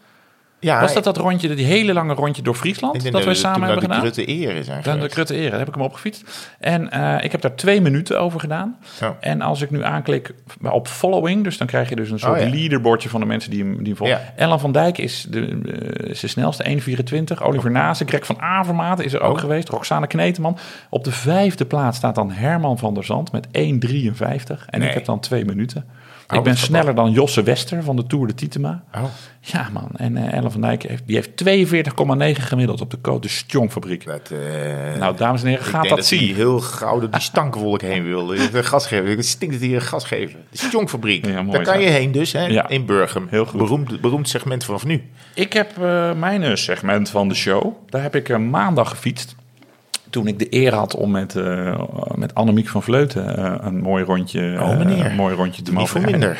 [0.63, 3.11] Ja, was dat dat rondje, die hele lange rondje door Friesland?
[3.11, 4.11] Dat we samen hebben gedaan?
[4.13, 5.07] de Ere zijn Dan de.
[5.09, 6.51] Krutte Ere, daar heb ik hem opgefietst.
[6.59, 8.77] En eh, ik heb daar twee minuten over gedaan.
[9.19, 12.45] En als ik nu aanklik op following, dus dan krijg je dus een soort Oh,
[12.45, 12.49] ja.
[12.49, 14.17] leaderbordje van de mensen die hem, die hem volgen.
[14.17, 14.33] Ja.
[14.35, 15.61] Ellen van Dijk is de,
[16.01, 17.43] eh, is de snelste, 1,24.
[17.43, 19.39] Oliver Nase, Greg van Avermaat is er ook Oh.
[19.39, 19.69] geweest.
[19.69, 20.57] Roxane Kneteman.
[20.89, 24.65] Op de vijfde plaats staat dan Herman van der Zand met 1,53.
[24.69, 24.87] En Nee.
[24.87, 25.85] ik heb dan twee minuten.
[26.27, 28.83] Oh, ik ben wat sneller dan Josse Wester van de Tour de Titema.
[28.95, 29.03] Oh.
[29.39, 31.29] Ja man, en eh, Ellen van Dijk heeft, die heeft
[32.37, 34.05] 42,9 gemiddeld op de Code Stjonkfabriek.
[34.05, 36.35] Dat, eh, Nou, dames en heren, ik gaat dat zien.
[36.35, 38.25] heel gauw door die stankwolk heen wil.
[38.51, 39.09] De gas geven.
[39.09, 40.39] Het stinkt hier gas geven.
[40.49, 41.29] De.
[41.31, 42.69] Ja, mooi Daar kan je heen dus, hè, Ja.
[42.69, 43.27] in Burgum.
[43.29, 43.59] Heel goed.
[43.59, 45.03] Beroemd, beroemd segment vanaf nu.
[45.33, 47.73] Ik heb eh, mijn segment van de show.
[47.89, 49.35] Daar heb ik maandag gefietst.
[50.13, 51.81] Toen ik de eer had om met, eh
[52.15, 55.05] met Annemiek van Vleuten eh, een mooi rondje, Oh, meneer.
[55.05, 56.19] eh, een mooi rondje te Niet mogen voor rijden.
[56.19, 56.37] minder.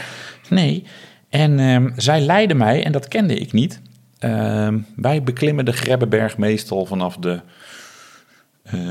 [0.49, 0.84] Nee.
[1.30, 3.82] En ehm, zij leidde mij, en dat kende ik niet.
[4.19, 7.39] Ehm, wij beklimmen de Grebbeberg meestal vanaf de,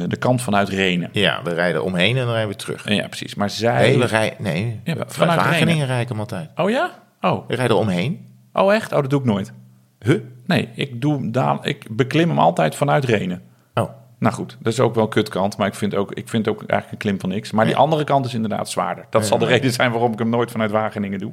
[0.09, 1.09] de kant vanuit Renen.
[1.13, 2.89] Ja, we rijden omheen en dan rijden we terug.
[2.89, 3.35] Ja, precies.
[3.35, 3.89] Maar zij...
[3.89, 4.43] Nee, we rijden...
[4.43, 5.87] Nee, Ja, vanuit Wageningen Renen.
[5.87, 6.51] rijd ik hem altijd.
[6.57, 6.91] Oh ja?
[7.21, 7.49] Oh.
[7.49, 8.27] We rijden omheen.
[8.53, 8.93] oh, echt?
[8.93, 9.53] Oh, dat doe ik nooit.
[10.01, 10.19] Huh?
[10.47, 13.43] Nee, ik, doe, daar, ik beklim hem altijd vanuit Renen.
[14.23, 15.57] Nou goed, dat is ook wel een kutkant.
[15.57, 17.51] Maar ik vind ook, ik vind ook eigenlijk een klim van niks.
[17.51, 19.05] Maar die andere kant is inderdaad zwaarder.
[19.11, 21.33] Dat zal de reden zijn waarom ik hem nooit vanuit Wageningen doe.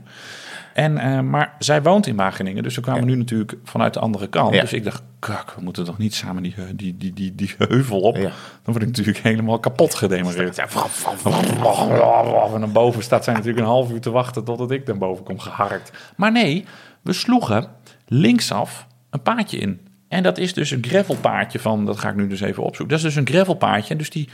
[0.74, 4.28] En, eh, maar zij woont in Wageningen, dus we kwamen nu natuurlijk vanuit de andere
[4.28, 4.52] kant.
[4.52, 7.56] Dus ik dacht, kak, we moeten toch niet samen die, eh, die, die, die, die
[7.58, 8.16] heuvel op.
[8.16, 8.22] Ja.
[8.22, 8.32] Dan
[8.64, 10.58] word ik natuurlijk helemaal kapot gedemoreerd.
[12.54, 15.24] En dan boven staat zij natuurlijk een half uur te wachten totdat ik dan boven
[15.24, 15.92] kom geharkt.
[16.16, 16.66] Maar nee,
[17.02, 17.68] we sloegen
[18.08, 19.88] linksaf een paadje in.
[20.10, 22.97] En dat is dus een gravelpaadje van, dat ga ik nu dus even opzoeken.
[22.97, 23.95] Dat is dus een gravelpaadje.
[23.95, 24.30] Dus die,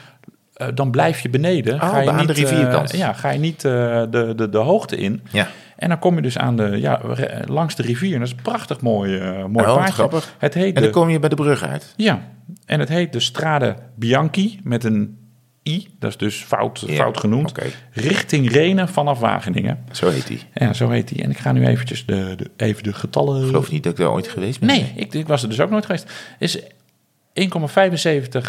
[0.53, 1.73] eh, dan blijf je beneden.
[1.73, 2.97] Oh, ga je aan de niet, eh, rivierkant.
[2.97, 3.71] ja, ga je niet eh,
[4.09, 5.21] de, de, de hoogte in.
[5.31, 5.47] Ja.
[5.75, 7.01] En dan kom je dus aan de, ja,
[7.45, 8.13] langs de rivier.
[8.13, 10.09] En dat is een prachtig mooi, mooi Oh, paadje.
[10.37, 11.93] Het heet En dan de, kom je bij de brug uit.
[11.95, 12.21] ja,
[12.65, 15.24] en het heet de Strade Bianchi met een
[15.67, 15.87] I.
[15.99, 17.51] Dat is dus fout, fout genoemd.
[17.91, 19.85] Richting Renen vanaf Wageningen.
[19.91, 20.41] Zo heet die.
[20.53, 21.23] Ja, zo heet die.
[21.23, 23.41] En ik ga nu eventjes de, de, even de getallen...
[23.41, 24.69] Ik geloof niet dat ik daar ooit geweest ben.
[24.69, 26.11] Nee, ik, ik was er dus ook nooit geweest.
[26.39, 26.65] Is 1,75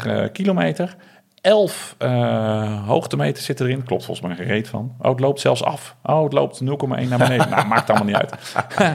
[0.07, 0.97] eh, kilometer.
[1.41, 3.83] 11 eh hoogtemeters zit erin.
[3.85, 4.95] Klopt volgens mij gereed van.
[4.99, 5.97] Oh, het loopt zelfs af.
[6.03, 6.69] Oh, het loopt 0,1
[7.09, 7.51] naar beneden.
[7.51, 8.33] nou, maakt allemaal niet uit.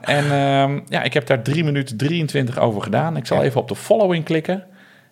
[0.00, 3.16] en ehm, ja, ik heb daar 3 minuten 23 over gedaan.
[3.16, 3.42] Ik zal Ja.
[3.42, 4.64] even op de following klikken.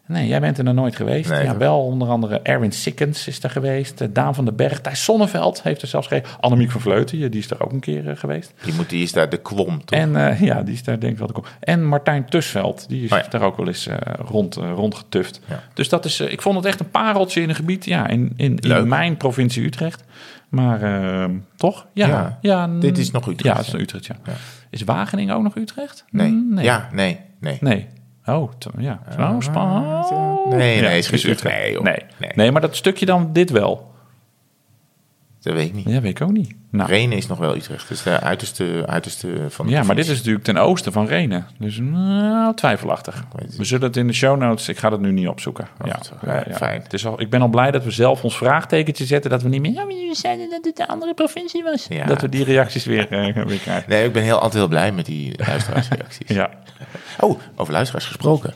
[0.08, 1.30] Nee, jij bent er nog nooit geweest.
[1.30, 1.58] Nee, ja, toch?
[1.58, 4.00] wel onder andere Erwin Sikkens is er geweest.
[4.00, 4.80] eh, Daan van den Berg.
[4.80, 6.36] Thijs Sonneveld heeft er zelfs geweest.
[6.40, 8.52] Annemiek van Vleuten, die is er ook een keer eh, geweest.
[8.64, 9.98] Die, moet, die is daar de kwom, toch?
[9.98, 11.50] En eh, ja, die is daar denk ik wel te komen.
[11.60, 13.26] En Martijn Tusveld, die is Oh ja.
[13.28, 15.40] daar ook wel eens eh, rond, eh, rondgetuft.
[15.48, 15.62] Ja.
[15.74, 18.56] Dus dat is, ik vond het echt een pareltje in een gebied, ja, in, in,
[18.58, 20.04] in mijn provincie Utrecht.
[20.48, 21.24] Maar eh,
[21.56, 21.86] toch?
[21.92, 22.66] Ja, Ja.
[22.68, 24.16] Dit is nog Utrecht, Ja, het is Utrecht, ja.
[24.24, 24.32] Ja.
[24.70, 26.04] Is Wageningen ook nog Utrecht?
[26.10, 26.30] nee.
[26.30, 26.64] Mm, Nee.
[26.64, 27.58] Ja, nee, nee.
[27.60, 27.86] Nee.
[28.28, 29.00] Oh, ja.
[29.38, 30.10] Spannend.
[30.48, 31.82] Nee, nee, is is joh.
[31.82, 32.04] Nee.
[32.16, 32.30] Nee.
[32.34, 33.90] nee, maar dat stukje dan dit wel.
[35.40, 35.88] Dat weet ik niet.
[35.88, 36.54] Ja, weet ik ook niet.
[36.70, 37.88] Nou, Renen is nog wel Utrecht.
[37.88, 41.06] Dat is de uiterste, uiterste van de Ja, maar dit is natuurlijk ten oosten van
[41.06, 41.46] Renen.
[41.58, 43.24] Dus nou, twijfelachtig.
[43.56, 44.68] We zullen het in de show notes...
[44.68, 45.68] Ik ga het nu niet opzoeken.
[45.80, 46.82] Oh, ja, fijn.
[46.82, 49.30] Het is al, ik ben al blij dat we zelf ons vraagtekentje zetten.
[49.30, 49.72] Dat we niet meer...
[49.72, 51.86] Ja, maar jullie zeiden dat het de andere provincie was.
[51.88, 52.06] Ja.
[52.06, 53.90] Dat we die reacties weer, eh, weer krijgen.
[53.90, 56.28] Nee, ik ben heel, altijd heel blij met die luisteraarsreacties.
[56.36, 56.50] Ja.
[57.20, 58.54] Oh, over luisteraars gesproken.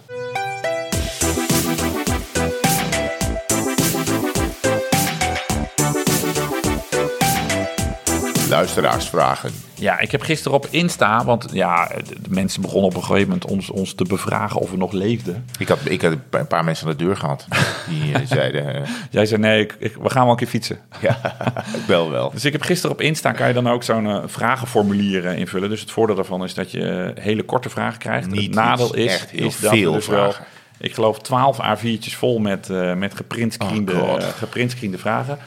[8.57, 9.50] Luisteraarsvragen.
[9.74, 11.24] ja, ik heb gisteren op Insta...
[11.24, 14.76] Want ja, de, mensen begonnen op een gegeven moment ons, ons te bevragen of we
[14.76, 15.44] nog leefden.
[15.59, 17.46] Ik had, ik had een paar mensen aan de deur gehad.
[17.88, 20.78] Die eh, zeiden, eh, Jij zei nee, ik, ik- we gaan wel een keer fietsen.
[21.00, 21.18] ja,
[21.78, 22.30] ik bel wel.
[22.30, 25.68] Dus ik heb gisteren op Insta kan je dan ook zo'n eh, vragenformulier invullen.
[25.68, 28.30] Dus het voordeel daarvan is dat je hele korte vragen krijgt.
[28.30, 30.44] Niet het nadeel is, echt heel is dat veel dus wel, vragen.
[30.78, 35.38] ik geloof 12 A4'tjes vol met, met geprintscreende, Oh, geprintscreende vragen.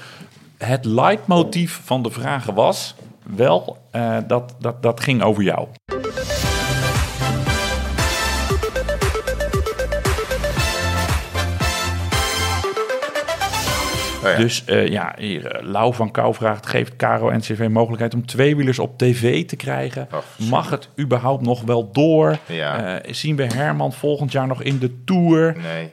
[0.58, 2.96] Het leidmotief van de vragen was
[3.36, 5.68] wel eh, dat, dat dat ging over jou.
[14.32, 14.38] Ja.
[14.38, 16.66] Dus eh, ja, hier, eh, Lau van Kou vraagt...
[16.66, 20.08] geeft Caro NCV mogelijkheid om tweewielers op tv te krijgen?
[20.14, 22.38] Oh, Mag het überhaupt nog wel door?
[22.46, 23.00] Ja.
[23.02, 25.56] Eh, zien we Herman volgend jaar nog in de Tour?
[25.62, 25.90] Nee.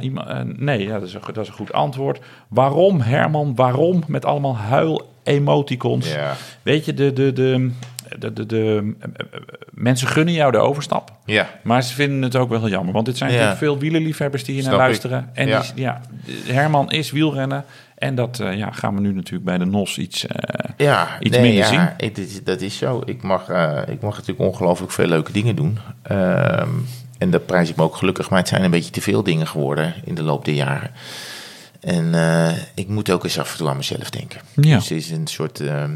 [0.00, 2.20] Iemand- nee, ja, dat, is een, dat is een goed antwoord.
[2.48, 3.54] Waarom, Herman?
[3.54, 4.02] Waarom?
[4.06, 6.12] Met allemaal huil-emoticons.
[6.14, 6.32] Ja.
[6.62, 7.70] Weet je, de, de, de,
[8.18, 8.94] de, de, de-
[9.70, 11.12] mensen gunnen jou de overstap.
[11.24, 12.92] Ja, Maar ze vinden het ook wel heel jammer.
[12.92, 15.30] Want dit zijn natuurlijk veel wielerliefhebbers die hier naar luisteren.
[15.34, 15.60] En Ja.
[15.60, 16.00] die- ja,
[16.46, 17.64] Herman is wielrennen.
[17.94, 20.26] En dat eh, ja, gaan we nu natuurlijk bij de NOS iets...
[20.76, 22.06] ja Iets nee, minder ja, zien.
[22.08, 23.02] ik- dit is- dat is zo.
[23.04, 25.78] Ik mag, eh, ik mag natuurlijk ongelooflijk veel leuke dingen doen.
[26.02, 26.68] Ehm,
[27.18, 28.30] en daar prijs ik me ook gelukkig.
[28.30, 30.90] Maar het zijn een beetje te veel dingen geworden in de loop der jaren.
[31.80, 32.14] En
[32.74, 34.40] ik moet ook eens af en toe aan mezelf denken.
[34.54, 34.76] Ja.
[34.76, 35.90] Dus er is een soort ehm eh, eh,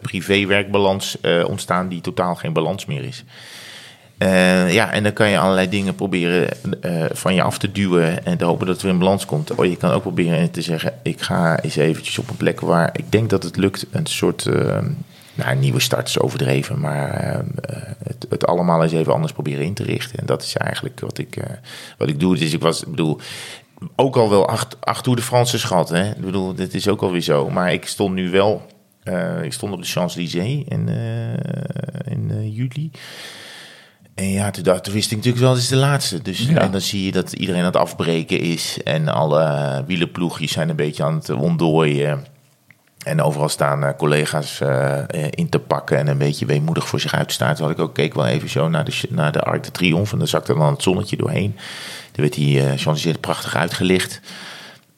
[0.00, 3.24] privé-werkbalans eh, ontstaan die totaal geen balans meer is.
[4.18, 6.48] Eh, ja, en dan kan je allerlei dingen proberen
[6.80, 9.54] eh, van je af te duwen en te hopen dat weer in balans komt.
[9.54, 12.90] Oh, je kan ook proberen te zeggen, ik ga eens eventjes op een plek waar
[12.92, 13.86] ik denk dat het lukt.
[13.90, 14.78] Een soort, eh,
[15.34, 17.42] nou, nieuwe start is overdreven, maar eh, eh,
[18.04, 20.18] het, het allemaal eens even anders proberen in te richten.
[20.18, 21.56] En dat is eigenlijk wat ik, eh,
[21.98, 22.36] wat ik doe.
[22.36, 23.20] Dus ik was, ik bedoel,
[23.96, 25.88] ook al wel acht, acht Tour de France gehad.
[25.88, 26.10] Hè?
[26.10, 27.50] Ik bedoel, dit is ook alweer zo.
[27.50, 28.66] Maar ik stond nu wel,
[29.02, 32.90] eh, ik stond op de Champs-Élysées in, eh, in eh, juli.
[34.14, 36.22] En ja, toen, dacht, toen wist ik natuurlijk wel, dit is de laatste.
[36.22, 36.58] Dus Ja.
[36.60, 38.78] en dan zie je dat iedereen aan het afbreken is.
[38.84, 42.26] En alle wielenploegjes zijn een beetje aan het ontdooien.
[43.04, 44.60] En overal staan collega's
[45.30, 47.54] in te pakken en een beetje weemoedig voor zich uit te staan.
[47.54, 50.12] Toen had ik ook keek wel even zo naar de, naar de Arc de Triomphe.
[50.12, 51.56] En dan zakte dan het zonnetje doorheen.
[52.12, 54.20] Toen werd die eh Champs-Élysées prachtig uitgelicht.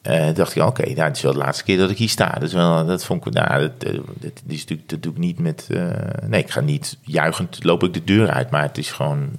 [0.05, 2.29] Eh, dacht ik, oké, nou, het is wel de laatste keer dat ik hier sta.
[2.29, 5.17] Dat, is wel, dat vond ik, nou, dat, eh, dat, is natuurlijk, dat doe ik
[5.17, 5.85] niet met, eh,
[6.27, 8.49] nee, ik ga niet juichend, loop ik de deur uit.
[8.49, 9.29] Maar het is gewoon,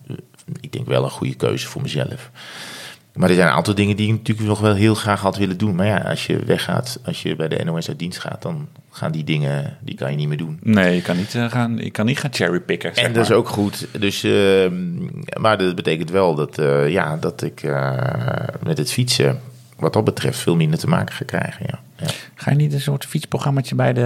[0.61, 2.31] ik denk wel een goede keuze voor mezelf.
[3.15, 5.59] Maar er zijn een aantal dingen die ik natuurlijk nog wel heel graag had willen
[5.59, 5.75] doen.
[5.75, 9.13] Maar ja, als je weggaat, als je bij de NOS uit dienst gaat, dan gaan
[9.13, 10.59] die dingen, die kan je niet meer doen.
[10.63, 12.95] Nee, je kan niet, uh, gaan, je kan niet gaan cherrypicken.
[12.95, 13.87] En dat is ook goed.
[13.99, 14.67] Dus, uh,
[15.41, 17.63] maar dat betekent wel dat, uh, ja, dat ik
[18.63, 19.41] met het fietsen,
[19.77, 21.67] wat dat betreft, veel minder te maken ga krijgen.
[21.69, 21.81] Ja.
[21.99, 22.07] Ja.
[22.35, 24.03] Ga je niet een soort fietsprogrammaatje bij de,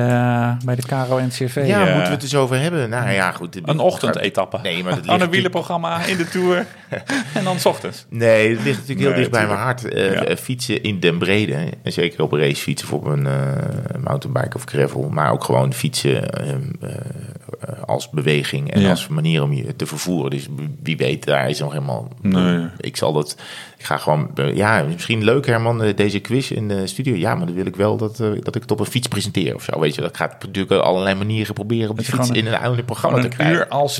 [0.64, 1.62] bij de KRO-NCV?
[1.66, 2.90] Ja, moeten we het eens over hebben.
[2.90, 3.58] Nou ja, goed.
[3.64, 4.58] Een ochtendetappe.
[4.62, 5.20] Nee, maar dat ligt...
[5.20, 6.66] een wielenprogramma in de Tour
[7.34, 8.06] en dan s ochtends.
[8.08, 9.94] Nee, het ligt natuurlijk heel dicht bij mijn hart.
[9.94, 10.36] Uh, ja.
[10.36, 14.64] Fietsen in den brede, en zeker op een racefiets of op een uh, mountainbike of
[14.64, 15.08] gravel.
[15.08, 16.24] Maar ook gewoon fietsen
[16.82, 16.90] uh,
[17.86, 18.90] als beweging en ja.
[18.90, 20.30] als manier om je te vervoeren.
[20.30, 20.48] Dus
[20.82, 22.08] wie weet, daar is nog helemaal...
[22.20, 22.66] Nee.
[22.76, 23.36] Ik zal dat...
[23.78, 24.30] Ik ga gewoon...
[24.54, 27.14] Ja, misschien leuk Herman, deze quiz in de studio.
[27.14, 29.54] Ja, maar dan wil ik wel dat, uh, dat ik het op een fiets presenteer
[29.54, 29.80] of zo.
[29.80, 33.20] Weet je, dat gaat natuurlijk allerlei manieren proberen om de fiets in een oude programma
[33.20, 33.54] te krijgen.
[33.54, 33.90] Een uur al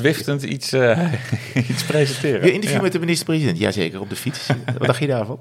[0.41, 1.13] iets, uh,
[1.69, 2.45] iets presenteren.
[2.45, 2.83] Je interview ja.
[2.83, 4.47] met de minister-president, jazeker, op de fiets.
[4.77, 5.39] Wat dacht je daarvan?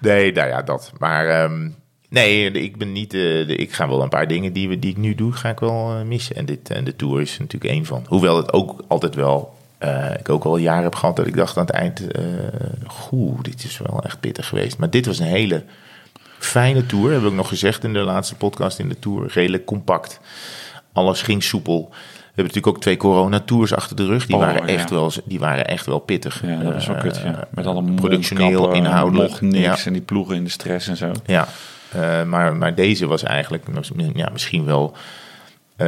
[0.00, 0.92] Nee, nou ja, dat.
[0.98, 1.74] Maar um,
[2.08, 3.14] nee, ik ben niet.
[3.14, 5.60] Uh, ik ga wel een paar dingen die, we, die ik nu doe, ga ik
[5.60, 6.36] wel missen.
[6.36, 8.04] En, dit, en de Tour is natuurlijk één van.
[8.08, 11.56] Hoewel het ook altijd wel uh, ik ook al jaren heb gehad dat ik dacht
[11.56, 12.24] aan het eind, uh,
[12.86, 14.78] goh, dit is wel echt pittig geweest.
[14.78, 15.64] Maar dit was een hele
[16.38, 19.30] fijne tour, heb ik nog gezegd in de laatste podcast in de tour.
[19.32, 20.20] Redelijk compact.
[20.92, 21.88] Alles ging soepel.
[21.90, 24.26] We hebben natuurlijk ook twee corona-tours achter de rug.
[24.26, 24.72] Die, Oh, waren, ja.
[24.74, 26.42] echt wel, die waren echt wel pittig.
[26.46, 27.48] Ja, dat was wel Eh, kut, ja.
[27.50, 29.30] Met alle productioneel, inhoudelijk.
[29.30, 29.86] nog niks Ja.
[29.86, 31.12] en die ploegen in de stress en zo.
[31.26, 31.48] Ja,
[31.92, 33.64] Eh, maar, maar deze was eigenlijk
[34.14, 34.96] ja, misschien wel
[35.76, 35.86] eh,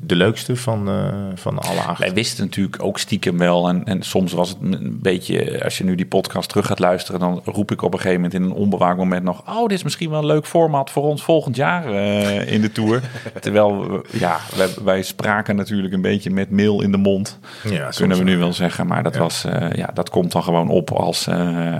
[0.00, 1.98] de leukste van, eh, van alle acht.
[2.00, 3.68] Wij wisten natuurlijk ook stiekem wel.
[3.68, 7.20] En, en soms was het een beetje, als je nu die podcast terug gaat luisteren,
[7.20, 9.82] dan roep ik op een gegeven moment in een onbewaakt moment nog: Oh, dit is
[9.82, 13.00] misschien wel een leuk format voor ons volgend jaar eh, in de tour.
[13.40, 17.38] Terwijl, we- ja, wij, wij spraken natuurlijk een beetje met mail in de mond.
[17.70, 18.52] Ja, kunnen we nu wel.
[18.52, 18.86] zeggen.
[18.86, 19.20] Maar dat, Ja.
[19.20, 21.28] was, ja, dat komt dan gewoon op als,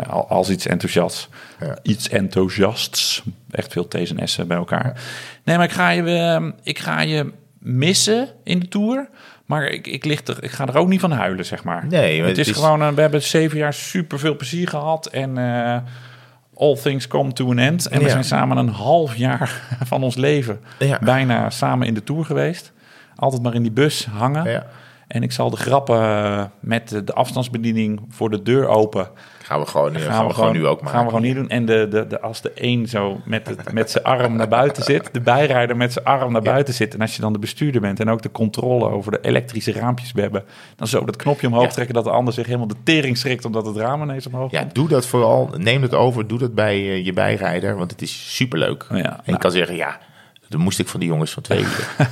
[0.08, 1.28] al- als iets enthousiasts.
[1.64, 1.78] Ja.
[1.82, 3.22] Iets enthousiasts.
[3.50, 5.00] Echt veel T's en S'en bij elkaar.
[5.44, 9.08] Nee, maar ik ga je, eh, ik ga je missen in de Tour.
[9.46, 11.86] Maar ik, ik, lig er, ik ga er ook niet van huilen, zeg maar.
[11.86, 14.68] Nee, maar het is, het is- gewoon, een- we hebben zeven jaar super veel plezier
[14.68, 15.06] gehad.
[15.06, 15.76] En eh,
[16.56, 17.86] all things come to an end.
[17.86, 20.98] En we zijn samen een half jaar van ons leven Ja.
[21.00, 22.72] bijna samen in de Tour geweest.
[23.16, 24.50] Altijd maar in die bus hangen.
[24.50, 24.66] Ja.
[25.12, 29.08] En ik zal de grappen met de, afstandsbediening voor de deur open.
[29.42, 30.94] Gaan we gewoon, eh, gaan we gewoon nu ook maken.
[30.94, 31.48] Gaan we gewoon niet doen.
[31.48, 34.82] En de, de, de, als de een zo met, het, met zijn arm naar buiten
[34.82, 36.94] zit, de bijrijder met zijn arm naar buiten zit.
[36.94, 40.12] En als je dan de bestuurder bent en ook de controle over de elektrische raampjes
[40.14, 40.44] hebben,
[40.76, 41.68] dan zo dat knopje omhoog Ja.
[41.70, 44.60] trekken dat de ander zich helemaal de tering schrikt omdat het raam ineens omhoog Ja,
[44.60, 44.74] komt.
[44.74, 45.50] doe dat vooral.
[45.56, 46.26] Neem het over.
[46.26, 47.76] Doe dat bij eh, je bijrijder.
[47.76, 48.86] Want het is superleuk.
[48.88, 49.16] Ja, en nou.
[49.24, 49.98] je kan zeggen, ja,
[50.52, 51.88] dat moest ik van die jongens van twee uur.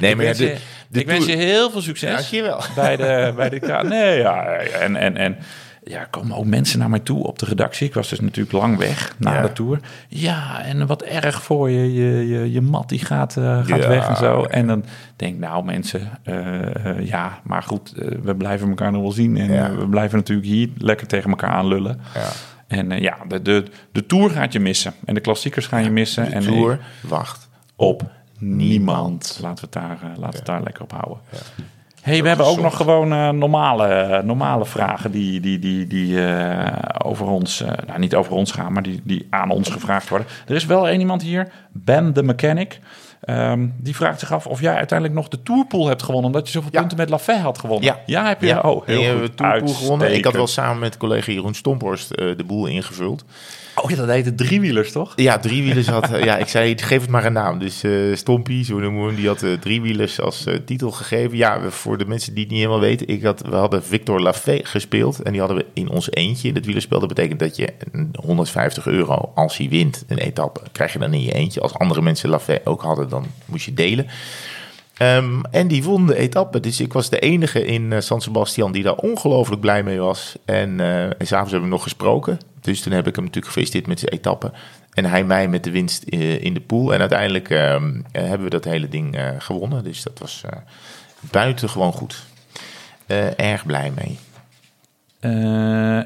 [0.00, 0.56] Nee, Ik maar ja, de, je,
[0.88, 2.10] de ik wens je heel veel succes.
[2.12, 2.60] Dankjewel.
[2.74, 3.80] bij de, bij de.
[3.88, 5.36] Nee, ja, en, en, en
[5.84, 7.86] ja, er komen ook mensen naar mij toe op de redactie.
[7.86, 9.42] Ik was dus natuurlijk lang weg na Ja.
[9.42, 9.80] de tour.
[10.08, 11.92] Ja, en wat erg voor je.
[11.94, 13.88] Je, je, je mat die gaat, eh, gaat Ja.
[13.88, 14.42] weg en zo.
[14.42, 14.84] En dan
[15.16, 19.36] denk ik, nou mensen, eh, eh, ja, maar goed, we blijven elkaar nog wel zien.
[19.36, 22.00] En we blijven natuurlijk hier lekker tegen elkaar aanlullen.
[22.14, 22.28] Ja.
[22.68, 24.92] En ja, de, de, de tour gaat je missen.
[25.04, 26.24] En de klassiekers gaan je missen.
[26.24, 27.45] De en tour wacht.
[27.76, 28.02] Op
[28.38, 29.38] niemand.
[29.42, 31.18] Laten we het daar, eh, laten we het daar lekker op houden.
[32.02, 36.82] Hey, we hebben ook nog gewoon eh, normale, normale vragen die, die, die, die eh,
[37.06, 40.28] over ons, nou niet over ons gaan, maar die, die aan ons gevraagd worden.
[40.46, 42.80] Er is wel één iemand hier, Ben de Mechanic.
[43.20, 46.52] Ehm, die vraagt zich af of jij uiteindelijk nog de Tourpool hebt gewonnen, omdat je
[46.52, 46.78] zoveel Ja.
[46.80, 47.96] punten met Lafay had gewonnen.
[48.06, 48.24] Ja.
[48.24, 48.46] heb je?
[48.46, 49.36] Ja, Oh, heel goed.
[49.36, 50.14] Tourpool gewonnen.
[50.14, 53.24] Ik had wel samen met collega Jeroen Stomphorst eh, de boel ingevuld.
[53.82, 55.12] Oh, ja, dat heette driewielers, toch?
[55.16, 56.10] Ja, driewielers had...
[56.12, 57.58] eh, ja, ik zei, geef het maar een naam.
[57.58, 61.36] Dus eh Stompie, zo noemen we die had eh, driewielers als titel gegeven.
[61.36, 63.08] Ja, voor de mensen die het niet helemaal weten.
[63.08, 65.22] Ik had, we hadden Victor Lafay gespeeld.
[65.22, 66.98] En die hadden we in ons eentje in het wielerspel.
[66.98, 71.12] Dat betekent dat je een 150 euro, als hij wint, een etappe, krijg je dan
[71.12, 71.60] in je eentje.
[71.60, 74.06] Als andere mensen Lafay ook hadden, dan moest je delen.
[74.96, 76.60] Ehm, en die won de etappe.
[76.60, 80.36] Dus ik was de enige in San Sebastian die daar ongelooflijk blij mee was.
[80.44, 82.38] En, eh en s'avonds hebben we nog gesproken.
[82.66, 84.52] Dus toen heb ik hem natuurlijk gefeliciteerd met zijn etappe.
[84.92, 86.94] En hij mij met de winst eh, in de pool.
[86.94, 89.84] En uiteindelijk ehm, eh, hebben we dat hele ding eh, gewonnen.
[89.84, 90.58] Dus dat was eh
[91.30, 92.24] buitengewoon goed.
[93.36, 94.18] Erg blij mee.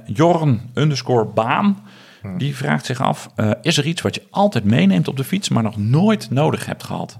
[0.04, 1.84] Jorn underscore baan.
[2.36, 3.30] Die vraagt zich af:
[3.62, 6.82] is er iets wat je altijd meeneemt op de fiets, maar nog nooit nodig hebt
[6.82, 7.18] gehad?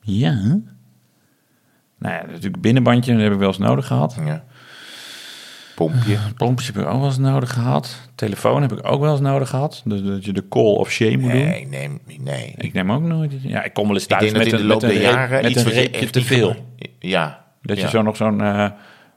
[0.00, 0.32] Ja.
[1.98, 4.16] Nou ja, natuurlijk binnenbandje, dat heb ik wel eens nodig gehad.
[4.24, 4.44] Ja.
[5.74, 6.18] Pompje.
[6.36, 7.96] Pompje heb ik ook wel eens nodig gehad.
[8.14, 9.82] Telefoon heb ik ook wel eens nodig gehad.
[9.84, 11.44] Dus dat je de call of shame moet doen.
[11.44, 11.88] Nee, nee,
[12.20, 12.54] nee.
[12.56, 13.32] Ik neem ook nooit.
[13.42, 15.50] Ja, ik kom wel eens thuis dat met in de een, loop der jaren met
[15.50, 16.56] iets een reepje te veel.
[16.98, 17.44] Ja.
[17.62, 17.88] Dat je ja.
[17.88, 18.66] zo nog zo'n eh,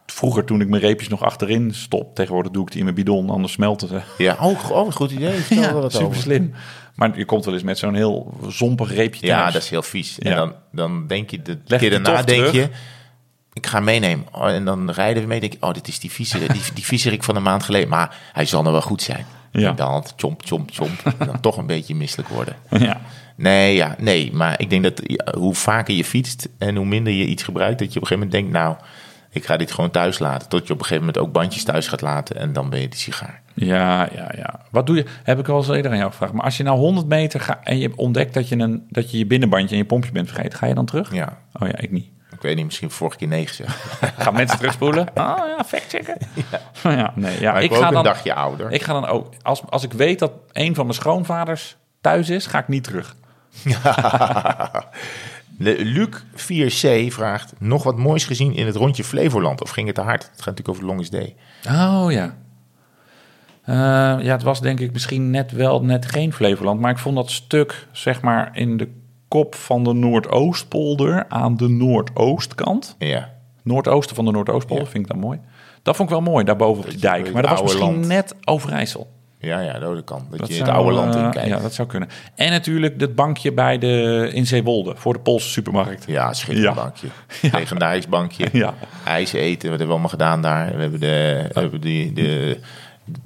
[0.05, 2.15] vroeger toen ik mijn reepjes nog achterin stop.
[2.15, 4.01] Tegenwoordig doe ik die in mijn bidon, anders smelten ze.
[4.17, 5.33] Ja, oh, oh goed idee.
[5.47, 6.21] Vertel er wat super over.
[6.21, 6.53] slim.
[6.95, 10.19] Maar je komt wel eens met zo'n heel zompig reepje Ja, dat is heel vies.
[10.19, 10.35] En Ja.
[10.35, 12.53] dan, dan denk je, de Leg keer daarna denk terug.
[12.53, 12.69] je,
[13.57, 14.25] ik ga meenemen.
[14.31, 16.85] Oh, en dan rijden we mee, denk ik, oh, dit is die viezerik, die, die
[16.85, 17.89] viezerik van een maand geleden.
[17.89, 19.25] Maar hij zal nou wel goed zijn.
[19.51, 19.69] Ja.
[19.69, 20.99] En dan chomp, chomp, chomp.
[21.19, 22.55] en dan toch een beetje misselijk worden.
[22.69, 23.01] Ja.
[23.35, 24.33] Nee, ja, nee.
[24.33, 25.01] Maar ik denk dat
[25.37, 28.31] hoe vaker je fietst en hoe minder je iets gebruikt, dat je op een gegeven
[28.31, 28.75] moment denkt, nou,
[29.29, 30.49] ik ga dit gewoon thuis laten.
[30.49, 32.87] Tot je op een gegeven moment ook bandjes thuis gaat laten en dan ben je
[32.87, 33.41] die sigaar.
[33.53, 34.59] Ja, ja, ja.
[34.71, 35.05] Wat doe je?
[35.23, 36.33] Heb ik al eens eerder aan jou gevraagd.
[36.33, 39.17] Maar als je nou 100 meter gaat en je ontdekt dat je, een, dat je
[39.17, 41.13] je binnenbandje en je pompje bent vergeten, ga je dan terug?
[41.13, 42.07] Ja, Oh ja, ik niet.
[42.37, 43.75] Ik weet niet, misschien vorige keer nee gezegd.
[44.23, 45.07] Gaan mensen terugspoelen?
[45.13, 46.17] Ah ja, fact checken.
[46.83, 47.39] Ja, ja nee.
[47.39, 48.71] Ja, Maar ik, ik ga ook dan, een dagje ouder.
[48.71, 52.45] Ik ga dan ook, als, als ik weet dat een van mijn schoonvaders thuis is,
[52.45, 53.15] ga ik niet terug.
[55.57, 59.61] Luc 4C vraagt nog wat moois gezien in het rondje Flevoland.
[59.61, 60.21] Of ging het te hard?
[60.21, 61.35] Het gaat natuurlijk over Longest Day.
[61.69, 62.37] Oh ja.
[63.63, 63.75] Eh,
[64.25, 66.79] ja, het was denk ik misschien net wel net geen Flevoland.
[66.79, 68.89] Maar ik vond dat stuk, zeg maar, in de
[69.27, 72.95] kop van de Noordoostpolder aan de Noordoostkant.
[72.99, 73.29] Ja.
[73.63, 74.91] Noordoosten van de Noordoostpolder Ja.
[74.91, 75.39] vind ik dat mooi.
[75.83, 77.33] Dat vond ik wel mooi, daarboven op die dijk.
[77.33, 78.07] Maar dat was misschien land.
[78.07, 79.07] net Overijssel.
[79.39, 80.27] Ja, ja, dat kan.
[80.29, 81.47] Dat, Dat je zou, het oude land eh, inkijkt.
[81.47, 82.09] Ja, Ja, dat zou kunnen.
[82.35, 86.05] En natuurlijk het bankje bij de, in Zeewolde, voor de Poolse supermarkt.
[86.31, 86.73] schitterend Ja.
[86.73, 87.07] bankje.
[87.59, 88.47] Legendarisch bankje.
[88.51, 88.73] Ja.
[89.05, 90.75] IJs eten, wat hebben we allemaal gedaan daar.
[90.75, 92.59] We hebben de, we hebben die, de,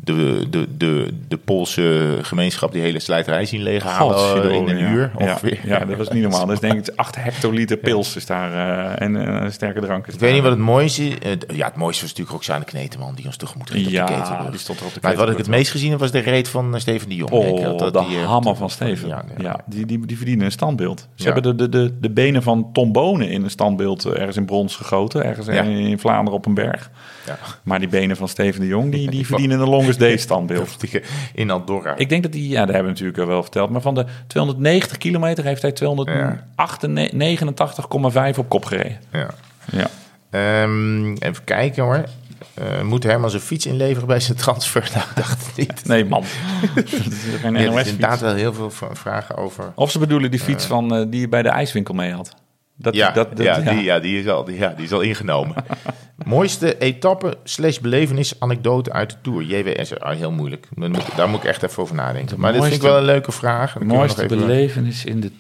[0.04, 4.78] de, de, de, de Poolse gemeenschap die hele slijterij zien leeghalen eh, in Godverdomme, een
[4.78, 4.92] ja.
[4.92, 5.60] uur Ja, ongeveer.
[5.64, 6.46] Ja, dat was niet normaal.
[6.46, 10.08] Dat is denk ik 8 hectoliter pils is daar eh, en eh, sterke drank.
[10.08, 11.38] is Ik weet niet wat het mooiste is.
[11.48, 14.60] Ja, het mooiste was natuurlijk Roxane Kneteman, die ons tegemoet ging op de Ja, die
[14.60, 16.80] stond er op de Maar wat ik het meest gezien heb, was de reet van
[16.80, 17.32] Steven de Jong.
[17.32, 19.08] Oh, dat de die, hammer van Steven.
[19.08, 21.08] Ja, Ja, die, die, die verdienen een standbeeld.
[21.16, 24.46] Ze hebben de, de, de, de benen van Tom Bonen in een standbeeld ergens in
[24.46, 25.24] brons gegoten.
[25.24, 26.92] Ergens in, in Vlaanderen op een berg.
[27.26, 27.38] Ja.
[27.64, 30.78] Maar die benen van Steven de Jong, die, die verdienen een longest day standbeeld.
[31.34, 31.96] In Andorra.
[31.98, 33.70] Ik denk dat hij, ja, dat hebben we natuurlijk al wel verteld.
[33.70, 35.74] Maar van de 290 kilometer heeft hij
[38.34, 39.00] 289,5 op kop gereden.
[39.12, 39.28] ja.
[39.72, 39.90] Ja.
[40.30, 42.04] Ehm, even kijken hoor.
[42.54, 44.90] Eh, moet Herman zijn fiets inleveren bij zijn transfer?
[44.94, 45.86] Nou, ik dacht het niet.
[45.86, 46.24] Nee, man.
[46.76, 46.94] dat is
[47.42, 49.72] geen Ja, er is inderdaad wel heel veel vragen over.
[49.76, 52.36] Of ze bedoelen die fiets van, eh, die je bij de ijswinkel mee had.
[52.82, 53.72] Dat, Ja, dat, dat, ja, ja.
[53.72, 55.56] Die, ja, die, is al, die, ja, die is al ingenomen.
[56.26, 59.44] Mooiste etappe slash belevenis anekdote uit de Tour.
[59.44, 60.68] JWS, ah, heel moeilijk.
[60.76, 62.40] Daar moet, daar moet ik echt even over nadenken.
[62.40, 63.74] Maar dit vind ik wel een leuke vraag.
[63.74, 65.32] De mooiste even- belevenis in de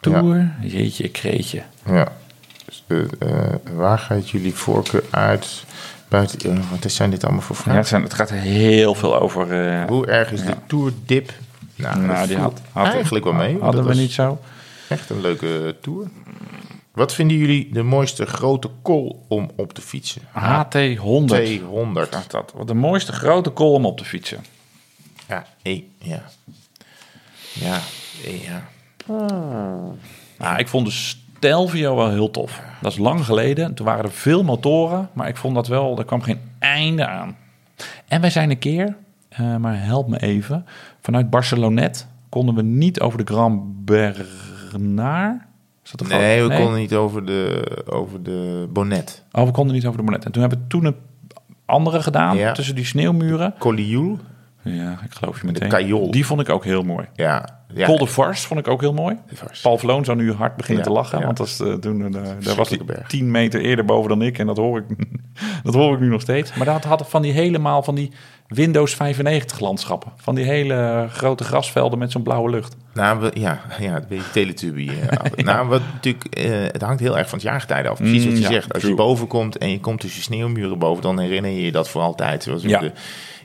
[0.00, 0.52] Tour.
[0.60, 1.62] Jeetje, kreetje.
[1.86, 2.08] Ja.
[2.64, 5.64] Dus, eh, eh, waar gaat jullie voorkeur uit?
[6.08, 7.80] Buiten, eh, wat zijn dit allemaal voor Ja, vragen?
[7.80, 9.66] het, zijn, het gaat heel veel over...
[9.66, 11.30] eh, Hoe erg is de Tour dip?
[11.74, 13.52] Nou, nou, die had, had eigenlijk wel mee.
[13.52, 14.38] Hadden Dat we was niet zo.
[14.88, 16.06] Echt een leuke Tour.
[16.92, 20.22] Wat vinden jullie de mooiste grote kol om op te fietsen?
[20.22, 21.24] HT100.
[21.26, 22.14] 200.
[22.14, 22.52] Gaat dat.
[22.56, 24.44] Wat de mooiste grote kol om op te fietsen.
[25.28, 26.22] Ja, eh, ja.
[27.52, 27.80] Ja,
[28.24, 28.68] eh, ja.
[30.38, 32.62] Nou, ik vond de Stelvio wel heel tof.
[32.80, 33.74] Dat is lang geleden.
[33.74, 35.08] Toen waren er veel motoren.
[35.12, 37.36] Maar ik vond dat wel, er kwam geen einde aan.
[38.08, 38.96] En wij zijn een keer,
[39.28, 40.66] eh, maar help me even.
[41.00, 45.40] Vanuit Barcelonet konden we niet over de Grand Bernard.
[45.84, 49.24] Is dat de Nee, we konden niet over de, over de bonnet.
[49.32, 50.24] Oh, we konden niet over de Bonnet.
[50.24, 50.96] En toen hebben we toen een
[51.64, 52.36] andere gedaan.
[52.36, 52.52] Ja.
[52.52, 53.54] Tussen die sneeuwmuren.
[53.58, 54.18] Collioul?
[54.64, 55.68] Ja, ik geloof je meteen.
[55.68, 56.10] Cajool.
[56.10, 57.06] Die vond ik ook heel mooi.
[57.14, 57.48] Ja.
[57.74, 57.86] ja.
[57.86, 59.16] Col de Vars vond ik ook heel mooi.
[59.62, 61.18] Paul Vloon zou nu hard beginnen Ja, te lachen.
[61.18, 61.24] ja.
[61.24, 62.78] Want dat is, eh, toen, eh, daar was hij.
[63.06, 64.38] 10 meter eerder boven dan ik.
[64.38, 64.84] En dat hoor ik,
[65.64, 66.54] dat hoor ik nu nog steeds.
[66.54, 68.10] Maar dat had van die helemaal van die
[68.46, 70.12] Windows 95 landschappen.
[70.16, 72.76] Van die hele grote grasvelden met zo'n blauwe lucht.
[72.94, 74.88] Nou, we, ja, ja, een beetje teletubby.
[75.10, 76.24] eh, Nou, wat natuurlijk,
[76.72, 77.96] het hangt heel erg van het jaargetijde af.
[77.98, 78.72] Precies wat je Mm, zegt.
[78.72, 81.88] Als je boven komt en je komt tussen sneeuwmuren boven, dan herinner je je dat
[81.88, 82.42] voor altijd.
[82.42, 82.78] Zoals Ja.
[82.78, 82.92] de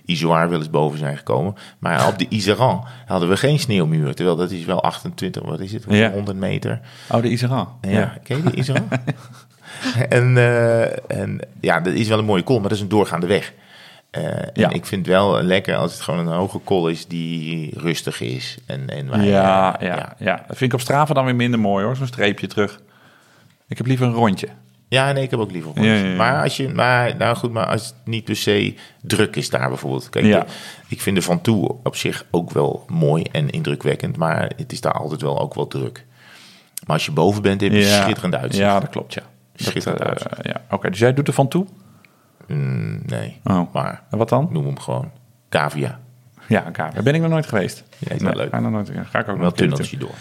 [0.07, 1.55] Izoar wel eens boven zijn gekomen.
[1.79, 4.15] Maar op de Iseran hadden we geen sneeuwmuren.
[4.15, 6.11] Terwijl dat is wel 28, wat is het, Ja.
[6.11, 6.79] 100 meter.
[7.11, 7.67] Oh, de Iseran.
[7.81, 8.87] Ja, ken je die Iseran?
[10.09, 13.27] en, eh, en ja, dat is wel een mooie kol, maar dat is een doorgaande
[13.27, 13.53] weg.
[14.09, 14.69] Eh, en Ja.
[14.69, 18.57] ik vind het wel lekker als het gewoon een hoge kol is die rustig is.
[18.65, 21.85] En, en waar Ja, ja, ja, Dat vind ik op Strava dan weer minder mooi
[21.85, 21.95] hoor.
[21.95, 22.79] Zo'n streepje terug.
[23.67, 24.47] Ik heb liever een rondje.
[24.89, 25.99] Ja, nee, ik heb ook liever Ja, rondjes.
[26.01, 26.15] ja, ja.
[26.15, 29.67] Maar als je, maar, nou goed, maar als het niet per se druk is daar
[29.69, 30.09] bijvoorbeeld.
[30.09, 30.45] Kijk, de-
[30.87, 34.81] ik vind de Van Toe op zich ook wel mooi en indrukwekkend, maar het is
[34.81, 36.05] daar altijd wel ook wel druk.
[36.85, 38.63] Maar als je boven bent, heb je schitterend uitzicht.
[38.69, 39.21] Ja, dat klopt, ja.
[39.55, 40.35] Dat, Schitterend eh, uitzicht.
[40.41, 40.61] ja.
[40.69, 41.65] Oké, dus jij doet er van toe?
[42.47, 43.73] Mm, nee, Oh.
[43.73, 44.47] maar En wat dan?
[44.51, 45.11] noem hem gewoon
[45.49, 45.99] cavia.
[46.47, 47.03] Ja, kamer.
[47.03, 47.83] Ben ik nog nooit geweest.
[47.97, 48.49] Ja, is wel leuk.
[48.49, 50.13] Ga, nog nooit, ga ik ook Wel nog een tunneltje door.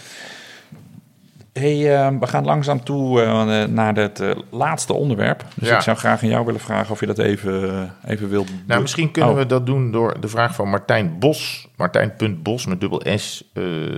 [1.59, 5.45] Hey, eh, we gaan langzaam toe eh, naar het eh, laatste onderwerp.
[5.55, 5.75] Dus Ja.
[5.77, 7.71] ik zou graag aan jou willen vragen of je dat even,
[8.05, 9.37] eh, even wilt Nou, misschien kunnen Oh.
[9.37, 13.45] we dat doen door de vraag van Martijn Bos, Martijn.bos met dubbel S,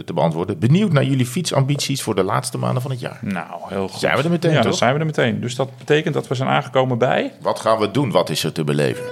[0.05, 0.59] te beantwoorden.
[0.59, 3.19] Benieuwd naar jullie fietsambities voor de laatste maanden van het jaar.
[3.23, 4.01] Nou, heel goed.
[4.01, 4.67] Zijn we er meteen, Ja, toch?
[4.67, 5.41] dan zijn we er meteen.
[5.41, 7.33] Dus dat betekent dat we zijn aangekomen bij...
[7.41, 8.11] Wat gaan we doen?
[8.11, 9.05] Wat is er te beleven?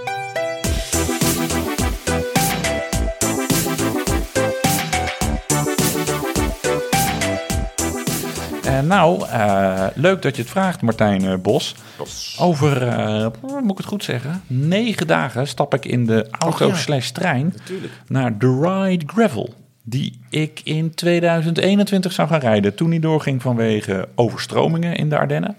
[8.81, 11.74] Nou, eh, leuk dat je het vraagt, Martijn eh, Bos.
[11.97, 12.36] Bos.
[12.40, 16.74] Over, eh, moet ik het goed zeggen, negen dagen stap ik in de auto ja.
[16.74, 17.93] slash trein Natuurlijk.
[18.09, 19.55] naar The Ride Gravel.
[19.82, 22.74] Die ik in 2021 zou gaan rijden.
[22.74, 25.57] Toen die doorging vanwege overstromingen in de Ardennen.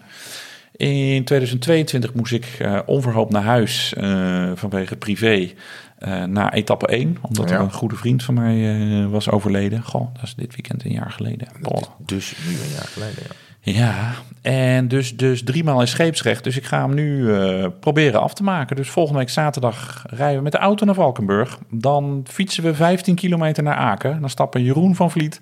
[0.77, 5.51] In 2022 moest ik eh, onverhoopt naar huis eh, vanwege privé
[5.97, 7.17] eh naar etappe 1.
[7.21, 7.55] Omdat Ja.
[7.55, 9.83] er een goede vriend van mij eh, was overleden.
[9.83, 11.47] Goh, dat is dit weekend een jaar geleden.
[11.61, 11.83] Boah.
[12.05, 13.35] Dus nu een jaar geleden, ja.
[13.61, 16.43] Ja, en dus, dus driemaal in scheepsrecht.
[16.43, 18.75] Dus ik ga hem nu eh, proberen af te maken.
[18.75, 21.57] Dus volgende week zaterdag rijden we met de auto naar Valkenburg.
[21.69, 24.19] Dan fietsen we 15 kilometer naar Aken.
[24.19, 25.41] Dan stappen Jeroen van Vliet,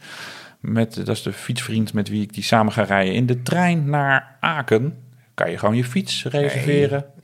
[0.60, 3.90] met, dat is de fietsvriend met wie ik die samen ga rijden, in de trein
[3.90, 4.98] naar Aken.
[5.34, 7.06] Kan je gewoon je fiets reserveren.
[7.06, 7.14] Nee,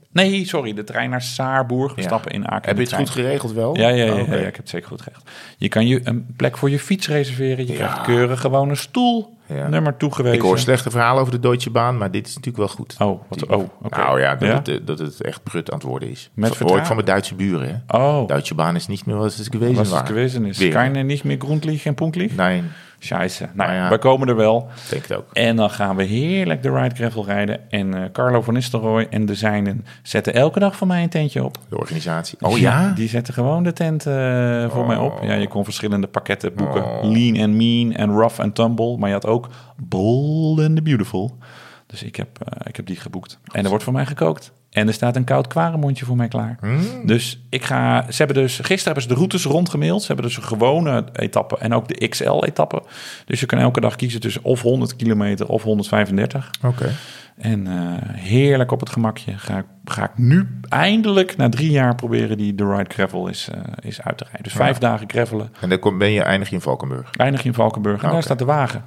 [0.44, 1.94] sorry, de trein naar Saarburg.
[1.94, 2.06] We Ja.
[2.06, 2.68] stappen in Aken.
[2.68, 3.76] Heb je het goed geregeld wel?
[3.76, 5.28] Ja, ja, ja, Oh, ja, ik heb het zeker goed geregeld.
[5.56, 7.66] Je kan je een plek voor je fiets reserveren.
[7.66, 9.40] Je krijgt keurig gewoon een stoel.
[9.70, 10.36] Nummer toegewezen.
[10.38, 12.96] Ik hoor slechte verhalen over de Deutsche Bahn, maar dit is natuurlijk wel goed.
[12.98, 13.68] Oh, wat, oh.
[13.88, 14.48] Nou ja, dat?
[14.66, 16.30] Het, eh, dat het echt prut aan het worden is.
[16.34, 17.82] Met dat hoor ik van mijn Duitse buren.
[17.86, 17.98] Hè.
[17.98, 19.98] Oh, Deutsche Bahn is niet meer wat het geweest was was.
[19.98, 20.68] het geweest is.
[20.68, 22.36] Kan je niet meer Grundlich en Punktlich?
[22.36, 22.62] Nee,
[23.04, 23.42] Scheisse.
[23.42, 23.88] Nou, Nou ja.
[23.88, 24.68] we komen er wel.
[24.90, 25.26] denk het ook.
[25.32, 27.70] En dan gaan we heerlijk de Ride Gravel rijden.
[27.70, 31.44] En eh, Carlo van Nistelrooy en de zijnen zetten elke dag voor mij een tentje
[31.44, 31.58] op.
[31.68, 32.38] De organisatie.
[32.40, 32.92] Oh ja?
[32.94, 35.18] Die zetten gewoon de tent eh, voor mij op.
[35.22, 36.84] Ja, je kon verschillende pakketten boeken.
[36.84, 37.04] Oh.
[37.04, 38.96] Lean and mean en rough and tumble.
[38.96, 41.38] Maar je had ook bold and the beautiful.
[41.86, 43.38] Dus ik heb, eh, ik heb die geboekt.
[43.52, 44.52] En er wordt voor mij gekookt.
[44.72, 46.56] En er staat een koud kwaremondje voor mij klaar.
[46.60, 47.06] Hmm.
[47.06, 48.04] Dus ik ga.
[48.10, 48.54] Ze hebben dus.
[48.56, 50.00] Gisteren hebben ze de routes rondgemaild.
[50.00, 52.82] Ze hebben dus een gewone etappe en ook de XL-etappe.
[53.24, 56.50] Dus je kan elke dag kiezen tussen of 100 kilometer of 135.
[56.64, 56.90] Oké.
[57.38, 57.72] En eh,
[58.18, 62.54] heerlijk op het gemakje ga, ik- ga ik nu eindelijk na drie jaar proberen die
[62.54, 64.42] de Ride Gravel is, eh, is uit te rijden.
[64.42, 65.52] Dus vijf dagen gravelen.
[65.60, 67.10] En dan kom, ben je eindig in Valkenburg.
[67.16, 68.84] Eindig in Valkenburg en daar staat de wagen.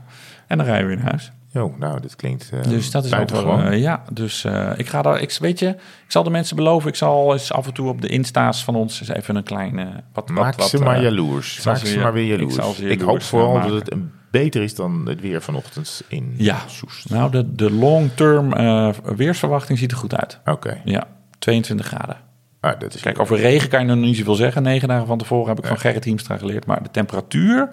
[0.47, 1.31] En dan rijden we weer naar huis.
[1.55, 4.87] Jo, nou, dit klinkt uh, Dus dat is ook wel, eh, ja, dus eh, ik
[4.87, 5.77] ga daar, ik, weet je, ik
[6.07, 8.99] zal de mensen beloven, ik zal eens af en toe op de insta's van ons
[8.99, 11.63] eens even een kleine, wat, Maak wat, ze wat, maar eh, jaloers.
[11.63, 12.79] Maak ze je- maar weer ik jaloers.
[12.79, 16.57] Ik, hoop eh, vooral dat het een beter is dan het weer vanochtend in Ja.
[16.67, 17.09] Soest.
[17.09, 20.39] Nou, de, de long-term eh, weersverwachting ziet er goed uit.
[20.45, 21.07] Oké, Ja,
[21.39, 22.17] 22 graden.
[22.59, 24.63] ah, dat is Kijk, over regen kan je nog niet zoveel zeggen.
[24.63, 26.65] Negen dagen van tevoren heb ik van Gerrit Hiemstra geleerd.
[26.65, 27.69] Maar de temperatuur,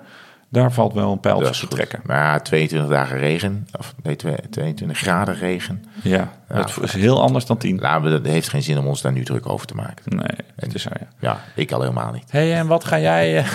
[0.53, 2.01] daar valt wel een pijltje te trekken.
[2.05, 5.85] Maar ja, 22 dagen regen, of nee, twe- 22 graden regen.
[6.03, 7.79] Ja, dat is heel anders dan 10.
[7.81, 10.17] Laten we, dat heeft geen zin om ons daar nu druk over te maken.
[10.17, 11.07] Nee, het is zo, ja.
[11.19, 12.25] Ja, ik al helemaal niet.
[12.31, 13.47] hey, en wat ga jij, eh,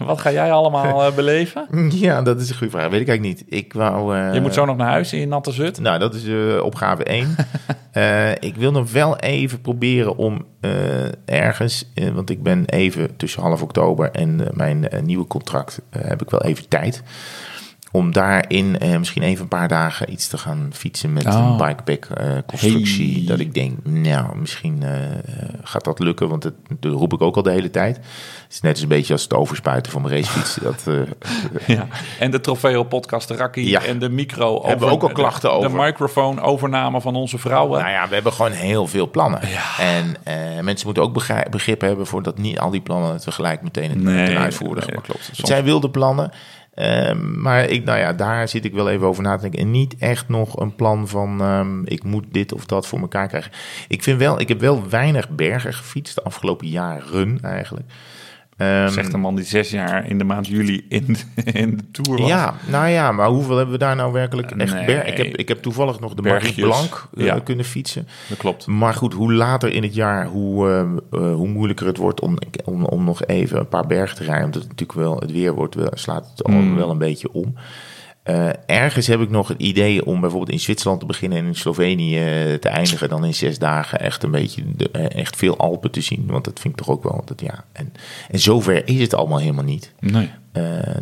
[0.06, 1.66] wat ga jij allemaal eh, beleven?
[1.92, 2.88] Ja, dat is een goede vraag.
[2.90, 3.52] Weet ik eigenlijk niet.
[3.54, 4.16] Ik wou...
[4.16, 5.80] eh, Je moet zo nog naar huis in natte zut.
[5.80, 6.24] Nou, dat is
[6.60, 7.34] opgave 1.
[7.90, 10.46] Eh, ik wil nog wel even proberen om
[11.24, 16.39] ergens, want ik ben even tussen half oktober en mijn nieuwe contract, heb ik wel
[16.44, 17.02] even tijd.
[17.92, 21.56] Om daarin eh, misschien even een paar dagen iets te gaan fietsen met Oh.
[21.60, 23.14] een bikepack eh, constructie.
[23.16, 23.26] Hey.
[23.26, 24.92] Dat ik denk, nou, misschien eh,
[25.62, 27.96] gaat dat lukken, want dat, dat roep ik ook al de hele tijd.
[27.96, 30.54] Het is net als een beetje als het overspuiten van mijn racefiets.
[30.62, 31.86] Dat, eh, Ja.
[32.18, 33.84] En de Trofeo podcast de Rakkie Ja.
[33.84, 34.66] en de micro.
[34.66, 35.70] Hebben we ook al klachten de, over.
[35.70, 37.80] De microfoon overname van onze vrouwen.
[37.80, 39.40] Nou ja, we hebben gewoon heel veel plannen.
[39.78, 41.12] En eh, mensen moeten ook
[41.50, 45.26] begrip hebben voor dat niet al die plannen tegelijk meteen het Nee, uitvoeren nee, klopt.
[45.36, 46.30] Het zijn wilde plannen.
[46.74, 49.60] Ehm, maar ik, nou ja, daar zit ik wel even over na te denken.
[49.60, 53.28] En niet echt nog een plan van ehm, ik moet dit of dat voor elkaar
[53.28, 53.52] krijgen.
[53.88, 57.86] Ik vind wel, ik heb wel weinig bergen gefietst de afgelopen jaren eigenlijk.
[58.60, 61.16] Ehm, Zegt een man die zes jaar in de maand juli in,
[61.62, 62.28] in de Tour was.
[62.28, 64.84] ja, nou ja, maar hoeveel hebben we daar nou werkelijk echt Nee.
[64.86, 66.56] ber- ik, heb, ik heb toevallig nog de Bergjes.
[66.56, 67.38] Marie Blanc eh, Ja.
[67.44, 68.08] kunnen fietsen.
[68.28, 68.66] Dat klopt.
[68.66, 72.38] Maar goed, hoe later in het jaar, hoe, eh, eh, hoe moeilijker het wordt om,
[72.64, 74.44] om, om nog even een paar bergen te rijden.
[74.44, 76.76] Omdat het natuurlijk wel, het weer wordt, wel, slaat het al Mm.
[76.76, 77.54] wel een beetje om.
[78.30, 81.54] Eh, ergens heb ik nog het idee om bijvoorbeeld in Zwitserland te beginnen en in
[81.54, 83.08] Slovenië eh, te eindigen.
[83.08, 86.26] Dan in zes dagen echt een beetje de, eh, echt veel Alpen te zien.
[86.26, 87.22] Want dat vind ik toch ook wel.
[87.24, 87.64] Dat, ja.
[87.72, 87.92] en,
[88.30, 89.92] en zover is het allemaal helemaal niet.
[90.00, 90.30] Nee.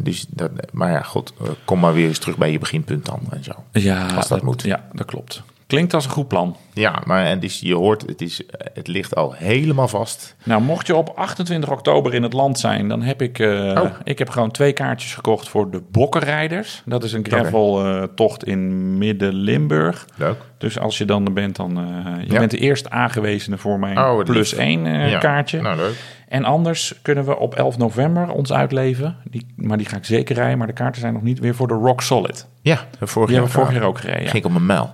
[0.01, 1.33] Dus dat, maar ja, god,
[1.65, 3.53] kom maar weer eens terug bij je beginpunt dan en zo.
[3.73, 4.63] Ja, Als dat moet.
[4.63, 5.43] Ja, dat klopt.
[5.69, 6.57] Klinkt als een goed plan.
[6.73, 8.43] Ja, maar en dus je hoort, het, is,
[8.75, 10.37] het ligt al helemaal vast.
[10.45, 13.49] Nou, mocht je op 28 oktober in het land zijn, dan heb ik, eh,
[13.83, 13.85] Oh.
[14.05, 16.83] ik heb gewoon twee kaartjes gekocht voor de Bokkenrijders.
[16.85, 20.07] Dat is een gravel-tocht in Midden-Limburg.
[20.17, 20.37] Leuk.
[20.59, 22.39] Dus als je dan er bent, dan eh, je Ja.
[22.39, 25.19] bent de eerste aangewezene voor mijn Oh, plus één eh, Ja.
[25.19, 25.61] kaartje.
[25.61, 25.95] Nou, leuk.
[26.29, 29.17] En anders kunnen we op 11 november ons uitleven.
[29.31, 31.69] Die, maar die ga ik zeker rijden, maar de kaarten zijn nog niet weer voor
[31.69, 32.47] de Rock Solid.
[32.61, 34.23] Ja, vorig Die hebben we vorig jaar jaar ook gereden.
[34.29, 34.91] ging ik op mijn mijl.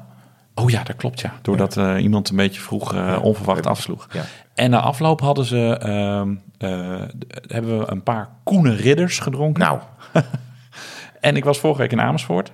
[0.54, 1.32] Oh ja, dat klopt ja.
[1.42, 4.08] Doordat eh, iemand een beetje vroeg eh, onverwacht afsloeg.
[4.12, 4.24] Ja.
[4.54, 7.02] En na afloop hadden ze, ehm, eh,
[7.46, 9.62] hebben we een paar koene ridders gedronken.
[9.62, 9.78] Nou,
[11.24, 12.52] En ik was vorige week in Amersfoort.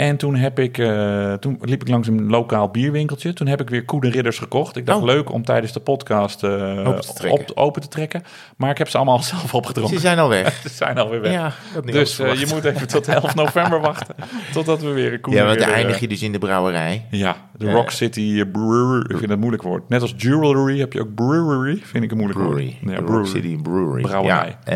[0.00, 3.32] En toen, heb ik, eh, toen liep ik langs een lokaal bierwinkeltje.
[3.32, 4.76] Toen heb ik weer Koede Ridders gekocht.
[4.76, 5.04] Ik dacht Oh.
[5.04, 7.40] leuk om tijdens de podcast eh, Open te trekken.
[7.40, 8.22] op- open te trekken.
[8.56, 9.94] Maar ik heb ze allemaal zelf opgedronken.
[9.94, 10.60] ze zijn al weg.
[10.62, 11.32] Ze zijn alweer weg.
[11.32, 11.52] Ja,
[11.84, 14.14] dus eh, je moet even tot 11 november wachten.
[14.52, 17.06] Totdat we weer een Koede Ja, want dan eindig je dus in de brouwerij.
[17.10, 19.00] Ja, de Rock City Brewery.
[19.00, 19.88] Ik vind dat een moeilijk woord.
[19.88, 21.80] Net als jewelry heb je ook brewery.
[21.82, 22.76] Vind ik een moeilijk Brewery.
[22.82, 22.92] woord.
[22.92, 23.26] Ja, Rock brewery.
[23.28, 24.02] City Brewery.
[24.02, 24.56] Brouwerij.
[24.64, 24.72] Ja.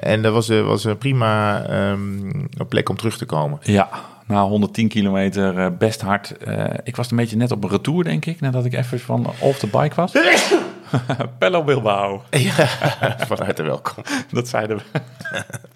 [0.00, 2.28] En dat was, was een prima ehm,
[2.58, 3.58] een plek om terug te komen.
[3.62, 3.88] Ja,
[4.26, 6.36] na 110 kilometer eh, best hard.
[6.36, 8.40] Eh, ik was een beetje net op een retour, denk ik.
[8.40, 10.12] Nadat ik even van off the bike was.
[11.38, 12.22] Pello Bilbao.
[12.30, 12.66] Ja,
[13.30, 14.02] van harte welkom.
[14.30, 14.82] Dat zeiden we.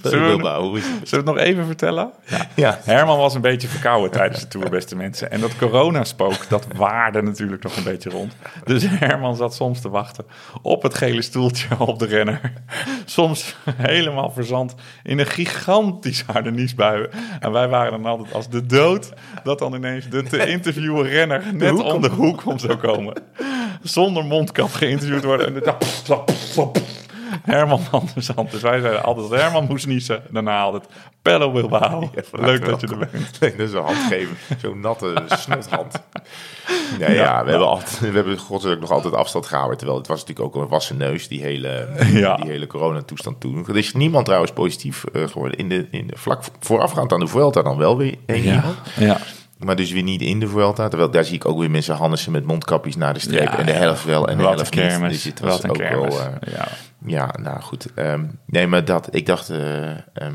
[0.08, 1.08] Zullen we, Bilbao, hoe is het?
[1.08, 2.10] zullen we het nog even vertellen?
[2.54, 2.78] Ja.
[2.82, 5.30] Herman was een beetje verkouden tijdens de tour, beste mensen.
[5.30, 8.36] En dat coronaspook, dat waarde natuurlijk nog een beetje rond.
[8.64, 10.24] Dus Herman zat soms te wachten
[10.62, 12.52] op het gele stoeltje op de renner.
[13.04, 17.08] Soms helemaal verzand in een gigantisch harde niesbui.
[17.40, 19.12] En wij waren dan altijd als de dood
[19.42, 23.14] dat dan ineens de te interviewen renner net om de hoek om zou komen.
[23.82, 25.46] Zonder mondkap geïnterviewd worden.
[25.46, 26.74] En dan
[27.42, 28.50] Herman van der Zand.
[28.50, 30.22] Dus wij zeiden altijd dat Herman moest niezen.
[30.30, 30.84] Daarna altijd
[31.22, 32.00] Pello Bilbao.
[32.14, 33.12] Ja, van Leuk dat je er bent.
[33.40, 34.36] Nee, dat is een hand geven.
[34.60, 36.02] Zo'n natte snothand.
[36.98, 39.76] Ja, ja, we hebben, altijd, we hebben godzijdank nog altijd afstand gehouden.
[39.78, 42.36] Terwijl het was natuurlijk ook een wassen neus, die hele, Ja.
[42.36, 43.66] die hele coronatoestand toen.
[43.68, 45.58] Er is niemand trouwens positief eh, geworden.
[45.58, 48.76] In de, in de, vlak voorafgaand aan de Vuelta dan wel weer één iemand.
[48.96, 49.18] ja.
[49.64, 50.88] Maar dus weer niet in de Vuelta.
[50.88, 53.42] Terwijl daar zie ik ook weer mensen Hannessen met mondkapjes naar de streep.
[53.42, 54.80] Ja, en de helft wel en de Wat helft niet.
[54.84, 55.12] kermis.
[55.12, 56.16] Dus het was Wat een ook kermis.
[56.16, 56.26] wel...
[56.40, 56.68] eh, ja.
[57.06, 57.86] ja, nou goed.
[57.94, 59.50] Ehm, nee, maar dat, ik dacht...
[59.50, 60.34] ehm,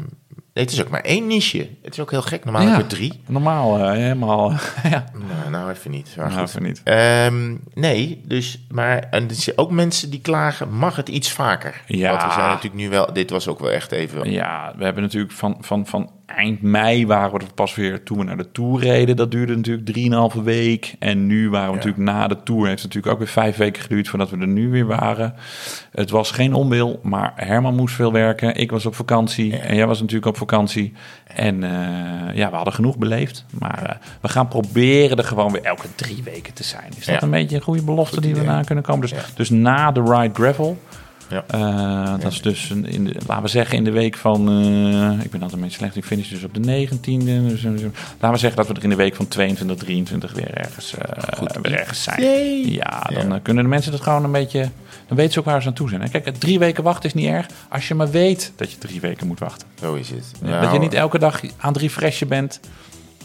[0.56, 1.70] nee, het is ook maar één niche.
[1.84, 2.44] Het is ook heel gek.
[2.44, 2.70] Normaal Ja.
[2.72, 3.22] heb je drie.
[3.28, 4.52] Normaal eh, helemaal...
[4.92, 6.14] ja, Nou, nou even niet.
[6.18, 6.50] Maar nou, goed.
[6.50, 6.82] even niet.
[6.84, 11.82] Ehm, nee, dus, maar en er zijn ook mensen die klagen, mag het iets vaker?
[11.88, 12.10] Ja.
[12.10, 15.04] Want we zijn natuurlijk nu wel, dit was ook wel echt even, Ja, we hebben
[15.04, 18.52] natuurlijk van, van, van eind mei waren we er pas weer toen we naar de
[18.52, 19.16] Tour reden.
[19.16, 20.96] Dat duurde natuurlijk 3,5 week.
[21.00, 21.86] En nu waren we Ja.
[21.86, 22.68] natuurlijk na de Tour.
[22.68, 25.36] Heeft het natuurlijk ook weer vijf weken geduurd voordat we er nu weer waren.
[25.92, 28.56] Het was geen onwil, maar Herman moest veel werken.
[28.56, 30.44] Ik was op vakantie en jij was natuurlijk op vakantie.
[31.26, 33.46] En eh, ja, we hadden genoeg beleefd.
[33.60, 36.90] Maar eh, we gaan proberen er gewoon weer elke drie weken te zijn.
[36.98, 37.22] Is dat Ja.
[37.22, 39.02] een beetje een goede belofte Goed die we na kunnen komen?
[39.02, 39.24] Dus, Ja.
[39.36, 40.78] dus na de Ride Gravel...
[41.30, 41.44] Ja.
[41.48, 44.50] Eh, dat is dus, een- in de, laten we zeggen, in de week van...
[44.50, 47.48] eh, ik ben altijd een beetje slecht, ik finish dus op de 19e.
[47.48, 50.54] Dus, eh, laten we zeggen dat we er in de week van 22, 23 weer
[50.54, 50.94] ergens,
[51.62, 52.22] weer ergens zijn.
[52.72, 53.40] Ja, dan Ja.
[53.40, 54.70] kunnen de mensen dat gewoon een beetje...
[55.08, 56.02] Dan weten ze ook waar ze aan toe zijn.
[56.02, 56.08] hè.
[56.10, 59.28] Kijk, drie weken wachten is niet erg als je maar weet dat je drie weken
[59.28, 59.68] moet wachten.
[59.80, 60.32] zo is het.
[60.42, 62.60] dat Nou, je niet elke dag aan drie fresje bent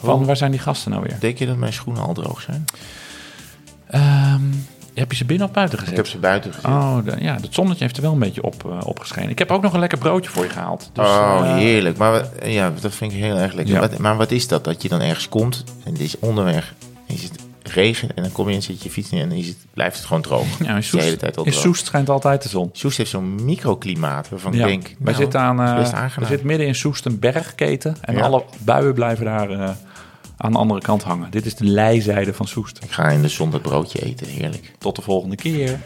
[0.01, 1.17] van waar zijn die gasten nou weer?
[1.21, 2.65] Denk je dat mijn schoenen al droog zijn?
[3.87, 4.43] Ehm,
[4.95, 5.93] heb je ze binnen of buiten gezet?
[5.93, 6.71] Ik heb ze buiten gezet.
[6.71, 9.31] Oh, de- ja, het zonnetje heeft er wel een beetje op, eh, opgeschenen.
[9.31, 10.91] Ik heb ook nog een lekker broodje voor je gehaald.
[10.93, 11.97] Dus, oh, eh, heerlijk.
[11.97, 13.75] Maar wat- ja, dat vind ik heel erg lekker.
[13.75, 13.81] Ja.
[13.81, 14.65] Wat, maar wat is dat?
[14.65, 16.75] Dat je dan ergens komt en het is onderweg,
[17.07, 19.47] is het regen en dan kom je en zit je fiets neer en dan is
[19.47, 20.47] het, blijft het gewoon droog.
[20.59, 21.53] Ja, in is de hele Soest, tijd al in.
[21.53, 22.71] Soest schijnt altijd de zon.
[22.73, 26.47] Soest heeft zo'n microklimaat waarvan Ja, ik denk, wij nou, zitten aan, is eh zitten
[26.47, 27.97] midden in Soest een bergketen.
[28.01, 28.21] En Ja.
[28.23, 29.77] alle buien blijven daar
[30.43, 31.31] aan de andere kant hangen.
[31.31, 32.79] Dit is de leizijde van Soest.
[32.83, 34.73] Ik ga in de zon dat broodje eten, heerlijk.
[34.79, 35.81] Tot de volgende keer.